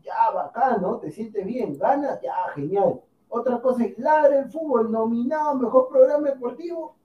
[0.02, 3.00] Ya, bacano, te sientes bien, ganas, ya, genial.
[3.28, 6.96] Otra cosa es Ladre el Fútbol, nominado mejor programa deportivo,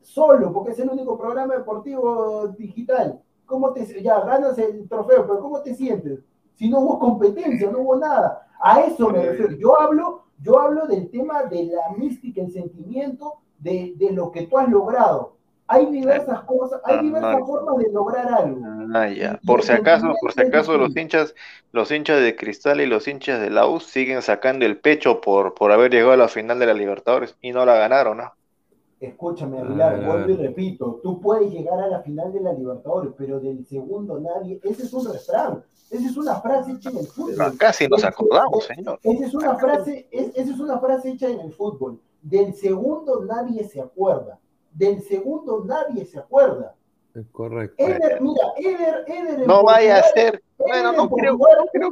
[0.00, 3.20] solo, porque es el único programa deportivo digital.
[3.46, 6.20] ¿Cómo te, ya, ganas el trofeo, pero ¿cómo te sientes?
[6.54, 8.46] Si no hubo competencia, no hubo nada.
[8.60, 9.56] A eso me refiero.
[9.56, 14.46] Yo hablo, yo hablo del tema de la mística, el sentimiento de, de lo que
[14.46, 15.36] tú has logrado
[15.66, 18.60] hay diversas cosas, hay ah, diversas formas de lograr algo.
[18.94, 19.40] Ah, ya.
[19.46, 21.34] Por si acaso, por si acaso los hinchas,
[21.72, 25.54] los hinchas de Cristal y los hinchas de la U siguen sacando el pecho por,
[25.54, 28.32] por haber llegado a la final de la Libertadores y no la ganaron, ¿no?
[29.00, 33.40] Escúchame, Aguilar, vuelvo y repito, tú puedes llegar a la final de la Libertadores, pero
[33.40, 37.58] del segundo nadie, ese es un refrán, esa es una frase hecha en el fútbol.
[37.58, 39.00] casi nos acordamos, señor.
[39.02, 42.00] Esa es una frase, esa es una frase hecha en el fútbol.
[42.22, 44.38] Del segundo nadie se acuerda.
[44.74, 46.74] Del segundo nadie se acuerda.
[47.30, 47.74] Correcto.
[47.76, 50.42] Eder, mira, Eder, Eder no vaya a ser.
[50.56, 51.38] Bueno, no creo,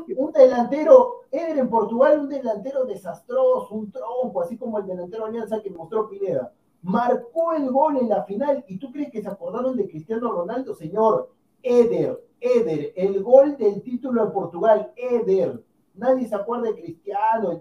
[0.06, 0.14] que...
[0.14, 5.60] un delantero, Eder en Portugal, un delantero desastroso, un tronco, así como el delantero Alianza
[5.60, 6.52] que mostró Pineda.
[6.82, 10.74] Marcó el gol en la final y tú crees que se acordaron de Cristiano Ronaldo,
[10.74, 11.30] señor.
[11.62, 15.62] Eder, Eder, el gol del título de Portugal, Eder.
[15.94, 17.60] Nadie se acuerda de Cristiano.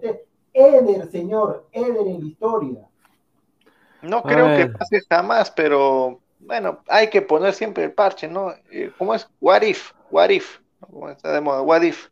[0.54, 2.89] Eder, señor, Eder en la historia.
[4.02, 8.52] No creo que pase jamás, pero bueno, hay que poner siempre el parche, ¿no?
[8.70, 9.28] Eh, ¿Cómo es?
[9.40, 11.62] What if, what if, ¿Cómo está de moda?
[11.62, 12.08] What if.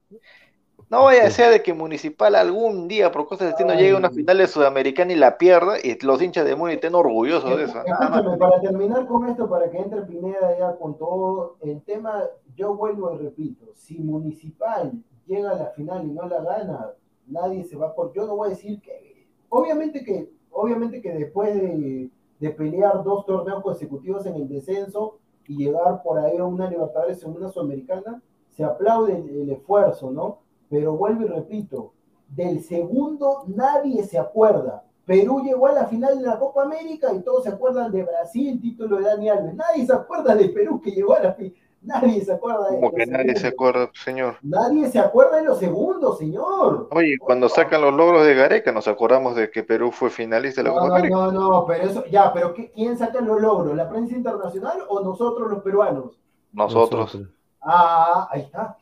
[0.91, 3.99] No vaya a ser de que Municipal algún día, por cosas de destino, llegue a
[3.99, 7.65] una final de Sudamericana y la pierda y los hinchas de Muni estén orgullosos de
[7.65, 7.79] eso.
[7.85, 12.25] Escúchame, para terminar con esto, para que entre Pineda ya con todo el tema,
[12.57, 14.93] yo vuelvo y repito, si Municipal
[15.27, 16.93] llega a la final y no la gana,
[17.27, 18.15] nadie se va por...
[18.15, 19.27] Yo no voy a decir que...
[19.51, 26.03] Obviamente que, obviamente que después de pelear dos torneos consecutivos en el descenso y llegar
[26.03, 30.41] por ahí a una Libertadores en una Sudamericana, se aplaude el, esfuerzo, ¿no?
[30.69, 31.93] Pero vuelvo y repito,
[32.29, 34.85] del segundo nadie se acuerda.
[35.07, 38.61] Perú llegó a la final de la Copa América y todos se acuerdan de Brasil,
[38.61, 39.55] título de Dani Alves.
[39.55, 41.55] Nadie se acuerda de Perú que llegó a la final
[41.89, 44.37] Nadie se acuerda de ¿Cómo que nadie se acuerda, señor?
[44.43, 46.89] Nadie se acuerda de los segundos, señor.
[46.91, 50.69] Oye, cuando sacan los logros de Gareca, nos acordamos de que Perú fue finalista de
[50.69, 51.15] la Copa América.
[51.15, 53.75] No, no, pero eso, ya, pero ¿quién saca los logros?
[53.75, 56.19] ¿La prensa internacional o nosotros los peruanos?
[56.53, 57.19] Nosotros.
[57.63, 58.77] Ah, ahí está.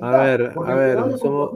[0.00, 1.52] a ver, a ver, somos,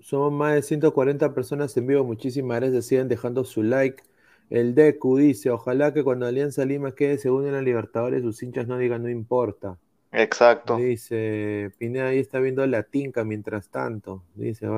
[0.00, 2.02] somos más de 140 personas en vivo.
[2.02, 2.86] Muchísimas gracias.
[2.86, 4.02] Sigan dejando su like.
[4.48, 8.66] El Deku dice: Ojalá que cuando Alianza Lima quede segundo en la Libertadores, sus hinchas
[8.66, 9.76] no digan no importa.
[10.14, 10.76] Exacto.
[10.76, 14.22] Dice, Pineda ahí está viendo la tinca mientras tanto.
[14.34, 14.68] Dice,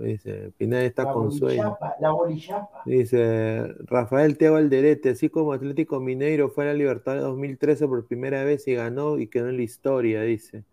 [0.00, 1.76] dice Pineda está con sueño.
[2.00, 2.82] La bolichapa.
[2.86, 8.44] Dice, Rafael Teo Alderete, así como Atlético Mineiro fue a la Libertad 2013 por primera
[8.44, 10.64] vez y ganó y quedó en la historia, dice.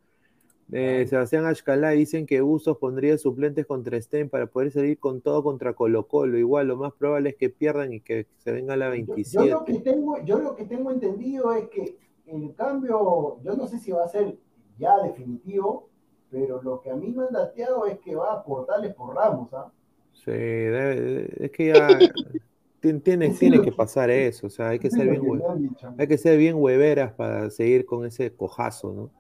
[0.72, 5.44] Eh, Sebastián Ashcalá dicen que Usos pondría suplentes contra Sten para poder salir con todo
[5.44, 6.40] contra Colo Colo.
[6.40, 9.48] Igual, lo más probable es que pierdan y que se venga la 27.
[9.48, 13.68] Yo, lo, que tengo, yo lo que tengo entendido es que en cambio, yo no
[13.68, 14.38] sé si va a ser
[14.78, 15.90] ya definitivo,
[16.30, 19.54] pero lo que a mí me han dateado es que va a Portales por Ramos,
[19.54, 19.72] ¿ah?
[20.14, 21.88] Sí, es que ya
[22.80, 26.56] tiene, tiene que pasar eso, o sea, hay que ser bien, hay que ser bien
[26.58, 29.12] hueveras para seguir con ese cojazo, ¿no?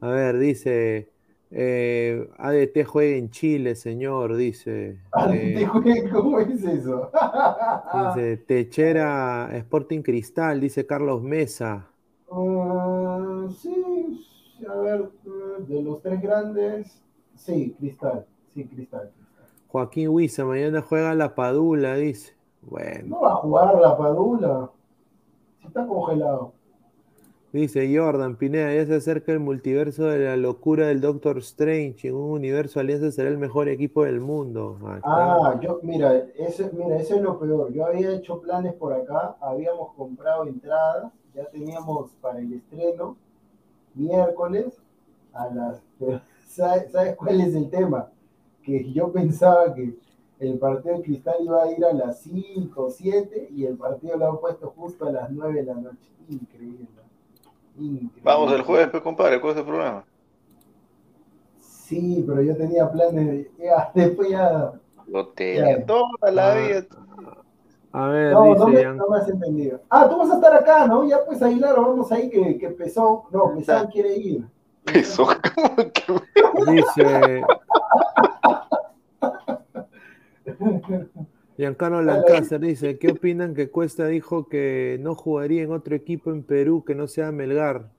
[0.00, 1.10] A ver, dice,
[1.50, 4.98] eh, ADT juega en Chile, señor, dice.
[5.12, 7.10] ADT eh, ¿cómo es eso?
[8.14, 11.93] dice, Techera Sporting Cristal, dice Carlos Mesa.
[12.30, 14.26] Ah, sí,
[14.68, 15.10] a ver,
[15.66, 17.02] de los tres grandes,
[17.34, 19.10] sí, Cristal, sí, Cristal.
[19.68, 22.34] Joaquín Huiza, mañana juega la Padula, dice.
[22.62, 23.06] Bueno.
[23.08, 24.70] No va a jugar la Padula.
[25.60, 26.52] Si está congelado.
[27.52, 32.08] Dice Jordan Pineda, ya se acerca el multiverso de la locura del Doctor Strange.
[32.08, 34.76] En un universo Alianza será el mejor equipo del mundo.
[35.04, 37.72] Ah, yo, mira, ese, mira, eso es lo peor.
[37.72, 43.16] Yo había hecho planes por acá, habíamos comprado entradas ya teníamos para el estreno
[43.94, 44.80] miércoles
[45.32, 45.82] a las...
[46.46, 48.10] ¿sabes, cuál es el tema?
[48.62, 49.96] Que yo pensaba que
[50.38, 54.16] el partido de Cristal iba a ir a las 5 o 7 y el partido
[54.16, 56.10] lo han puesto justo a las 9 de la noche.
[56.28, 56.86] Increíble.
[58.22, 60.04] Vamos el jueves, pues, compadre, ¿cuál es el programa?
[61.58, 63.50] Sí, pero yo tenía planes de...
[63.58, 64.72] Ya, después ya...
[65.06, 66.56] Lo tenía toda la ah.
[66.56, 66.86] vida.
[67.96, 69.80] A ver, no, dice no, me, no me has entendido.
[69.88, 71.08] Ah, tú vas a estar acá, ¿no?
[71.08, 74.44] Ya pues Aguilar, vamos ahí que, que Pesón, no, Pesón quiere ir.
[74.82, 76.72] Pesón, ¿cómo que?
[76.72, 77.44] Dice.
[81.56, 86.42] Giancarlo Lancaster dice, ¿qué opinan que Cuesta dijo que no jugaría en otro equipo en
[86.42, 87.90] Perú que no sea Melgar?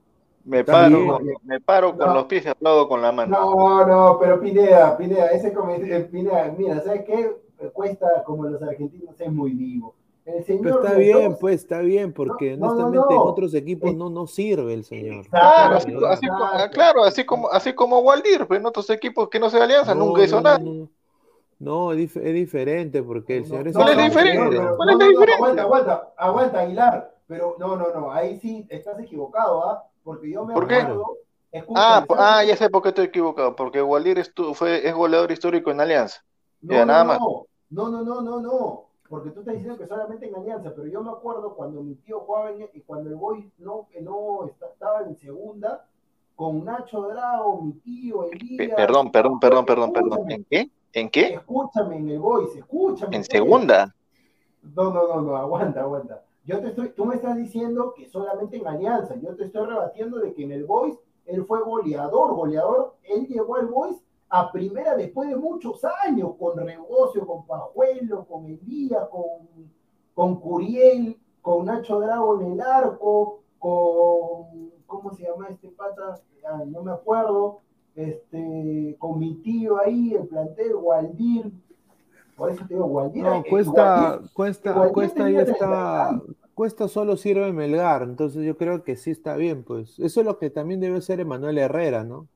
[0.44, 3.34] Me paro, me paro con los pies y aplaudo con la mano.
[3.34, 7.45] No, no, pero Pineda, Pineda, ese comentario, eh, Pineda, mira, ¿sabes qué?
[7.72, 9.94] Cuesta como los argentinos es muy vivo.
[10.26, 14.74] El señor está bien, pues está bien, porque honestamente en otros equipos no, no sirve
[14.74, 15.24] el señor.
[15.28, 19.50] Claro, así, como, claro, así como, así como Waldir, pero en otros equipos que no
[19.50, 20.60] se alianza nunca hizo nada.
[21.58, 23.74] No, es, diferente, porque el señor es.
[23.74, 24.60] ¿Cuál es diferente?
[24.76, 25.34] ¿Cuál es diferente?
[25.34, 27.16] Aguanta, aguanta, aguanta, Aguilar.
[27.28, 29.84] Pero no, no, no, ahí sí estás equivocado, ¿ah?
[30.04, 31.18] Porque yo me ¿Por acuerdo.
[31.74, 35.70] ah, ah, ya sé por qué estoy equivocado, porque Waldir es, fue, es goleador histórico
[35.70, 36.22] en Alianza.
[36.62, 37.18] No, nada más.
[37.70, 38.84] No, no, no, no, no.
[39.08, 42.20] porque tú estás diciendo que solamente en Alianza, pero yo me acuerdo cuando mi tío
[42.20, 45.86] jugaba en, y cuando el Boys no, no estaba en segunda,
[46.34, 48.76] con Nacho Drago, mi tío, Elías.
[48.76, 50.30] Perdón, perdón, perdón, perdón, perdón.
[50.30, 50.70] ¿En qué?
[50.92, 51.34] ¿En qué?
[51.34, 53.16] Escúchame en el Boys, escúchame.
[53.16, 53.94] ¿En segunda?
[54.62, 56.22] No, no, no, no, aguanta, aguanta.
[56.44, 60.18] Yo te estoy, tú me estás diciendo que solamente en Alianza, yo te estoy rebatiendo
[60.18, 60.96] de que en el Boys
[61.26, 63.96] él fue goleador, goleador, él llegó al Boys
[64.28, 69.48] a primera después de muchos años, con Rebocio, con Pajuelo, con Elías, con,
[70.14, 76.20] con Curiel, con Nacho Drago en el arco, con, ¿cómo se llama este pata?
[76.48, 77.60] Ah, no me acuerdo,
[77.94, 81.52] este, con mi tío ahí, el plantel, Waldir,
[82.36, 83.24] por eso te digo, Waldir.
[83.24, 86.20] No, cuesta, cuesta, cuesta ahí está,
[86.54, 89.98] cuesta solo sirve Melgar, entonces yo creo que sí está bien, pues.
[89.98, 92.28] Eso es lo que también debe ser Emanuel Herrera, ¿no?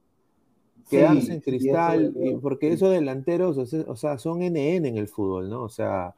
[0.90, 3.56] Quedarse en cristal, porque esos delanteros,
[3.86, 5.62] o sea, son NN en el fútbol, ¿no?
[5.62, 6.14] O sea.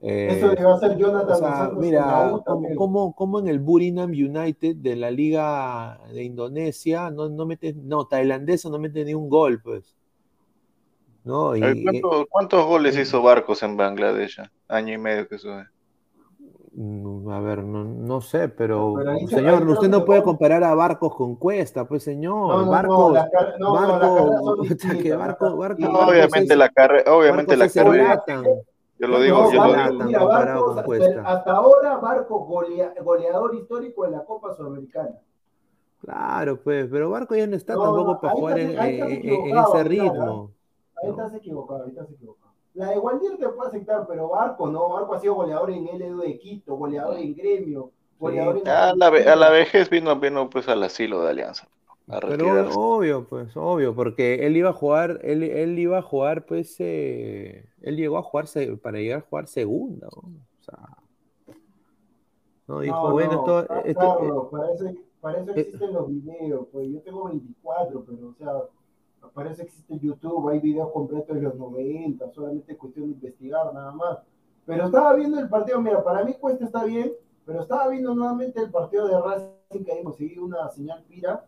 [0.00, 1.30] eso le va a hacer Jonathan.
[1.30, 2.32] O sea, mira,
[2.76, 8.06] como, como, en el Burinam United de la Liga de Indonesia, no, no mete, no,
[8.06, 9.96] tailandesa no mete ni un gol, pues.
[11.22, 11.52] ¿No?
[12.30, 14.40] ¿Cuántos, goles hizo Barcos en Bangladesh?
[14.68, 15.66] Año y medio que sube.
[16.72, 18.94] Mm, a ver, no, sé, pero,
[19.28, 24.36] señor, usted no puede comparar a barcos con Cuesta, pues señor, barcos, barco,
[25.56, 28.22] barco, obviamente la carrera, obviamente la carrera.
[29.00, 30.74] Yo lo digo, yo lo digo.
[30.74, 31.22] con Cuesta.
[31.26, 35.18] Hasta ahora Barco goleador histórico en la Copa Sudamericana.
[36.02, 40.52] Claro, pues, pero Barco ya no está tampoco para jugar en, ese ritmo.
[41.02, 42.39] Ahí estás equivocado, ahí estás equivocado.
[42.80, 44.88] La de Waldir te puede aceptar, pero Barco no.
[44.88, 48.68] Barco ha sido goleador en LDU de Quito, goleador en Gremio, goleador en...
[48.68, 51.68] A la, a la vejez vino, vino pues al asilo de Alianza.
[52.06, 56.74] Pero obvio, pues, obvio, porque él iba a jugar, él, él iba a jugar, pues,
[56.78, 58.46] eh, él llegó a jugar
[58.82, 60.30] para llegar a jugar segunda, ¿no?
[60.30, 60.96] O sea,
[62.66, 67.00] no dijo, bueno, esto, esto, para, eso, para eso eh, existen los videos, pues yo
[67.02, 68.52] tengo 24, pero, o sea,
[69.34, 73.92] Parece que existe YouTube, hay videos completos de los 90, solamente cuestión de investigar nada
[73.92, 74.18] más.
[74.66, 77.12] Pero estaba viendo el partido, mira, para mí Cuesta está bien,
[77.46, 81.44] pero estaba viendo nuevamente el partido de Racing, que ahí conseguí una señal pira,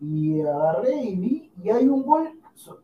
[0.00, 2.30] y agarré y vi, y hay un gol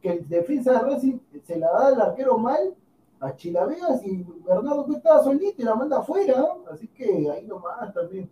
[0.00, 2.74] que el defensa de Racing se la da el arquero mal
[3.20, 7.92] a Chilavegas y Bernardo que estaba solito y la manda afuera, así que ahí nomás
[7.92, 8.28] también.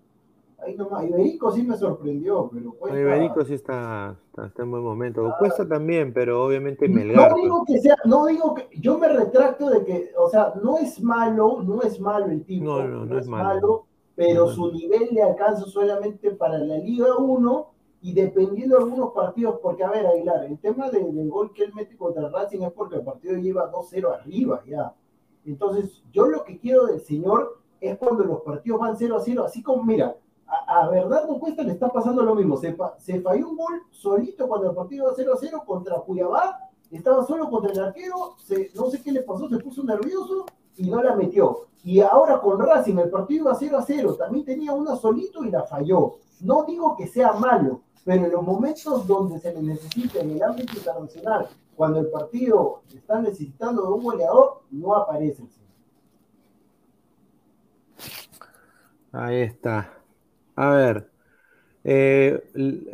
[0.60, 2.98] Ahí nomás, Iberico sí me sorprendió, pero Cuesta...
[2.98, 5.24] Iberico sí está, está, en buen momento.
[5.26, 7.30] Ah, Cuesta también, pero obviamente Melgar.
[7.30, 10.78] No digo que sea, no digo que, yo me retracto de que, o sea, no
[10.78, 13.86] es malo, no es malo el tipo, no, no, no, es, malo,
[14.16, 17.70] pero su nivel le alcanza solamente para la Liga 1
[18.00, 21.72] y dependiendo de algunos partidos, porque a ver, Aguilar, el tema del gol que él
[21.74, 24.92] mete contra Racing es porque el partido lleva 2-0 arriba ya.
[25.44, 29.84] Entonces, yo lo que quiero del señor es cuando los partidos van 0-0, así como,
[29.84, 30.16] mira,
[30.48, 32.56] a, a Bernardo Cuesta le está pasando lo mismo.
[32.56, 32.74] Se,
[33.20, 36.60] falló un gol solito cuando el partido iba 0 a 0 contra Cuyabá.
[36.90, 38.36] Estaba solo contra el arquero.
[38.74, 40.46] no sé qué le pasó, se puso nervioso
[40.76, 41.68] y no la metió.
[41.84, 44.14] Y ahora con Racing el partido iba 0 a 0.
[44.16, 46.16] También tenía una solito y la falló.
[46.40, 50.42] No digo que sea malo, pero en los momentos donde se le necesita en el
[50.42, 55.46] ámbito internacional, cuando el partido está necesitando de un goleador, no aparece
[59.12, 59.97] Ahí está.
[60.58, 61.06] A ver,
[61.84, 62.42] eh,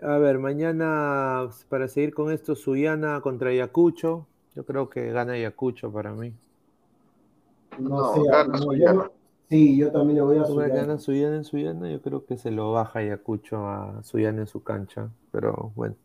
[0.03, 4.27] a ver, mañana para seguir con esto, Suyana contra Ayacucho.
[4.55, 6.35] Yo creo que gana Ayacucho para mí.
[7.79, 8.21] No, sé,
[9.49, 10.75] sí, yo también le voy a Suyana.
[10.75, 14.63] Gana Suyana en Suyana, yo creo que se lo baja Ayacucho a Suyana en su
[14.63, 15.97] cancha, pero bueno.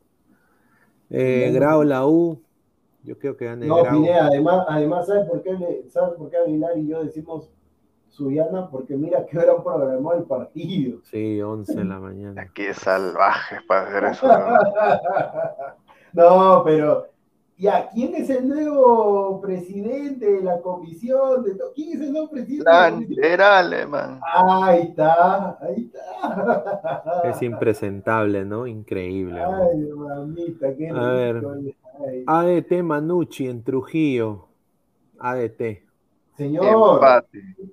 [1.09, 2.41] Eh, Grau, la U,
[3.03, 4.05] yo creo que gana No, Grau.
[4.21, 7.49] además, además ¿sabes por qué, ¿sabes por qué Aguilar y yo decimos
[8.09, 10.99] Suyana, porque mira que hora programó el partido.
[11.03, 12.41] Sí, 11 de la mañana.
[12.41, 14.27] Aquí es salvaje para hacer eso.
[16.13, 16.63] ¿no?
[16.65, 17.07] pero
[17.59, 21.43] ya, ¿quién es el nuevo presidente de la comisión?
[21.43, 23.15] De ¿Quién es el nuevo presidente?
[23.21, 24.21] Era alemán.
[24.23, 27.21] Ahí está, ahí está.
[27.25, 28.65] Es impresentable, ¿no?
[28.65, 29.41] Increíble.
[29.41, 31.43] Ay, mamita, qué A ver,
[32.25, 34.47] ADT Manucci en Trujillo.
[35.19, 35.88] ADT.
[36.39, 37.01] Señor.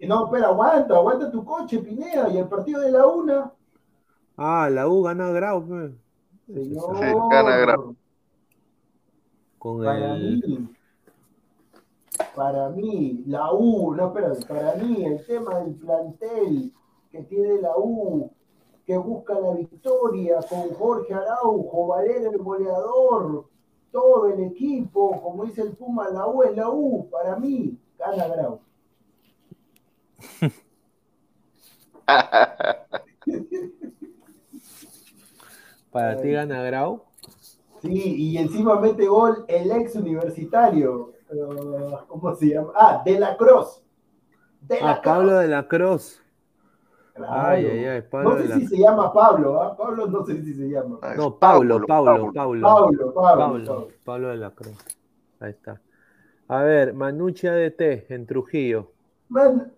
[0.09, 3.53] No, espera, aguanta, aguanta tu coche, Pineda, y el partido de la UNA.
[4.37, 5.65] Ah, la U gana Grau.
[5.65, 5.93] Pues.
[6.53, 6.97] Señor.
[6.97, 7.95] Sí, gana Grau.
[9.61, 10.43] Con para el...
[10.45, 10.69] mí,
[12.35, 16.73] para mí, la U, no, espera, para mí, el tema del plantel
[17.13, 18.33] que tiene la U,
[18.85, 23.47] que busca la victoria con Jorge Araujo, Valera el goleador,
[23.93, 28.29] todo el equipo, como dice el Puma, la U es la U, para mí, Gana
[28.29, 28.61] Grau.
[35.91, 37.03] ¿Para ti gana Grau?
[37.83, 41.13] Sí, y encima mete gol el ex universitario.
[41.31, 42.73] Uh, ¿Cómo se llama?
[42.75, 43.83] Ah, De La Cruz.
[44.61, 46.23] De la ah, Pablo De La Cruz.
[47.15, 47.33] Claro.
[47.49, 49.75] Ay, ay, ay, Pablo no sé si se llama Pablo, ¿ah?
[49.75, 50.99] Pablo no sé si se llama.
[51.17, 52.63] No, Pablo, Pablo, Pablo.
[52.63, 53.89] Pablo, Pablo.
[54.05, 54.77] Pablo, de la Cruz.
[55.41, 55.81] Ahí está.
[56.49, 58.93] A ver, Manucci ADT en Trujillo.
[59.29, 59.73] Man,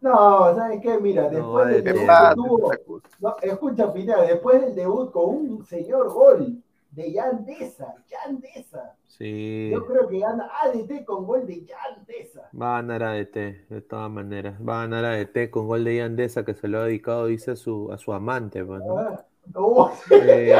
[0.00, 0.98] no, ¿sabes qué?
[0.98, 2.72] Mira, después del debut tuvo,
[3.20, 8.96] no, escucha, Pineda, después del debut con un señor gol de Yandesa, Yandesa.
[9.06, 9.70] Sí.
[9.72, 12.48] Yo creo que gana ADT con gol de Yandesa.
[12.60, 14.56] Va a ganar ADT, de todas maneras.
[14.60, 17.56] Va a ganar ADT con gol de Yandesa que se lo ha dedicado, dice, a
[17.56, 18.64] su, a su amante.
[18.64, 18.98] Pues, ¿no?
[18.98, 20.52] Ah, no, eh...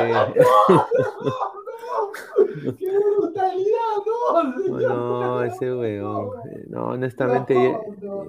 [0.68, 3.74] no, no, ¡Qué brutalidad!
[4.68, 6.30] No, no ese weón.
[6.68, 7.78] No, honestamente,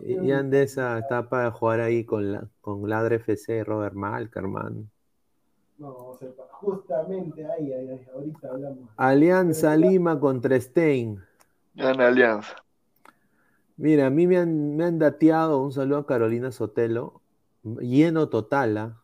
[0.03, 4.85] Yandesa está para jugar ahí con, la, con Ladre FC, Robert Malca, hermano.
[5.77, 6.17] No,
[6.51, 8.89] justamente ahí, ahí, ahorita hablamos.
[8.95, 11.21] Alianza Lima contra Stein.
[11.73, 12.55] Gana Alianza.
[13.77, 17.21] Mira, a mí me han, me han dateado, un saludo a Carolina Sotelo,
[17.63, 18.95] lleno total,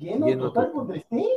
[0.00, 0.26] ¿ah?
[0.26, 1.28] ¿Lleno, total, contra Stein?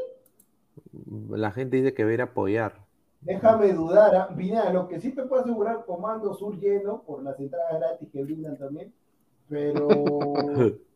[1.29, 2.85] La gente dice que va a ir a apoyar.
[3.21, 4.29] Déjame dudar, ¿ah?
[4.35, 8.23] Mira, lo que sí te puedo asegurar, Comando Sur lleno, por las entradas gratis que
[8.23, 8.93] brindan también,
[9.47, 9.87] pero...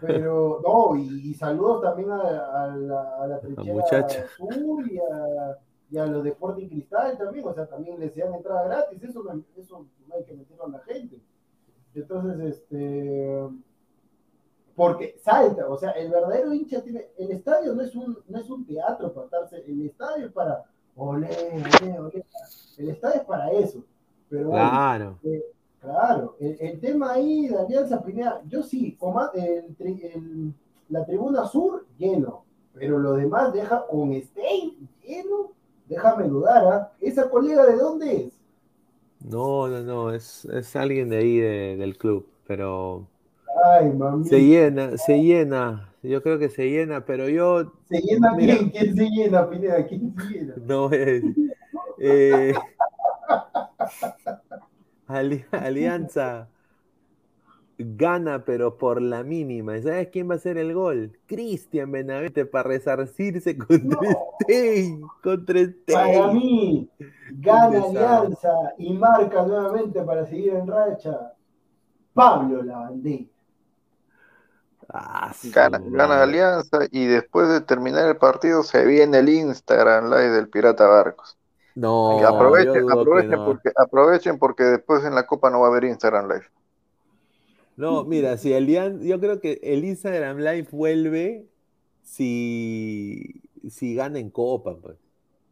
[0.00, 5.58] Pero, no, y, saludos también a, la, a la trinchera sur y a,
[5.90, 9.24] y a los de Sporting Cristal también, o sea, también les dan entrada gratis, eso,
[9.56, 11.20] eso no hay que meterlo a la gente.
[11.94, 13.48] Entonces, este,
[14.78, 18.48] porque salta, o sea, el verdadero hincha tiene, el estadio no es un, no es
[18.48, 20.64] un teatro para estarse, el estadio es para,
[20.94, 21.28] olé,
[21.82, 22.24] olé, olé,
[22.76, 23.82] el estadio es para eso.
[24.30, 25.18] Pero claro.
[25.24, 25.42] Eh,
[25.80, 28.98] Claro, el, tema ahí de Alianza Pineda, yo sí,
[29.34, 30.52] el,
[30.88, 32.42] la tribuna sur lleno,
[32.74, 35.52] pero lo demás deja con Stein lleno,
[35.88, 36.92] déjame dudar, ¿ah?
[37.00, 38.32] ¿Esa colega de dónde es?
[39.20, 43.06] No, no, no, es, es alguien de ahí del club, pero
[43.64, 43.92] Ay,
[44.24, 47.72] se llena, se llena, yo creo que se llena, pero yo...
[47.88, 48.70] ¿Se llena quién?
[48.70, 49.86] ¿Quién se llena, Pineda?
[49.86, 50.54] ¿Quién se llena?
[50.64, 51.24] No, es...
[51.98, 52.54] Eh,
[55.50, 56.48] Alianza
[57.78, 59.76] gana, pero por la mínima.
[59.76, 61.12] ¿Y sabes quién va a hacer el gol?
[61.26, 64.00] Cristian Benavente para resarcirse contra
[64.42, 65.02] Stein.
[65.22, 66.90] Contra Para mí,
[67.30, 71.32] gana Alianza y marca nuevamente para seguir en racha.
[72.12, 73.24] Pablo Lavandera.
[74.90, 80.30] Ah, gana, gana, Alianza y después de terminar el partido se viene el Instagram Live
[80.30, 81.36] del Pirata Barcos.
[81.74, 86.28] No, aprovechen, aprovechen, porque, aprovechen porque después en la Copa no va a haber Instagram
[86.28, 86.46] Live.
[87.76, 91.46] No, mira, si el yo creo que el Instagram Live vuelve
[92.02, 94.96] si, si gana en Copa, pues.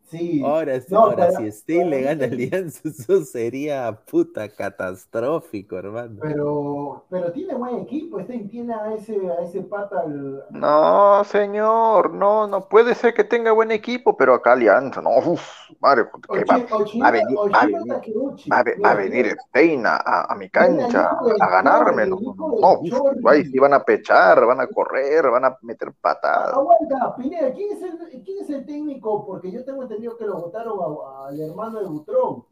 [0.06, 0.40] Sí.
[0.44, 6.20] Ahora, ahora si Stein le gana Alianza, eso sería puta catastrófico, hermano.
[6.22, 10.04] Pero, pero tiene buen equipo, Stein tiene a ese, a ese pata.
[10.50, 15.42] No, señor, no, no puede ser que tenga buen equipo, pero acá Alianza, no, uff,
[15.80, 16.56] madre, va,
[17.00, 22.20] va, a venir, va, a venir, va, a venir Stein a, mi cancha a ganármelo.
[22.60, 22.80] No,
[23.28, 26.52] ahí sí van a pechar, van a correr, van a meter patadas.
[26.52, 29.26] Aguanta, Pineda, ¿quién es el, quién es el técnico?
[29.26, 29.86] Porque yo tengo
[30.18, 30.78] que lo votaron
[31.26, 32.44] al hermano de Butrón.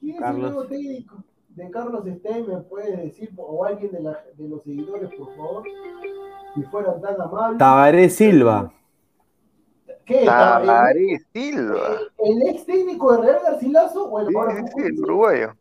[0.00, 1.16] ¿Quién es el nuevo técnico
[1.48, 2.48] de Carlos Stein?
[2.48, 3.32] ¿Me puede decir?
[3.36, 5.64] O alguien de, la, de los seguidores, por favor.
[6.54, 7.58] Si fueran tan amables.
[7.58, 8.72] Tabaré Silva.
[10.04, 10.24] ¿Qué?
[10.24, 11.98] Tabaré Silva.
[12.18, 14.32] El, ex técnico de Real Garcilaso o el sí,
[14.76, 15.54] sí, uruguayo.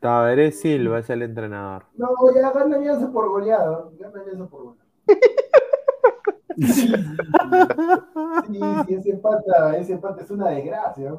[0.00, 1.84] Tabaré Silva es el entrenador.
[1.94, 3.92] No, ya gana alianza por goleado.
[3.98, 4.86] Gana alianza por goleado.
[6.56, 6.92] Sí,
[8.86, 11.18] sí, ese pata, ese pata es una desgracia.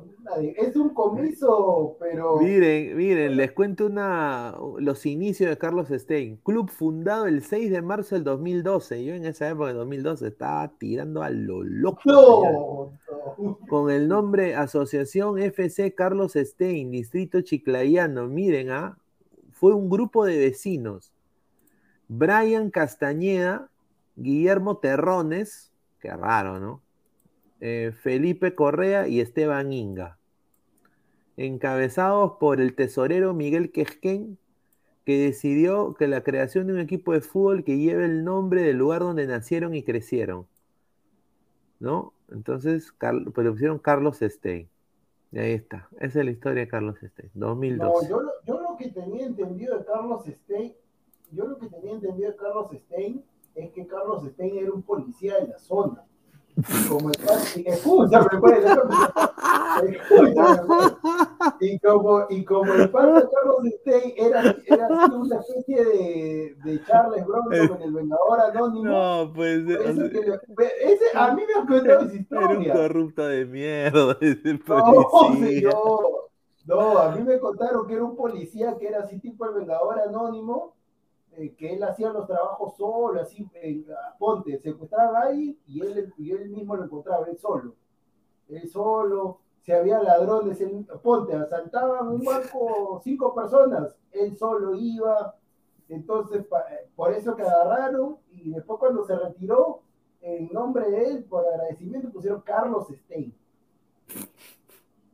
[0.57, 2.37] es un comiso, pero.
[2.37, 6.37] Miren, miren, les cuento una, los inicios de Carlos Stein.
[6.37, 9.03] Club fundado el 6 de marzo del 2012.
[9.03, 12.93] Yo en esa época, de 2012, estaba tirando a lo loco.
[13.67, 18.27] Con el nombre Asociación FC Carlos Stein, Distrito Chiclayano.
[18.27, 18.97] Miren, ¿ah?
[19.51, 21.13] fue un grupo de vecinos.
[22.07, 23.69] Brian Castañeda
[24.17, 26.81] Guillermo Terrones, qué raro, ¿no?
[27.61, 30.17] Eh, Felipe Correa y Esteban Inga.
[31.37, 34.39] Encabezados por el tesorero Miguel Quejquén,
[35.05, 38.77] que decidió que la creación de un equipo de fútbol que lleve el nombre del
[38.77, 40.47] lugar donde nacieron y crecieron.
[41.79, 42.13] ¿No?
[42.31, 44.67] Entonces, pues le pusieron Carlos Stein.
[45.31, 45.87] Y ahí está.
[45.99, 48.09] Esa es la historia de Carlos Stein, 2012.
[48.09, 50.73] No, yo, yo lo que tenía entendido de Carlos Stein,
[51.31, 53.23] yo lo que tenía entendido de Carlos Stein
[53.57, 56.03] es que Carlos Stein era un policía de la zona.
[56.57, 58.29] Y como el padre- escúchame,
[60.67, 65.85] pues, y como, y como el padre de Carlos Stein era, era así una especie
[65.85, 69.59] de, de Charles Bronson en el Vengador Anónimo, No, pues.
[69.69, 72.73] eso que le- ese, a mí me han contado esa Era un historia.
[72.73, 75.47] corrupto de mierda, ese No, policía.
[75.71, 76.05] señor.
[76.65, 79.99] No, a mí me contaron que era un policía que era así tipo el Vengador
[79.99, 80.75] Anónimo,
[81.37, 83.85] eh, que él hacía los trabajos solo, así, eh,
[84.17, 87.75] ponte, secuestraban a alguien y él, y él mismo lo encontraba, él solo.
[88.49, 95.35] Él solo, si había ladrones, él- ponte, asaltaban un banco cinco personas, él solo iba,
[95.89, 99.81] entonces eh, por eso que agarraron y después cuando se retiró,
[100.21, 103.33] en nombre de él, por agradecimiento, pusieron Carlos Stein.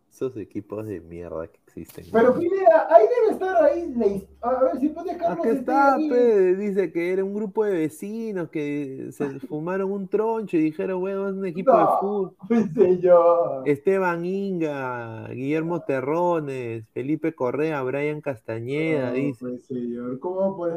[0.10, 2.06] Esos equipos de mierda que existen.
[2.12, 4.28] Pero Pineda, ahí debe estar ahí.
[4.42, 8.50] A ver si pones Carlos Acá está, pe, dice que era un grupo de vecinos
[8.50, 12.36] que se fumaron un troncho y dijeron, bueno, es un equipo de fútbol.
[12.48, 13.68] Pues, señor.
[13.68, 19.40] Esteban Inga, Guillermo Terrones, Felipe Correa, Brian Castañeda, No, dice.
[19.40, 20.76] pues, señor, ¿cómo pues?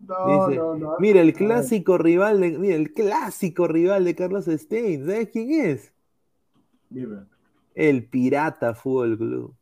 [0.00, 0.96] No, Dice, no, no.
[0.98, 5.92] Mira, el clásico rival de, mira, el clásico rival de Carlos Stein, ¿sabes quién es?
[6.90, 7.18] Dime.
[7.74, 9.54] El Pirata Fútbol Club.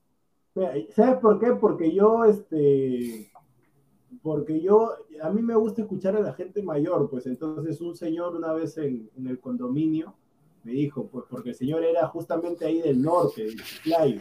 [0.55, 1.53] ¿Sabes por qué?
[1.53, 3.31] Porque yo, este,
[4.23, 8.37] porque yo, a mí me gusta escuchar a la gente mayor, pues entonces un señor
[8.37, 10.15] una vez en, en el condominio
[10.65, 14.21] me dijo, pues porque el señor era justamente ahí del norte, de Chiclayo.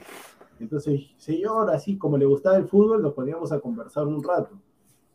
[0.60, 4.58] Entonces, señor, así como le gustaba el fútbol, nos poníamos a conversar un rato.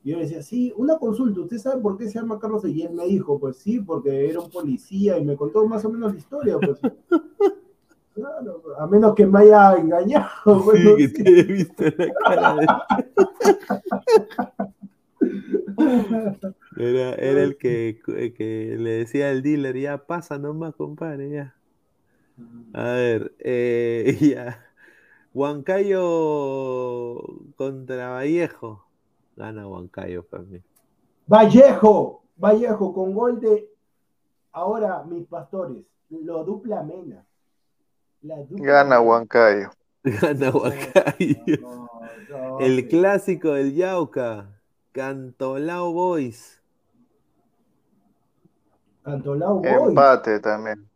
[0.02, 2.64] Y yo le decía, sí, una consulta, ¿usted sabe por qué se llama Carlos?
[2.66, 5.90] Y él me dijo, pues sí, porque era un policía y me contó más o
[5.90, 6.78] menos la historia, pues.
[8.14, 10.72] Claro, a menos que me haya engañado.
[10.72, 12.66] Sí, que te he visto la cara de...
[16.76, 21.54] Era, era el que, que le decía al dealer, ya pasa nomás, compadre, ya.
[22.72, 24.64] A ver, eh, ya.
[25.32, 27.20] Huancayo
[27.56, 28.86] contra Vallejo.
[29.36, 30.62] Gana Huancayo para mí.
[31.26, 33.68] Vallejo, Vallejo con gol de
[34.52, 37.24] ahora mis pastores, lo dupla Mena.
[38.24, 39.00] La dupla Gana.
[39.00, 39.70] Huancayo.
[40.02, 41.36] Gana Huancayo.
[41.60, 41.90] No,
[42.30, 44.48] no, El clásico del Yauca.
[44.92, 46.62] Cantolao Boys.
[49.02, 49.88] Cantolao Boys.
[49.88, 50.88] Empate también.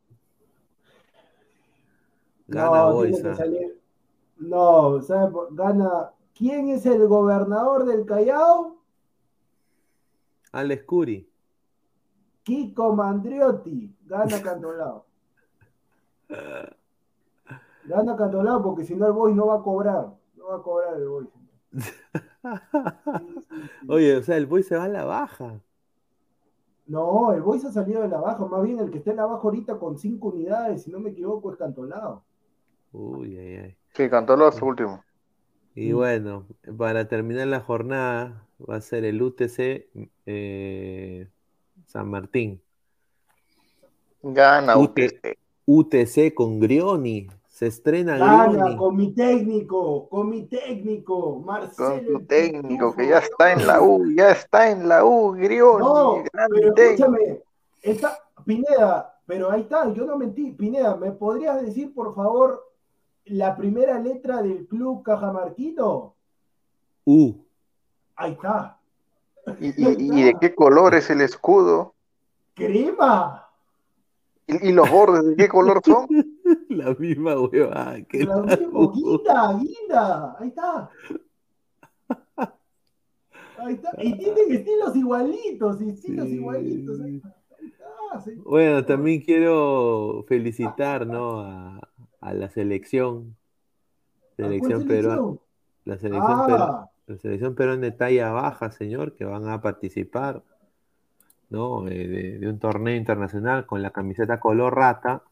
[2.47, 3.23] Gana no, Boys.
[3.27, 3.37] ah.
[4.39, 6.11] No, ¿sabe por- Gana.
[6.35, 8.79] ¿Quién es el gobernador del Callao?
[10.53, 11.29] Alex Curi.
[12.43, 13.95] Kiko Mandriotti.
[14.07, 15.05] Gana Cantolao.
[17.89, 20.09] Gana Cantolao porque si no el Boys no va a cobrar.
[20.37, 21.29] No va a cobrar el Boys.
[23.89, 25.61] Oye, o sea, el Boys se va a la baja.
[26.87, 29.27] No, el Boys ha salido de la baja, más bien el que está en la
[29.27, 32.23] baja ahorita con cinco unidades, si no me equivoco, es Cantolao.
[32.93, 33.77] Uy, ay, ay.
[33.95, 35.01] Sí, cantó los últimos.
[35.75, 35.97] Y Mm.
[35.97, 36.47] bueno,
[36.79, 39.87] para terminar la jornada va a ser el UTC
[40.27, 41.29] eh,
[41.87, 42.61] San Martín.
[44.23, 44.99] Gana UT.
[44.99, 45.39] UTC.
[45.67, 47.29] UTC con Grioni.
[47.59, 52.05] Se estrena Gana con mi técnico, con mi técnico, Marcelo.
[52.13, 55.85] Con el técnico que ya está en la U, ya está en la U, Grioni.
[55.85, 57.43] No, pero escúchame,
[57.83, 60.53] está, Pineda, pero ahí está, yo no mentí.
[60.53, 62.63] Pineda, ¿me podrías decir, por favor,
[63.25, 66.15] la primera letra del club Cajamarquino?
[67.07, 67.35] U.
[68.15, 68.79] Ahí está.
[69.59, 71.97] ¿Y, y- y de qué color es el escudo?
[72.55, 73.49] Crema.
[74.47, 76.07] ¿Y, y los bordes de qué color son?
[76.79, 78.93] La misma hueva que la mismo, U.
[78.93, 80.91] guinda, guinda, ahí está.
[83.59, 83.91] Ahí está.
[84.03, 86.35] Y tienen estilos igualitos, estilos Sí.
[86.35, 87.01] igualitos.
[87.01, 87.29] Ahí está,
[87.61, 88.45] ahí está, señor.
[88.45, 91.41] Bueno, también quiero felicitar, ¿no?
[91.41, 91.81] A,
[92.21, 93.37] a la selección.
[94.33, 95.23] ¿A cuál Selección peruana.
[95.85, 100.43] La selección, Ah, la selección peruana de talla baja, señor, que van a participar,
[101.51, 101.89] ¿no?
[101.89, 105.23] Eh, de, de un torneo internacional con la camiseta color rata.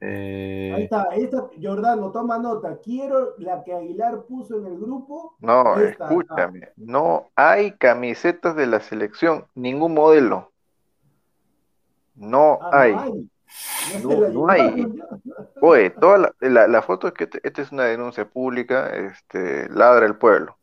[0.00, 1.04] Eh, ahí está.
[1.14, 2.78] Esta, Jordano, toma nota.
[2.82, 5.36] Quiero la que Aguilar puso en el grupo.
[5.40, 6.68] No, Esta, escúchame.
[6.76, 10.52] No hay camisetas de la selección, ningún modelo.
[12.14, 12.94] No Ah, hay.
[14.02, 14.86] no hay.
[14.86, 15.26] No, no.
[15.62, 19.68] Oye, toda la, la- la foto es que este- esta es una denuncia pública, este,
[19.70, 20.56] ladra el pueblo.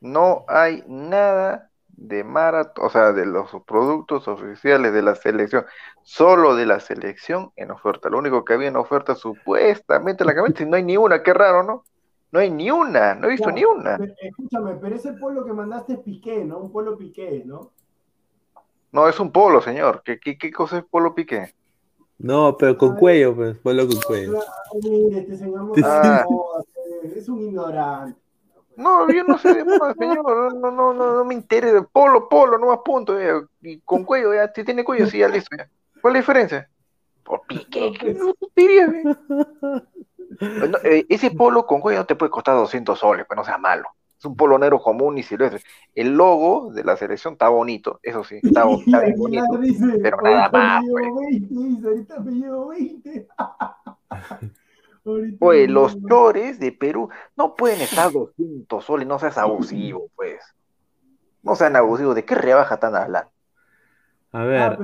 [0.00, 5.64] No hay nada de maratón, o sea, de los productos oficiales de la selección,
[6.02, 8.08] solo de la selección en oferta.
[8.08, 11.32] Lo único que había en oferta supuestamente la camisa, y no hay ni una, qué
[11.32, 11.84] raro, ¿no?
[12.32, 13.98] No hay ni una, no he visto ni una.
[14.20, 16.58] Escúchame, pero ese polo que mandaste es Piqué, ¿no?
[16.58, 17.70] Un polo Piqué, ¿no?
[18.90, 20.02] No, es un polo, señor.
[20.04, 21.54] ¿Qué, qué, qué cosa es polo Piqué?
[22.18, 24.40] No, pero con cuello, pues, polo con cuello.
[25.12, 26.24] este señor ah.
[27.04, 28.23] es un ignorante.
[28.76, 31.86] No, yo no sé de moda, señor, no, no, no, no me interesa.
[31.90, 33.18] Polo, polo, no más punto.
[33.18, 35.56] Eh, y con cuello, ya, si tiene cuello, sí, ya listo.
[35.56, 35.68] Ya.
[36.00, 36.70] ¿Cuál es la diferencia?
[37.22, 38.86] Por pique, ¿qué no diría,
[40.84, 43.88] eh, ese polo con cuello no te puede costar 200 soles, pero no sea malo.
[44.18, 45.62] Es un polo negro común y silvestre.
[45.94, 49.60] El logo de la selección está bonito, eso sí, está, está bien bonito.
[50.02, 50.84] pero nada más.
[50.90, 51.06] Pues.
[51.84, 53.28] ahorita me llevo 20.
[55.38, 60.40] Pues los chores de Perú no pueden estar 200 soles, no seas abusivo, pues.
[61.42, 63.30] No sean abusivos, ¿de qué rebaja tan hablando?
[64.32, 64.60] A ver.
[64.60, 64.78] Ah,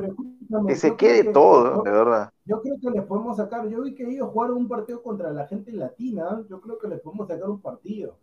[0.66, 2.30] que se quede todo, de verdad.
[2.44, 5.46] Yo creo que les podemos sacar, yo vi que ellos jugaron un partido contra la
[5.46, 8.16] gente latina, yo creo que les podemos sacar un partido.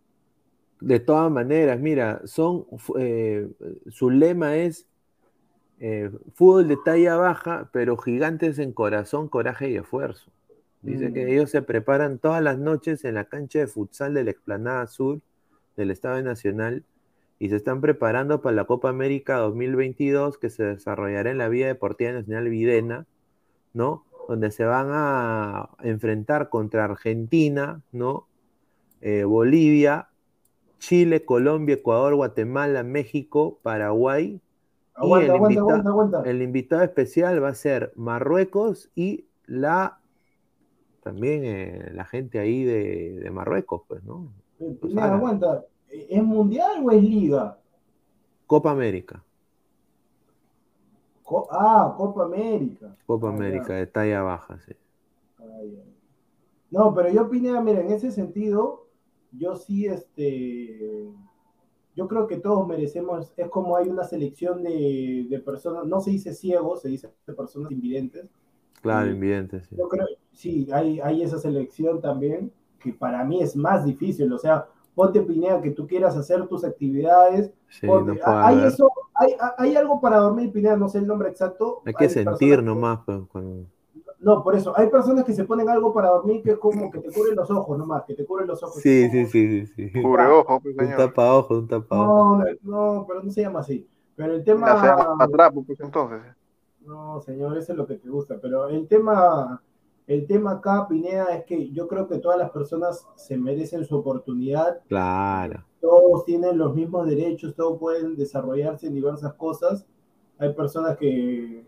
[0.80, 2.66] De todas maneras, mira, son
[2.96, 3.50] eh,
[3.88, 4.86] su lema es
[5.80, 10.30] eh, fútbol de talla baja, pero gigantes en corazón, coraje y esfuerzo.
[10.82, 11.28] Dice que mm.
[11.28, 15.20] ellos se preparan todas las noches en la cancha de futsal de la Explanada Sur
[15.76, 16.84] del Estado Nacional
[17.38, 21.66] y se están preparando para la Copa América 2022 que se desarrollará en la Vía
[21.66, 23.06] Deportiva Nacional Videna,
[23.72, 24.04] ¿no?
[24.28, 28.26] Donde se van a enfrentar contra Argentina, ¿no?
[29.00, 30.08] Eh, Bolivia,
[30.78, 34.40] Chile, Colombia, Ecuador, Guatemala, México, Paraguay.
[35.00, 35.30] y el,
[36.24, 39.97] el invitado especial va a ser Marruecos y la
[41.08, 44.30] también eh, la gente ahí de, Marruecos, pues, ¿no?
[45.00, 47.58] aguanta, ¿es mundial o es liga?
[48.46, 49.24] Copa América.
[51.50, 52.94] ah, Copa América.
[53.06, 54.74] Copa ah, América, de talla baja, sí.
[56.70, 58.86] no, pero yo opiné, mira, en ese sentido,
[59.32, 61.08] yo sí, este,
[61.96, 66.10] yo creo que todos merecemos, es como hay una selección de, de personas, no se
[66.10, 68.26] dice ciegos, se dice de personas invidentes,
[68.82, 69.76] Claro, invidente, sí.
[69.76, 74.38] Yo creo, sí, hay, hay esa selección también que para mí es más difícil, o
[74.38, 77.52] sea, ponte Pineda que tú quieras hacer tus actividades.
[78.24, 81.82] hay, eso, hay, hay, algo para dormir, Pineda, no sé el nombre exacto.
[81.84, 83.00] Hay que sentir nomás.
[83.04, 83.44] Pues,
[84.20, 86.98] no, por eso, hay personas que se ponen algo para dormir que es como que
[86.98, 88.82] te cubren los ojos nomás, que te cubren los ojos.
[88.82, 90.02] Sí, sí, sí, sí, sí.
[90.02, 92.44] Cubre ojos, pues, Un tapa ojos, un tapa ojos.
[92.62, 93.86] No, no, pero no se llama así.
[94.16, 95.16] Pero el tema...
[95.20, 96.20] Atrás, pues entonces.
[96.88, 98.38] No, señor, eso es lo que te gusta.
[98.40, 99.62] Pero el tema,
[100.06, 103.96] el tema acá, Pineda, es que yo creo que todas las personas se merecen su
[103.96, 104.80] oportunidad.
[104.88, 105.66] Claro.
[105.82, 109.86] Todos tienen los mismos derechos, todos pueden desarrollarse en diversas cosas.
[110.38, 111.66] Hay personas que,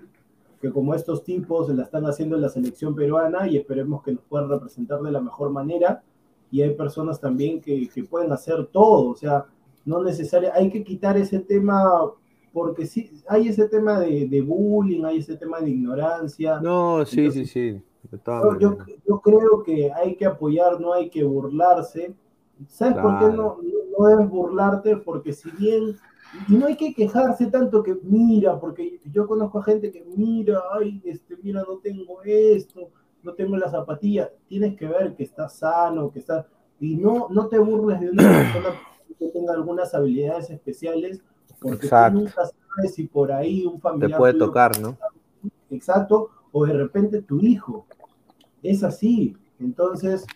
[0.59, 4.25] que como estos tipos la están haciendo en la selección peruana y esperemos que nos
[4.25, 6.03] puedan representar de la mejor manera.
[6.51, 9.45] Y hay personas también que, que pueden hacer todo, o sea,
[9.85, 12.11] no necesario, hay que quitar ese tema
[12.53, 16.61] porque sí, hay ese tema de, bullying, hay ese tema de ignorancia.
[16.61, 17.81] No, sí, sí, sí.
[18.59, 22.15] Yo, yo, creo que hay que apoyar, no hay que burlarse.
[22.67, 23.59] ¿Sabes por qué no,
[23.99, 24.97] no, debes burlarte?
[24.97, 25.97] Porque si bien,
[26.49, 30.61] y no hay que quejarse tanto que mira, porque yo conozco a gente que mira,
[30.73, 32.91] ay, este, mira, no tengo esto,
[33.23, 34.31] no tengo la zapatilla.
[34.49, 36.47] Tienes que ver que está sano, que está...
[36.81, 38.75] Y no, no te burles de una persona
[39.19, 41.23] que tenga algunas habilidades especiales
[41.61, 44.11] porque tú nunca sabes si por ahí un familiar.
[44.11, 44.97] Te puede tocar, ¿no?
[45.71, 47.87] Exacto, o de repente tu hijo.
[48.63, 49.37] Es así.
[49.59, 50.27] Entonces,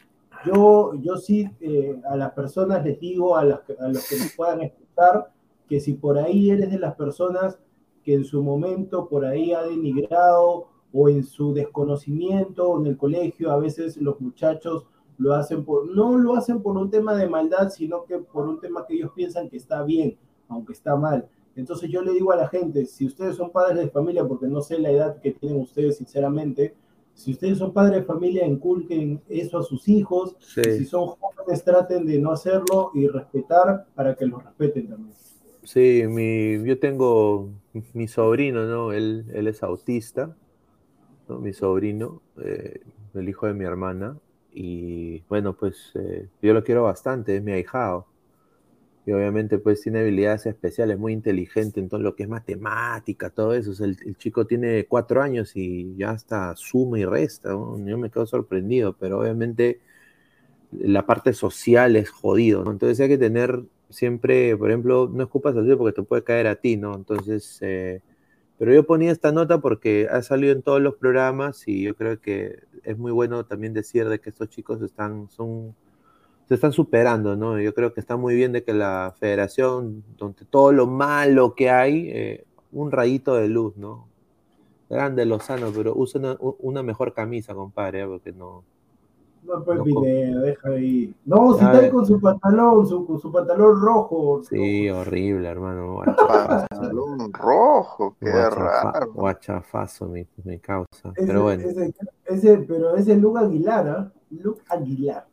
[0.44, 4.32] yo, yo sí eh, a las personas les digo, a, las, a los que nos
[4.32, 5.32] puedan escuchar,
[5.68, 7.58] que si por ahí eres de las personas
[8.02, 13.50] que en su momento por ahí ha denigrado o en su desconocimiento en el colegio,
[13.50, 14.86] a veces los muchachos
[15.16, 18.60] lo hacen por, no lo hacen por un tema de maldad, sino que por un
[18.60, 20.18] tema que ellos piensan que está bien
[20.48, 21.28] aunque está mal.
[21.56, 24.60] Entonces yo le digo a la gente, si ustedes son padres de familia, porque no
[24.60, 26.74] sé la edad que tienen ustedes sinceramente,
[27.14, 32.06] si ustedes son padres de familia, inculquen eso a sus hijos, si son jóvenes traten
[32.06, 35.14] de no hacerlo y respetar para que los respeten también.
[35.62, 37.50] Sí, mi, yo tengo
[37.92, 38.92] mi sobrino, ¿no?
[38.92, 40.36] Él, él es autista,
[41.28, 41.38] ¿no?
[41.38, 42.80] Mi sobrino, eh,
[43.14, 44.18] el hijo de mi hermana,
[44.52, 48.06] y bueno, pues eh, yo lo quiero bastante, es mi ahijado
[49.06, 53.54] y obviamente pues tiene habilidades especiales, muy inteligente en todo lo que es matemática, todo
[53.54, 53.84] eso.
[53.84, 57.50] el, chico tiene cuatro años y ya está suma y resta.
[57.50, 59.80] Yo me quedo sorprendido, pero obviamente
[60.72, 62.70] la parte social es jodido.
[62.70, 66.56] Entonces hay que tener siempre, por ejemplo, no escupas así porque te puede caer a
[66.56, 66.94] ti, ¿no?
[66.94, 68.00] Entonces, eh,
[68.58, 72.20] pero yo ponía esta nota porque ha salido en todos los programas y yo creo
[72.20, 75.74] que es muy bueno también decir de que estos chicos están, son,
[76.46, 77.60] se están superando, ¿no?
[77.60, 81.70] Yo creo que está muy bien de que la federación, donde todo lo malo que
[81.70, 84.08] hay, eh, un rayito de luz, ¿no?
[84.90, 88.06] Grande Lozano, pero usa una, una mejor camisa, compadre, ¿eh?
[88.06, 88.64] porque no,
[89.46, 91.14] no, pues no, Pineda, deja ahí.
[91.26, 94.42] No, si está ahí con su pantalón, su, con su pantalón rojo.
[94.42, 96.00] Sí, horrible, hermano.
[96.04, 99.12] pantalón rojo, qué Guachafa, raro.
[99.12, 101.12] Guachafazo mi, mi causa.
[101.14, 101.62] Ese, pero bueno.
[101.68, 101.94] Ese,
[102.24, 104.36] ese, pero ese es Luke Aguilar, ¿eh?
[104.42, 105.26] Luke Aguilar.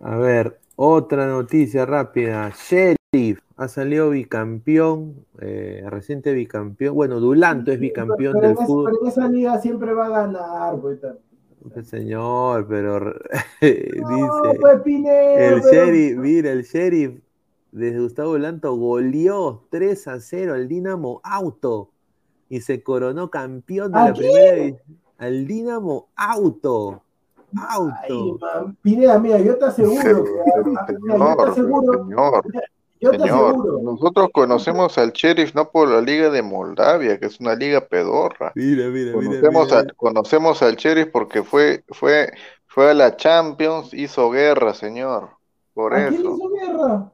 [0.00, 2.50] A ver, otra noticia rápida.
[2.50, 6.94] Sheriff ha salido bicampeón, eh, reciente bicampeón.
[6.94, 8.92] Bueno, Dulanto es bicampeón pero, del fútbol.
[8.92, 11.28] Pero en esa liga siempre va a ganar, pues también.
[11.84, 13.00] Señor, pero
[13.60, 14.04] dice
[14.60, 15.02] pues, el
[15.36, 15.58] pero...
[15.58, 17.20] sheriff, mira, el sheriff
[17.72, 21.90] de Gustavo Lanto goleó 3 a 0 al Dinamo Auto
[22.48, 24.98] y se coronó campeón de la primera división.
[25.18, 27.02] Al Dinamo Auto.
[27.56, 27.94] Auto.
[28.02, 30.32] Ay, man, Pineda, mira, yo te aseguro que.
[30.86, 32.48] Señor, yo te aseguro, señor.
[33.00, 33.78] Yo te Señor, aseguro.
[33.80, 38.52] nosotros conocemos al Sheriff no por la Liga de Moldavia, que es una liga pedorra.
[38.54, 42.32] Mira, mira, conocemos, mira, Al, conocemos al Sheriff porque fue, fue,
[42.66, 45.30] fue a la Champions, hizo guerra, señor.
[45.74, 46.16] Por ¿A eso.
[46.22, 47.12] quién hizo guerra?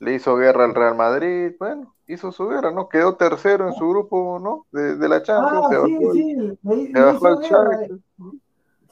[0.00, 2.88] Le hizo guerra al Real Madrid, bueno, hizo su guerra, ¿no?
[2.88, 4.66] Quedó tercero en su grupo, ¿no?
[4.72, 5.66] De, de la Champions.
[5.66, 6.34] Ah, se sí, bajó, sí.
[6.34, 6.56] Le,
[6.92, 7.78] se le bajó al guerra.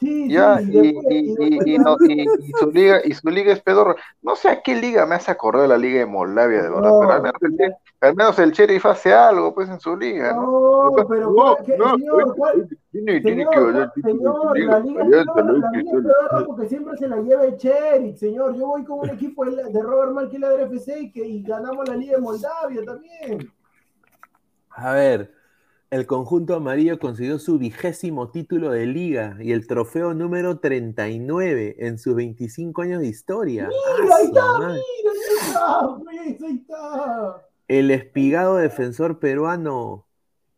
[0.00, 1.34] Sí, Ya, sí, y, y,
[1.66, 3.96] y y, no- y- y su liga, y su liga es pedorra.
[4.22, 7.00] No sé a qué liga me hace acordar la liga de Moldavia, de verdad, No,
[7.00, 10.32] pero al menos, el, Sheriff- al menos el Sheriff hace algo, pues, en su liga,
[10.34, 10.90] ¿no?
[10.90, 12.68] No, pero ¿cuál- qué- señor, ¿cuál?
[12.92, 16.44] tiene, tiene Señor, que su señor, liga, la liga, allá no, la liga es pedorra
[16.46, 18.56] porque siempre se la lleva el Cherry, señor.
[18.56, 21.96] Yo voy con un equipo de, Robert Marquila del FC y, que, y ganamos la
[21.96, 23.52] liga de Moldavia también.
[24.70, 25.32] A ver,
[25.90, 31.98] el conjunto amarillo consiguió su vigésimo título de liga y el trofeo número 39 en
[31.98, 33.68] sus 25 años de historia.
[33.68, 33.80] Mira,
[34.12, 34.80] ¡Ah, ahí está, mira, ahí
[35.48, 37.48] está, pues, ahí está.
[37.68, 40.06] El espigado defensor peruano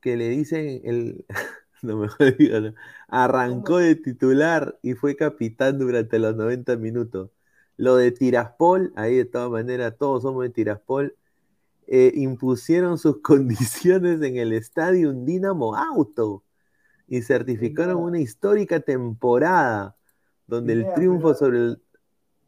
[0.01, 1.25] que le dicen el.
[1.83, 2.75] No mejor dígalo.
[3.09, 7.31] Arrancó de titular y fue capitán durante los 90 minutos.
[7.79, 11.17] Lo de Tiraspol, ahí de todas maneras, todos somos de Tiraspol,
[11.93, 16.45] eh, impusieron sus condiciones en el estadio Dinamo Auto
[17.09, 19.97] y certificaron una histórica temporada
[20.47, 21.83] donde el triunfo sobre el,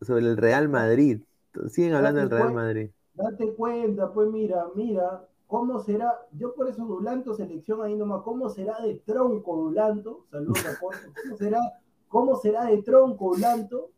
[0.00, 1.22] sobre el Real Madrid.
[1.68, 2.90] Siguen hablando del Real Madrid.
[3.14, 8.48] Date cuenta, pues mira, mira, cómo será, yo por eso Dulanto selección ahí nomás, cómo
[8.48, 11.60] será de tronco Dulanto, saludos a cómo será,
[12.08, 13.90] cómo será de tronco Dulanto,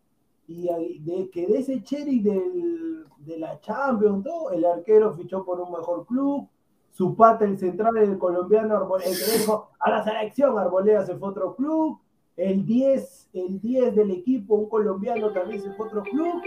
[0.47, 5.73] y de que de ese Cherry del, de la Champions, el arquero fichó por un
[5.73, 6.49] mejor club,
[6.91, 11.17] su pata, el central, el colombiano, Arboleda, el que dijo a la selección, Arboleda se
[11.17, 11.99] fue a otro club,
[12.37, 16.43] el 10, el 10 del equipo, un colombiano también se fue a otro club,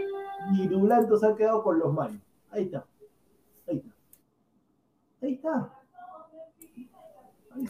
[0.53, 2.21] y Dulanto se ha quedado con los malos.
[2.51, 2.85] Ahí está.
[3.67, 3.95] Ahí está.
[5.21, 5.73] Ahí está.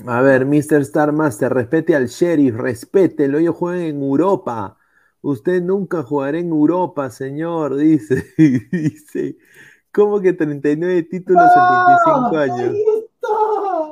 [0.06, 0.82] A ver, Mr.
[0.82, 4.77] Star Master, respete al sheriff, respételo, ellos juegan en Europa.
[5.30, 8.24] Usted nunca jugará en Europa, señor, dice.
[8.72, 9.38] dice.
[9.92, 12.42] ¿Cómo que 39 títulos en 25 ¡Ah!
[12.44, 12.60] años?
[12.60, 13.28] Ahí está.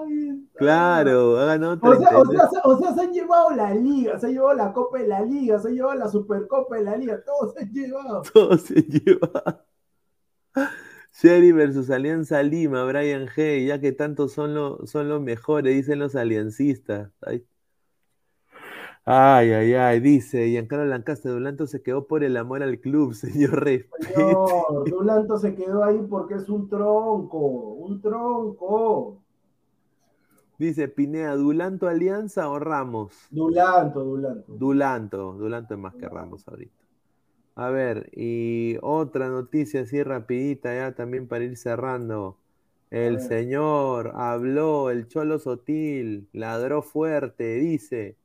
[0.04, 0.58] ahí está.
[0.58, 2.38] Claro, ha ganado O sea, o, 39.
[2.38, 5.08] sea, se- o sea, se han llevado la liga, se han llevado la Copa de
[5.08, 8.22] la Liga, se han llevado la Supercopa de la Liga, todos se han llevado.
[8.34, 9.66] Todo se lleva.
[11.12, 16.00] Sheriff versus Alianza Lima, Brian G, ya que tantos son, lo- son los mejores, dicen
[16.00, 17.12] los aliancistas.
[17.22, 17.46] Ay.
[19.08, 23.64] Ay, ay, ay, dice Giancarlo Lancaster Dulanto se quedó por el amor al club, señor
[23.64, 24.14] Respete.
[24.16, 29.22] Señor, Dulanto se quedó ahí porque es un tronco, un tronco.
[30.58, 33.14] Dice Pinea, ¿Dulanto Alianza o Ramos?
[33.30, 34.54] Dulanto, Dulanto.
[34.54, 36.84] Dulanto, Dulanto es más que Ramos ahorita.
[37.56, 42.38] A ver, y otra noticia así rapidita ya también para ir cerrando.
[42.90, 48.18] El señor habló, el Cholo Sotil, ladró fuerte, dice,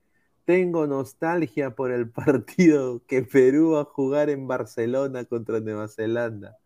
[0.51, 6.57] tengo nostalgia por el partido que Perú va a jugar en Barcelona contra Nueva Zelanda.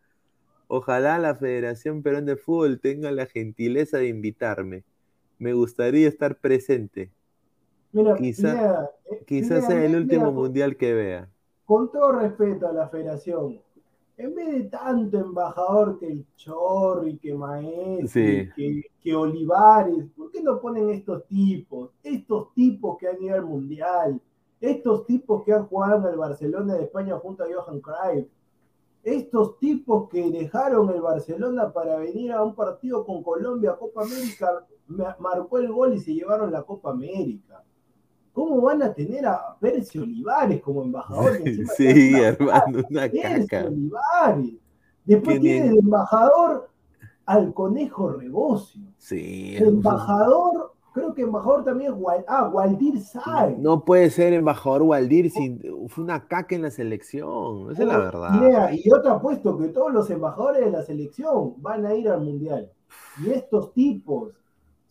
[0.69, 4.85] Ojalá la Federación Perón de Fútbol tenga la gentileza de invitarme.
[5.39, 7.11] Me gustaría estar presente.
[7.93, 11.29] Mira, Quizá- eh, Quizás sea el último mundial que vea.
[11.67, 13.61] con todo respeto a la federación,
[14.17, 18.09] en vez de tanto embajador que el Chorri, que Maestri,
[18.45, 18.51] Sí.
[18.55, 21.91] que, que Olivares, ¿por qué no ponen estos tipos?
[22.03, 24.21] Estos tipos que han ido al Mundial,
[24.61, 28.27] estos tipos que han jugado en el Barcelona de España junto a Johan Cruyff.
[29.03, 34.65] estos tipos que dejaron el Barcelona para venir a un partido con Colombia, Copa América,
[35.19, 37.63] marcó el gol y se llevaron la Copa América.
[38.35, 41.39] ¿Cómo van a tener a Percio Olivares como embajador?
[41.77, 44.55] sí, hermano, una Percio Olivares.
[45.07, 46.69] Después tiene el embajador
[47.25, 48.83] al Conejo Rebocio.
[48.99, 49.57] Sí.
[49.57, 53.59] El embajador Creo que embajador también es ah, Waldir Sáez.
[53.59, 57.73] No puede ser embajador Waldir sin fue una caca en la selección.
[57.73, 58.71] Esa es la verdad.
[58.73, 62.71] y otro apuesto que todos los embajadores de la selección van a ir al mundial.
[63.21, 64.35] Y estos tipos,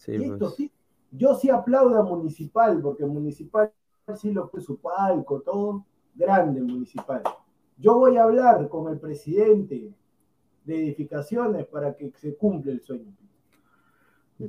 [0.06, 0.72] pues.
[1.16, 3.72] Yo sí aplaudo a Municipal, porque Municipal
[4.16, 5.86] sí lo fue su palco, todo
[6.16, 7.22] grande Municipal.
[7.78, 9.94] Yo voy a hablar con el presidente
[10.66, 13.14] de edificaciones para que se cumpla el sueño.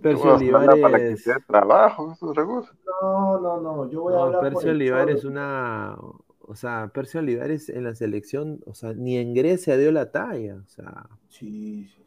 [0.02, 1.24] Percio Olivares.
[1.46, 2.16] trabajo,
[3.02, 3.90] No, no, no.
[3.90, 5.96] Yo voy a hablar Percio Olivares es una.
[6.46, 10.56] O sea, Percio Olivares en la selección, o sea, ni en Grecia dio la talla.
[10.56, 11.06] O sea.
[11.28, 12.03] Sí, sí.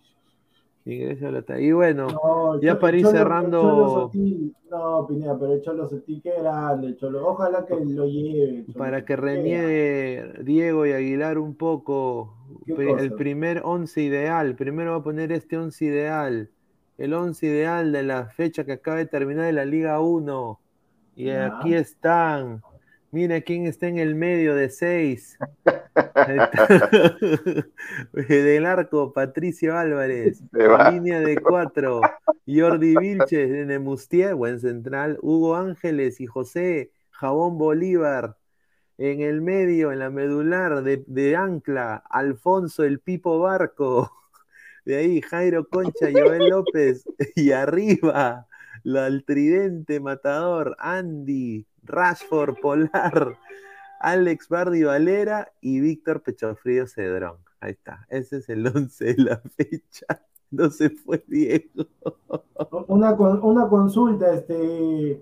[0.88, 1.60] La.
[1.60, 2.08] Y bueno,
[2.62, 4.12] ya para ir cerrando.
[4.70, 7.28] no, Pineda, pero el Cholo Sotí, qué grande, Cholo.
[7.28, 8.66] Ojalá que lo lleve.
[8.78, 12.36] para que reniegue Diego y Aguilar un poco.
[12.68, 14.56] El primer once ideal.
[14.56, 16.50] Primero va a poner este once ideal
[16.98, 20.60] el once ideal de la fecha que acaba de terminar de la Liga 1.
[21.16, 22.62] Y aquí están.
[23.12, 25.38] Mira quién está en el medio de seis.
[28.14, 30.44] Del arco, Patricio Álvarez.
[30.92, 32.02] Línea de cuatro.
[32.46, 35.18] Jordi Vilches de Nemustier, buen central.
[35.22, 38.38] Hugo Ángeles y José Jabón Bolívar.
[38.98, 44.12] En el medio, en la medular de, de Ancla, Alfonso el Pipo Barco.
[44.86, 47.06] De ahí Jairo Concha, Joel López.
[47.36, 48.47] Y arriba,
[48.96, 53.38] el tridente matador, Andy, Rashford Polar,
[54.00, 57.38] Alex Bardi Valera y Víctor Pechofrío Cedrón.
[57.60, 60.06] Ahí está, ese es el 11 de la fecha.
[60.50, 61.86] No se fue Diego.
[62.88, 65.22] Una, una consulta, este.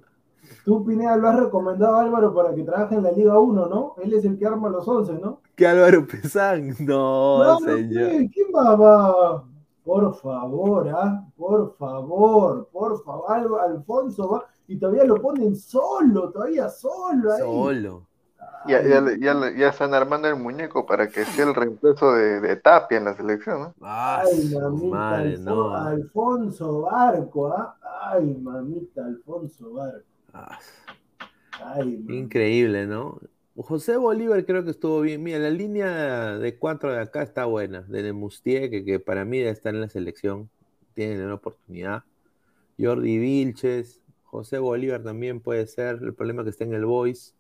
[0.64, 3.96] Tú, Pineda, lo has recomendado a Álvaro para que trabaje en la Liga 1, ¿no?
[4.04, 5.42] Él es el que arma los 11, ¿no?
[5.56, 6.76] ¿Qué Álvaro Pesán?
[6.80, 8.30] No, señor.
[8.32, 9.44] ¿Quién va?
[9.86, 11.24] Por favor, ¿ah?
[11.38, 13.62] Por favor, por favor.
[13.62, 17.40] Alfonso va y todavía lo ponen solo, todavía solo ahí.
[17.40, 18.08] Solo.
[18.68, 23.16] Ya, ya, están armando el muñeco para que sea el reemplazo de, Tapia en la
[23.16, 23.76] selección, ¿no?
[23.82, 27.78] Ay, mamita, Alfonso, Barco, ¿ah?
[28.02, 30.08] Ay, mamita, Alfonso Barco.
[30.34, 30.58] Ah.
[31.64, 33.20] Ay, Increíble, ¿no?
[33.58, 35.24] José Bolívar creo que estuvo bien.
[35.24, 37.82] Mira, la línea de cuatro de acá está buena.
[37.84, 40.50] De Nemustier, que, que para mí estar en la selección.
[40.94, 42.04] Tiene una oportunidad.
[42.78, 44.02] Jordi Vilches.
[44.26, 46.00] José Bolívar también puede ser.
[46.02, 47.34] El problema es que está en el Voice.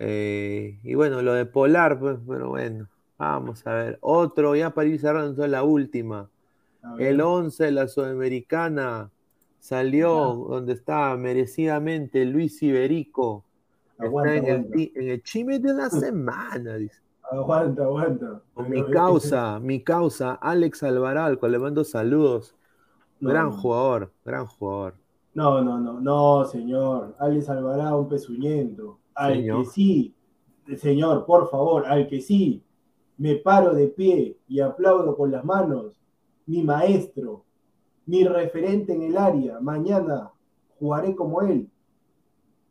[0.00, 2.88] Eh, y bueno, lo de Polar, pues, pero bueno.
[3.18, 3.98] Vamos a ver.
[4.00, 6.28] Otro, ya para ir cerrando la última.
[6.98, 9.10] El 11 de la Sudamericana
[9.58, 13.44] salió donde estaba merecidamente Luis Iberico
[13.98, 17.02] Aguanta, en, El, en, El, chime de la semana, dice.
[17.30, 18.42] Aguanta, aguanta.
[18.54, 22.54] Con mi causa, mi causa, Alex Alvaral, le mando saludos.
[23.20, 24.94] gran jugador, gran jugador.
[25.34, 27.14] No, no, no, no, señor.
[27.18, 28.98] Alex Alvarado, un pezuñento.
[29.14, 30.14] Al que sí,
[30.76, 32.62] señor, por favor, al que sí,
[33.18, 36.00] me paro de pie y aplaudo con las manos.
[36.46, 37.44] Mi maestro,
[38.06, 39.60] mi referente en el área.
[39.60, 40.30] Mañana
[40.78, 41.68] jugaré como él.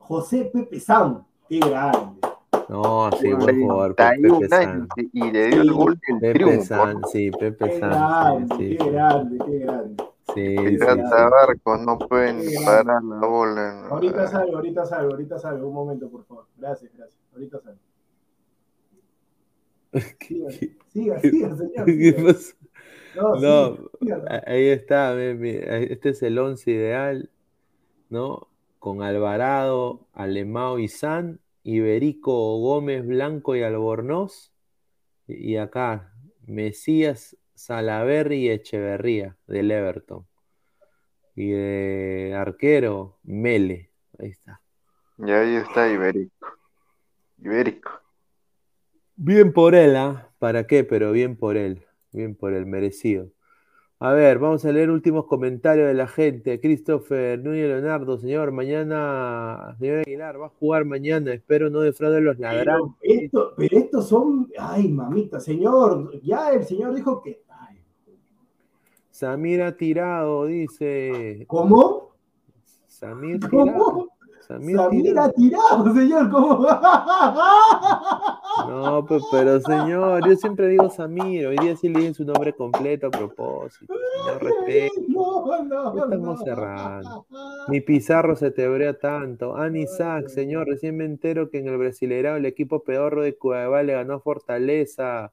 [0.07, 2.21] José Pepe San, qué grande.
[2.69, 4.87] No, sí, buen jugador, Pepe San.
[4.95, 6.63] Y le dio el gol del Pepe triunfo.
[6.63, 7.91] San, sí, Pepe qué San.
[7.91, 10.03] Grande, sí, qué grande, qué grande.
[10.33, 13.87] Sí, sí, barcos no pueden parar la bola.
[13.89, 15.67] Ahorita salgo, ahorita salgo, ahorita salgo.
[15.67, 16.45] Un momento, por favor.
[16.55, 17.19] Gracias, gracias.
[17.33, 17.79] Ahorita salgo.
[20.21, 22.35] Siga, siga, siga, señor.
[23.15, 23.77] No, no
[24.45, 27.29] ahí está, este es el once ideal,
[28.09, 28.47] ¿no?
[28.79, 34.53] Con Alvarado, Alemao y San, Iberico, Gómez, Blanco y Albornoz.
[35.27, 36.13] Y acá,
[36.45, 40.25] Mesías, Salaverri y Echeverría del Everton.
[41.35, 43.91] Y de arquero, Mele.
[44.17, 44.61] Ahí está.
[45.17, 46.47] Y ahí está Iberico.
[47.39, 47.91] Iberico.
[49.15, 50.29] Bien por él, ¿ah?
[50.39, 50.83] ¿Para qué?
[50.83, 51.85] Pero bien por él.
[52.11, 53.31] Bien por él, merecido.
[53.99, 56.59] A ver, vamos a leer últimos comentarios de la gente.
[56.59, 62.37] Christopher Núñez Leonardo, señor, mañana, señor Aguilar, va a jugar mañana, espero no defraudar los
[62.37, 62.93] ladrones.
[63.01, 67.41] Pero, pero estos son, ay, mamita, señor, ya el señor dijo que...
[67.49, 67.77] Ay.
[69.09, 71.45] Samir ha tirado, dice.
[71.47, 72.11] ¿Cómo?
[72.85, 74.06] Samir ¿Cómo?
[74.47, 76.29] Samir, Samir ha tira- tirado, señor.
[76.29, 76.67] ¿Cómo?
[78.67, 82.53] No, pues, pero señor, yo siempre digo Samir, hoy día sí le dije su nombre
[82.53, 83.93] completo a propósito.
[84.25, 84.93] Señor, respeto.
[85.09, 86.43] No, no, Ya estamos no.
[86.45, 87.25] cerrando.
[87.67, 89.55] Ni Pizarro se te brea tanto.
[89.55, 93.93] Anisac, señor, recién me entero que en el Brasileirao el equipo pedorro de Cuevá le
[93.93, 95.31] ganó a Fortaleza.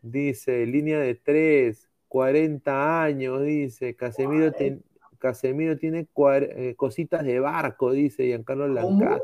[0.00, 3.94] Dice, línea de tres, 40 años, dice.
[3.94, 4.82] Casemiro, ten-
[5.22, 8.66] Casemiro tiene eh, cositas de barco, dice Giancarlo.
[8.66, 9.22] Lancas.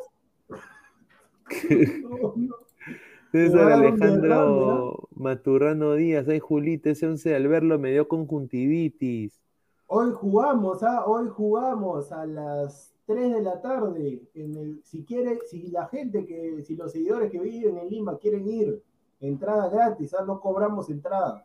[3.32, 9.42] César Alejandro Maturrano Díaz, ay Julita, ese 11 al verlo me dio conjuntivitis.
[9.88, 11.04] Hoy jugamos, ¿ah?
[11.04, 14.22] Hoy jugamos a las 3 de la tarde.
[14.34, 18.18] En el, si quiere, si la gente que, si los seguidores que viven en Lima
[18.18, 18.80] quieren ir,
[19.18, 20.24] entrada gratis, ¿ah?
[20.24, 21.44] No cobramos entrada.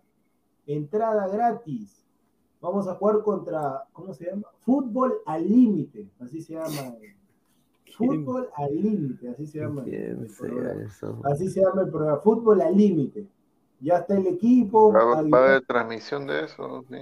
[0.68, 2.03] Entrada gratis.
[2.64, 4.48] Vamos a jugar contra, ¿cómo se llama?
[4.62, 6.96] Fútbol al límite, así se llama.
[7.98, 9.84] Fútbol al límite, así se llama.
[11.26, 13.28] Así se llama el programa, Fútbol al límite.
[13.82, 14.94] Ya está el equipo.
[14.94, 16.86] ¿Va, a haber transmisión de eso?
[16.88, 16.96] ¿sí?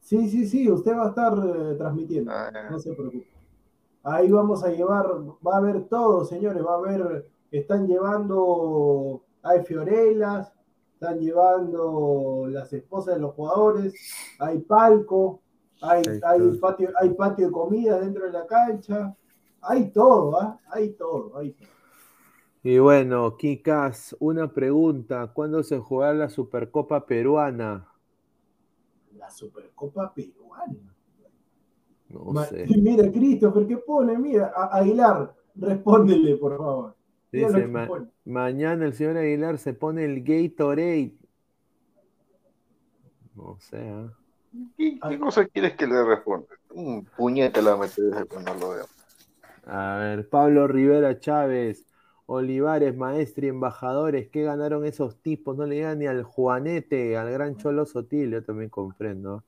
[0.00, 2.32] Sí, sí, sí, usted va a estar eh, transmitiendo.
[2.32, 2.50] Ah.
[2.68, 3.28] No se preocupe.
[4.02, 5.06] Ahí vamos a llevar,
[5.46, 10.52] va a haber todo, señores, va a haber, están llevando, hay fiorelas,
[10.96, 13.94] están llevando las esposas de los jugadores,
[14.38, 15.42] hay palco,
[15.82, 19.14] hay, hay patio, hay patio de comida dentro de la cancha,
[19.60, 20.58] hay todo, ¿ah?
[20.70, 21.68] Hay todo, hay todo.
[22.62, 25.30] Y bueno, Kikas, una pregunta.
[25.34, 27.88] ¿Cuándo se jugará la Supercopa Peruana?
[29.18, 30.94] La Supercopa Peruana.
[32.08, 32.66] No Ma- sé.
[32.76, 34.18] Mira, Christopher, ¿qué pone?
[34.18, 36.95] Mira, a- Aguilar, respóndele, por favor.
[37.32, 38.06] Dice, que "Ma- pone.
[38.24, 41.14] mañana el señor Aguilar se pone el Gatorade.
[43.34, 44.12] No sé, ¿ah?
[44.76, 46.46] ¿Qué, qué cosa quieres que le responda?
[46.70, 48.86] Un puñete la que no lo veo.
[49.66, 51.84] A ver, Pablo Rivera Chávez,
[52.26, 55.56] Olivares, Maestri, embajadores, ¿qué ganaron esos tipos?
[55.56, 59.44] No le llegan ni al Juanete, al gran Cholo Sotil, yo también comprendo.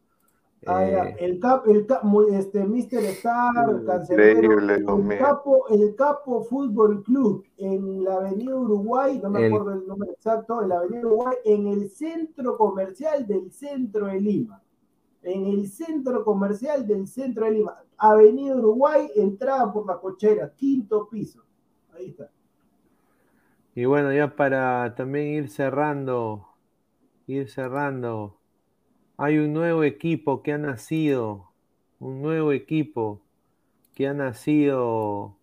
[0.67, 3.05] Ah, Eh, el cap, el cap, este, Mr.
[3.05, 3.67] Star,
[4.09, 9.73] Dios el capo, el capo Fútbol Club en la Avenida Uruguay, no me El- acuerdo
[9.75, 14.63] el número exacto, en la Avenida Uruguay, en el centro comercial del centro de Lima.
[15.23, 17.77] En el centro comercial del centro de Lima.
[17.97, 21.43] Avenida Uruguay, entrada por la cochera, quinto piso.
[21.93, 22.31] Ahí está.
[23.75, 26.49] Y bueno, ya para también ir cerrando,
[27.27, 28.38] ir cerrando,
[29.19, 31.51] hay un nuevo equipo que ha nacido,
[32.01, 33.21] un nuevo equipo
[33.95, 35.35] que ha nacido,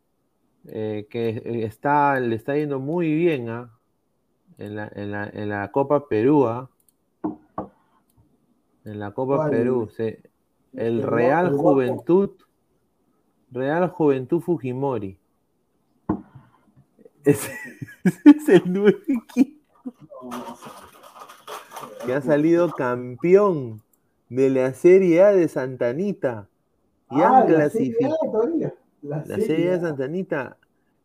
[0.68, 3.70] eh, que está, le está yendo muy bien ¿ah?
[4.58, 6.70] en la, en la- en la Copa Perú, ¿ah?
[8.86, 9.52] en la Copa ¿Cuál?
[9.52, 10.22] Perú, se-
[10.74, 11.56] el Real.
[11.56, 12.32] Juventud,
[13.52, 15.18] Real Juventud Fujimori.
[17.26, 17.52] Ese
[18.26, 19.62] es el nuevo equipo
[22.06, 23.82] que ha salido campeón
[24.30, 26.48] de la Serie A de Santanita.
[27.12, 28.16] Y Ah, han la Serie clasificado.
[28.16, 28.74] A todavía.
[29.02, 29.80] La, La Serie A de.
[29.82, 30.58] Santanita.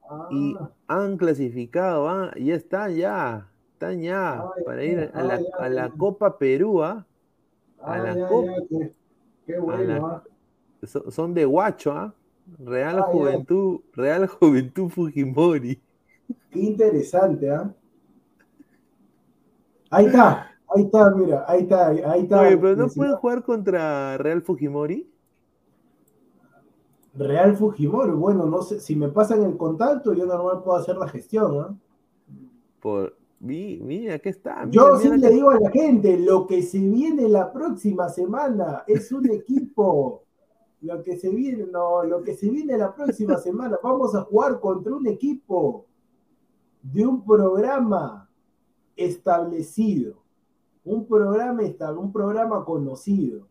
[0.09, 0.56] Ah, Y
[0.89, 3.47] han clasificado, ah, ya están ya.
[3.74, 5.90] Están ya Ah, para ir a la, Ah, a la.
[5.90, 6.82] Copa Perú.
[6.82, 7.05] ah.
[7.82, 8.52] a ah, la Copa.
[9.47, 10.22] qué, bueno, la- ah.
[10.86, 12.14] So- Son de Guacho, ¿ah?
[12.59, 13.02] Real Ah.
[13.02, 15.81] Juventud, Real Juventud Fujimori.
[16.51, 17.70] Qué interesante, ¿ah?
[19.90, 22.40] Ahí está, ahí está, mira, ahí está, ahí está.
[22.42, 25.10] Oye, pero no pueden jugar contra Real Fujimori.
[27.14, 31.09] Real Fujimori, bueno, no sé, si me pasan el contacto, yo normal puedo hacer la
[31.09, 31.74] gestión, ¿ah?
[32.80, 34.64] Por, mi- mira, aquí está.
[34.64, 37.52] mira, Yo mira sí le que- digo a la gente, lo que se viene la
[37.52, 40.22] próxima semana es un equipo.
[40.82, 44.60] Lo que se viene, no, lo que se viene la próxima semana, vamos a jugar
[44.60, 45.84] contra un equipo
[46.82, 48.30] de un programa
[48.97, 50.19] establecido,
[50.94, 51.62] un programa
[51.96, 53.46] un programa conocido.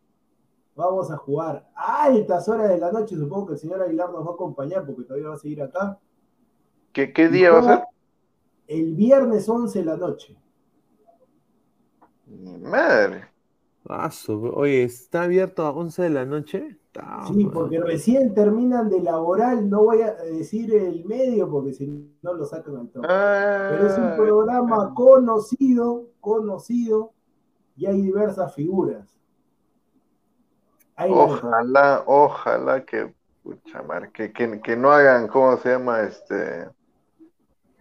[0.75, 4.25] Vamos a jugar a altas horas de la noche, supongo que el señor Aguilar nos
[4.25, 5.99] va a acompañar porque todavía va a seguir acá.
[6.93, 7.83] ¿Qué, qué día va a ser?
[8.67, 10.37] El viernes 11 de la noche.
[12.27, 13.25] Mi Madre.
[14.11, 16.77] Su- Oye, ¿está abierto a 11 de la noche?
[17.27, 17.51] Sí, man.
[17.53, 21.87] porque recién terminan de laboral, no voy a decir el medio porque si
[22.21, 23.07] no lo sacan al toque.
[23.07, 27.13] Pero es un Ah, programa conocido, conocido,
[27.79, 29.07] y hay diversas figuras.
[30.97, 36.01] Ojalá, ojalá que, pucha madre, que, que, que no hagan, ¿cómo se llama?
[36.01, 36.67] Este,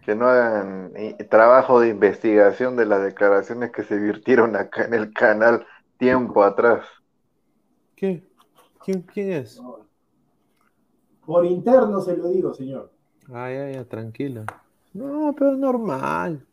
[0.05, 4.93] que no hagan eh, trabajo de investigación de las declaraciones que se virtieron acá en
[4.93, 5.67] el canal
[5.97, 6.87] tiempo atrás.
[7.97, 8.25] ¿Qué?
[8.85, 9.61] ¿Quién, quién es?
[11.25, 12.89] Por interno se lo digo, señor.
[13.33, 14.45] Ay, ay, ay, tranquilo.
[14.93, 16.47] No, pero normal.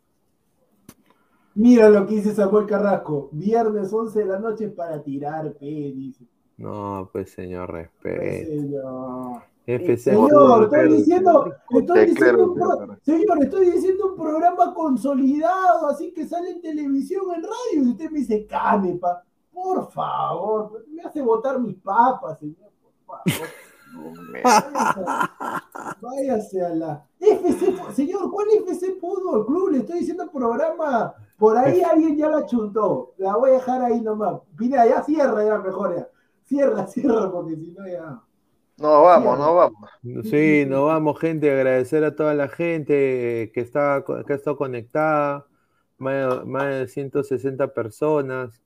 [1.57, 3.29] Mira lo que dice Samuel Carrasco.
[3.31, 6.23] Viernes 11 de la noche para tirar, P, dice.
[6.57, 7.67] No, pues señor,
[8.01, 8.51] Pues, respeto.
[8.61, 9.41] señor.
[9.65, 14.73] FC Señor, Fútbol, estoy diciendo, estoy diciendo un claro, pro- señor, estoy diciendo un programa
[14.73, 20.85] consolidado, así que sale en televisión, en radio, y usted me dice, canepa, por favor,
[20.89, 22.69] me hace botar mis papas, señor,
[23.05, 23.47] por favor.
[24.43, 25.01] Váyase,
[26.01, 29.69] váyase a la FC, señor, ¿cuál FC Fútbol Club?
[29.71, 34.01] Le estoy diciendo programa, por ahí alguien ya la chuntó, la voy a dejar ahí
[34.01, 34.41] nomás.
[34.59, 36.07] Mira, ya cierra, ya mejor ya.
[36.45, 38.21] Cierra, cierra, porque si no ya.
[38.77, 39.89] No, vamos, no vamos.
[40.29, 41.51] Sí, nos vamos, gente.
[41.51, 45.47] Agradecer a toda la gente que está, que ha estado conectada.
[45.97, 48.61] Más, más de 160 personas.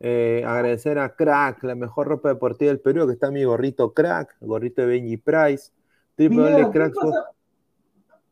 [0.00, 4.36] Eh, agradecer a Crack, la mejor ropa deportiva del Perú, que está mi gorrito Crack,
[4.42, 5.72] el gorrito de Benji Price.
[6.14, 6.96] Triple Pineda, L ¿qué Cracks.
[6.98, 7.30] pasa?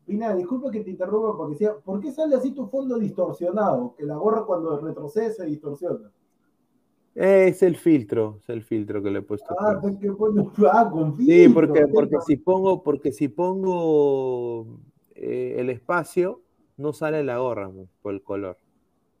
[0.05, 3.95] Pineda, disculpa que te interrumpa porque decía, ¿por qué sale así tu fondo distorsionado?
[3.97, 6.11] Que la gorra cuando retrocede se distorsiona.
[7.15, 9.55] Es el filtro, es el filtro que le he puesto.
[9.59, 12.25] Ah, pues que pone, ah, con Sí, filtro, porque, ¿qué porque pasa?
[12.25, 14.79] si pongo, porque si pongo
[15.15, 16.41] eh, el espacio,
[16.77, 17.69] no sale la gorra
[18.01, 18.57] por el color.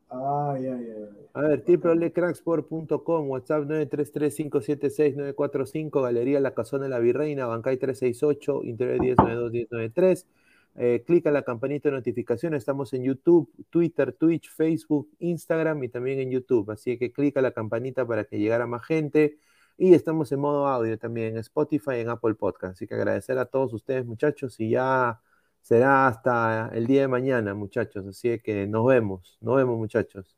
[0.09, 0.87] Ay, ay.
[0.89, 1.27] ay.
[1.33, 10.25] A ver, www.cracksport.com, WhatsApp 933-576-945, Galería La Casona de la Virreina, Bancay 368, Interior 1092-1093.
[10.75, 16.19] Eh, clica la campanita de notificación, estamos en YouTube, Twitter, Twitch, Facebook, Instagram y también
[16.19, 16.71] en YouTube.
[16.71, 19.37] Así que clica la campanita para que llegara más gente.
[19.77, 22.75] Y estamos en modo audio también en Spotify y en Apple Podcast.
[22.75, 25.19] Así que agradecer a todos ustedes, muchachos, y ya
[25.61, 28.05] será hasta el día de mañana, muchachos.
[28.07, 30.35] Así que nos vemos, nos vemos, muchachos.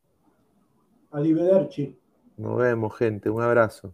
[1.11, 1.97] Arrivederci.
[2.37, 3.29] Nos vemos, gente.
[3.29, 3.93] Un abrazo.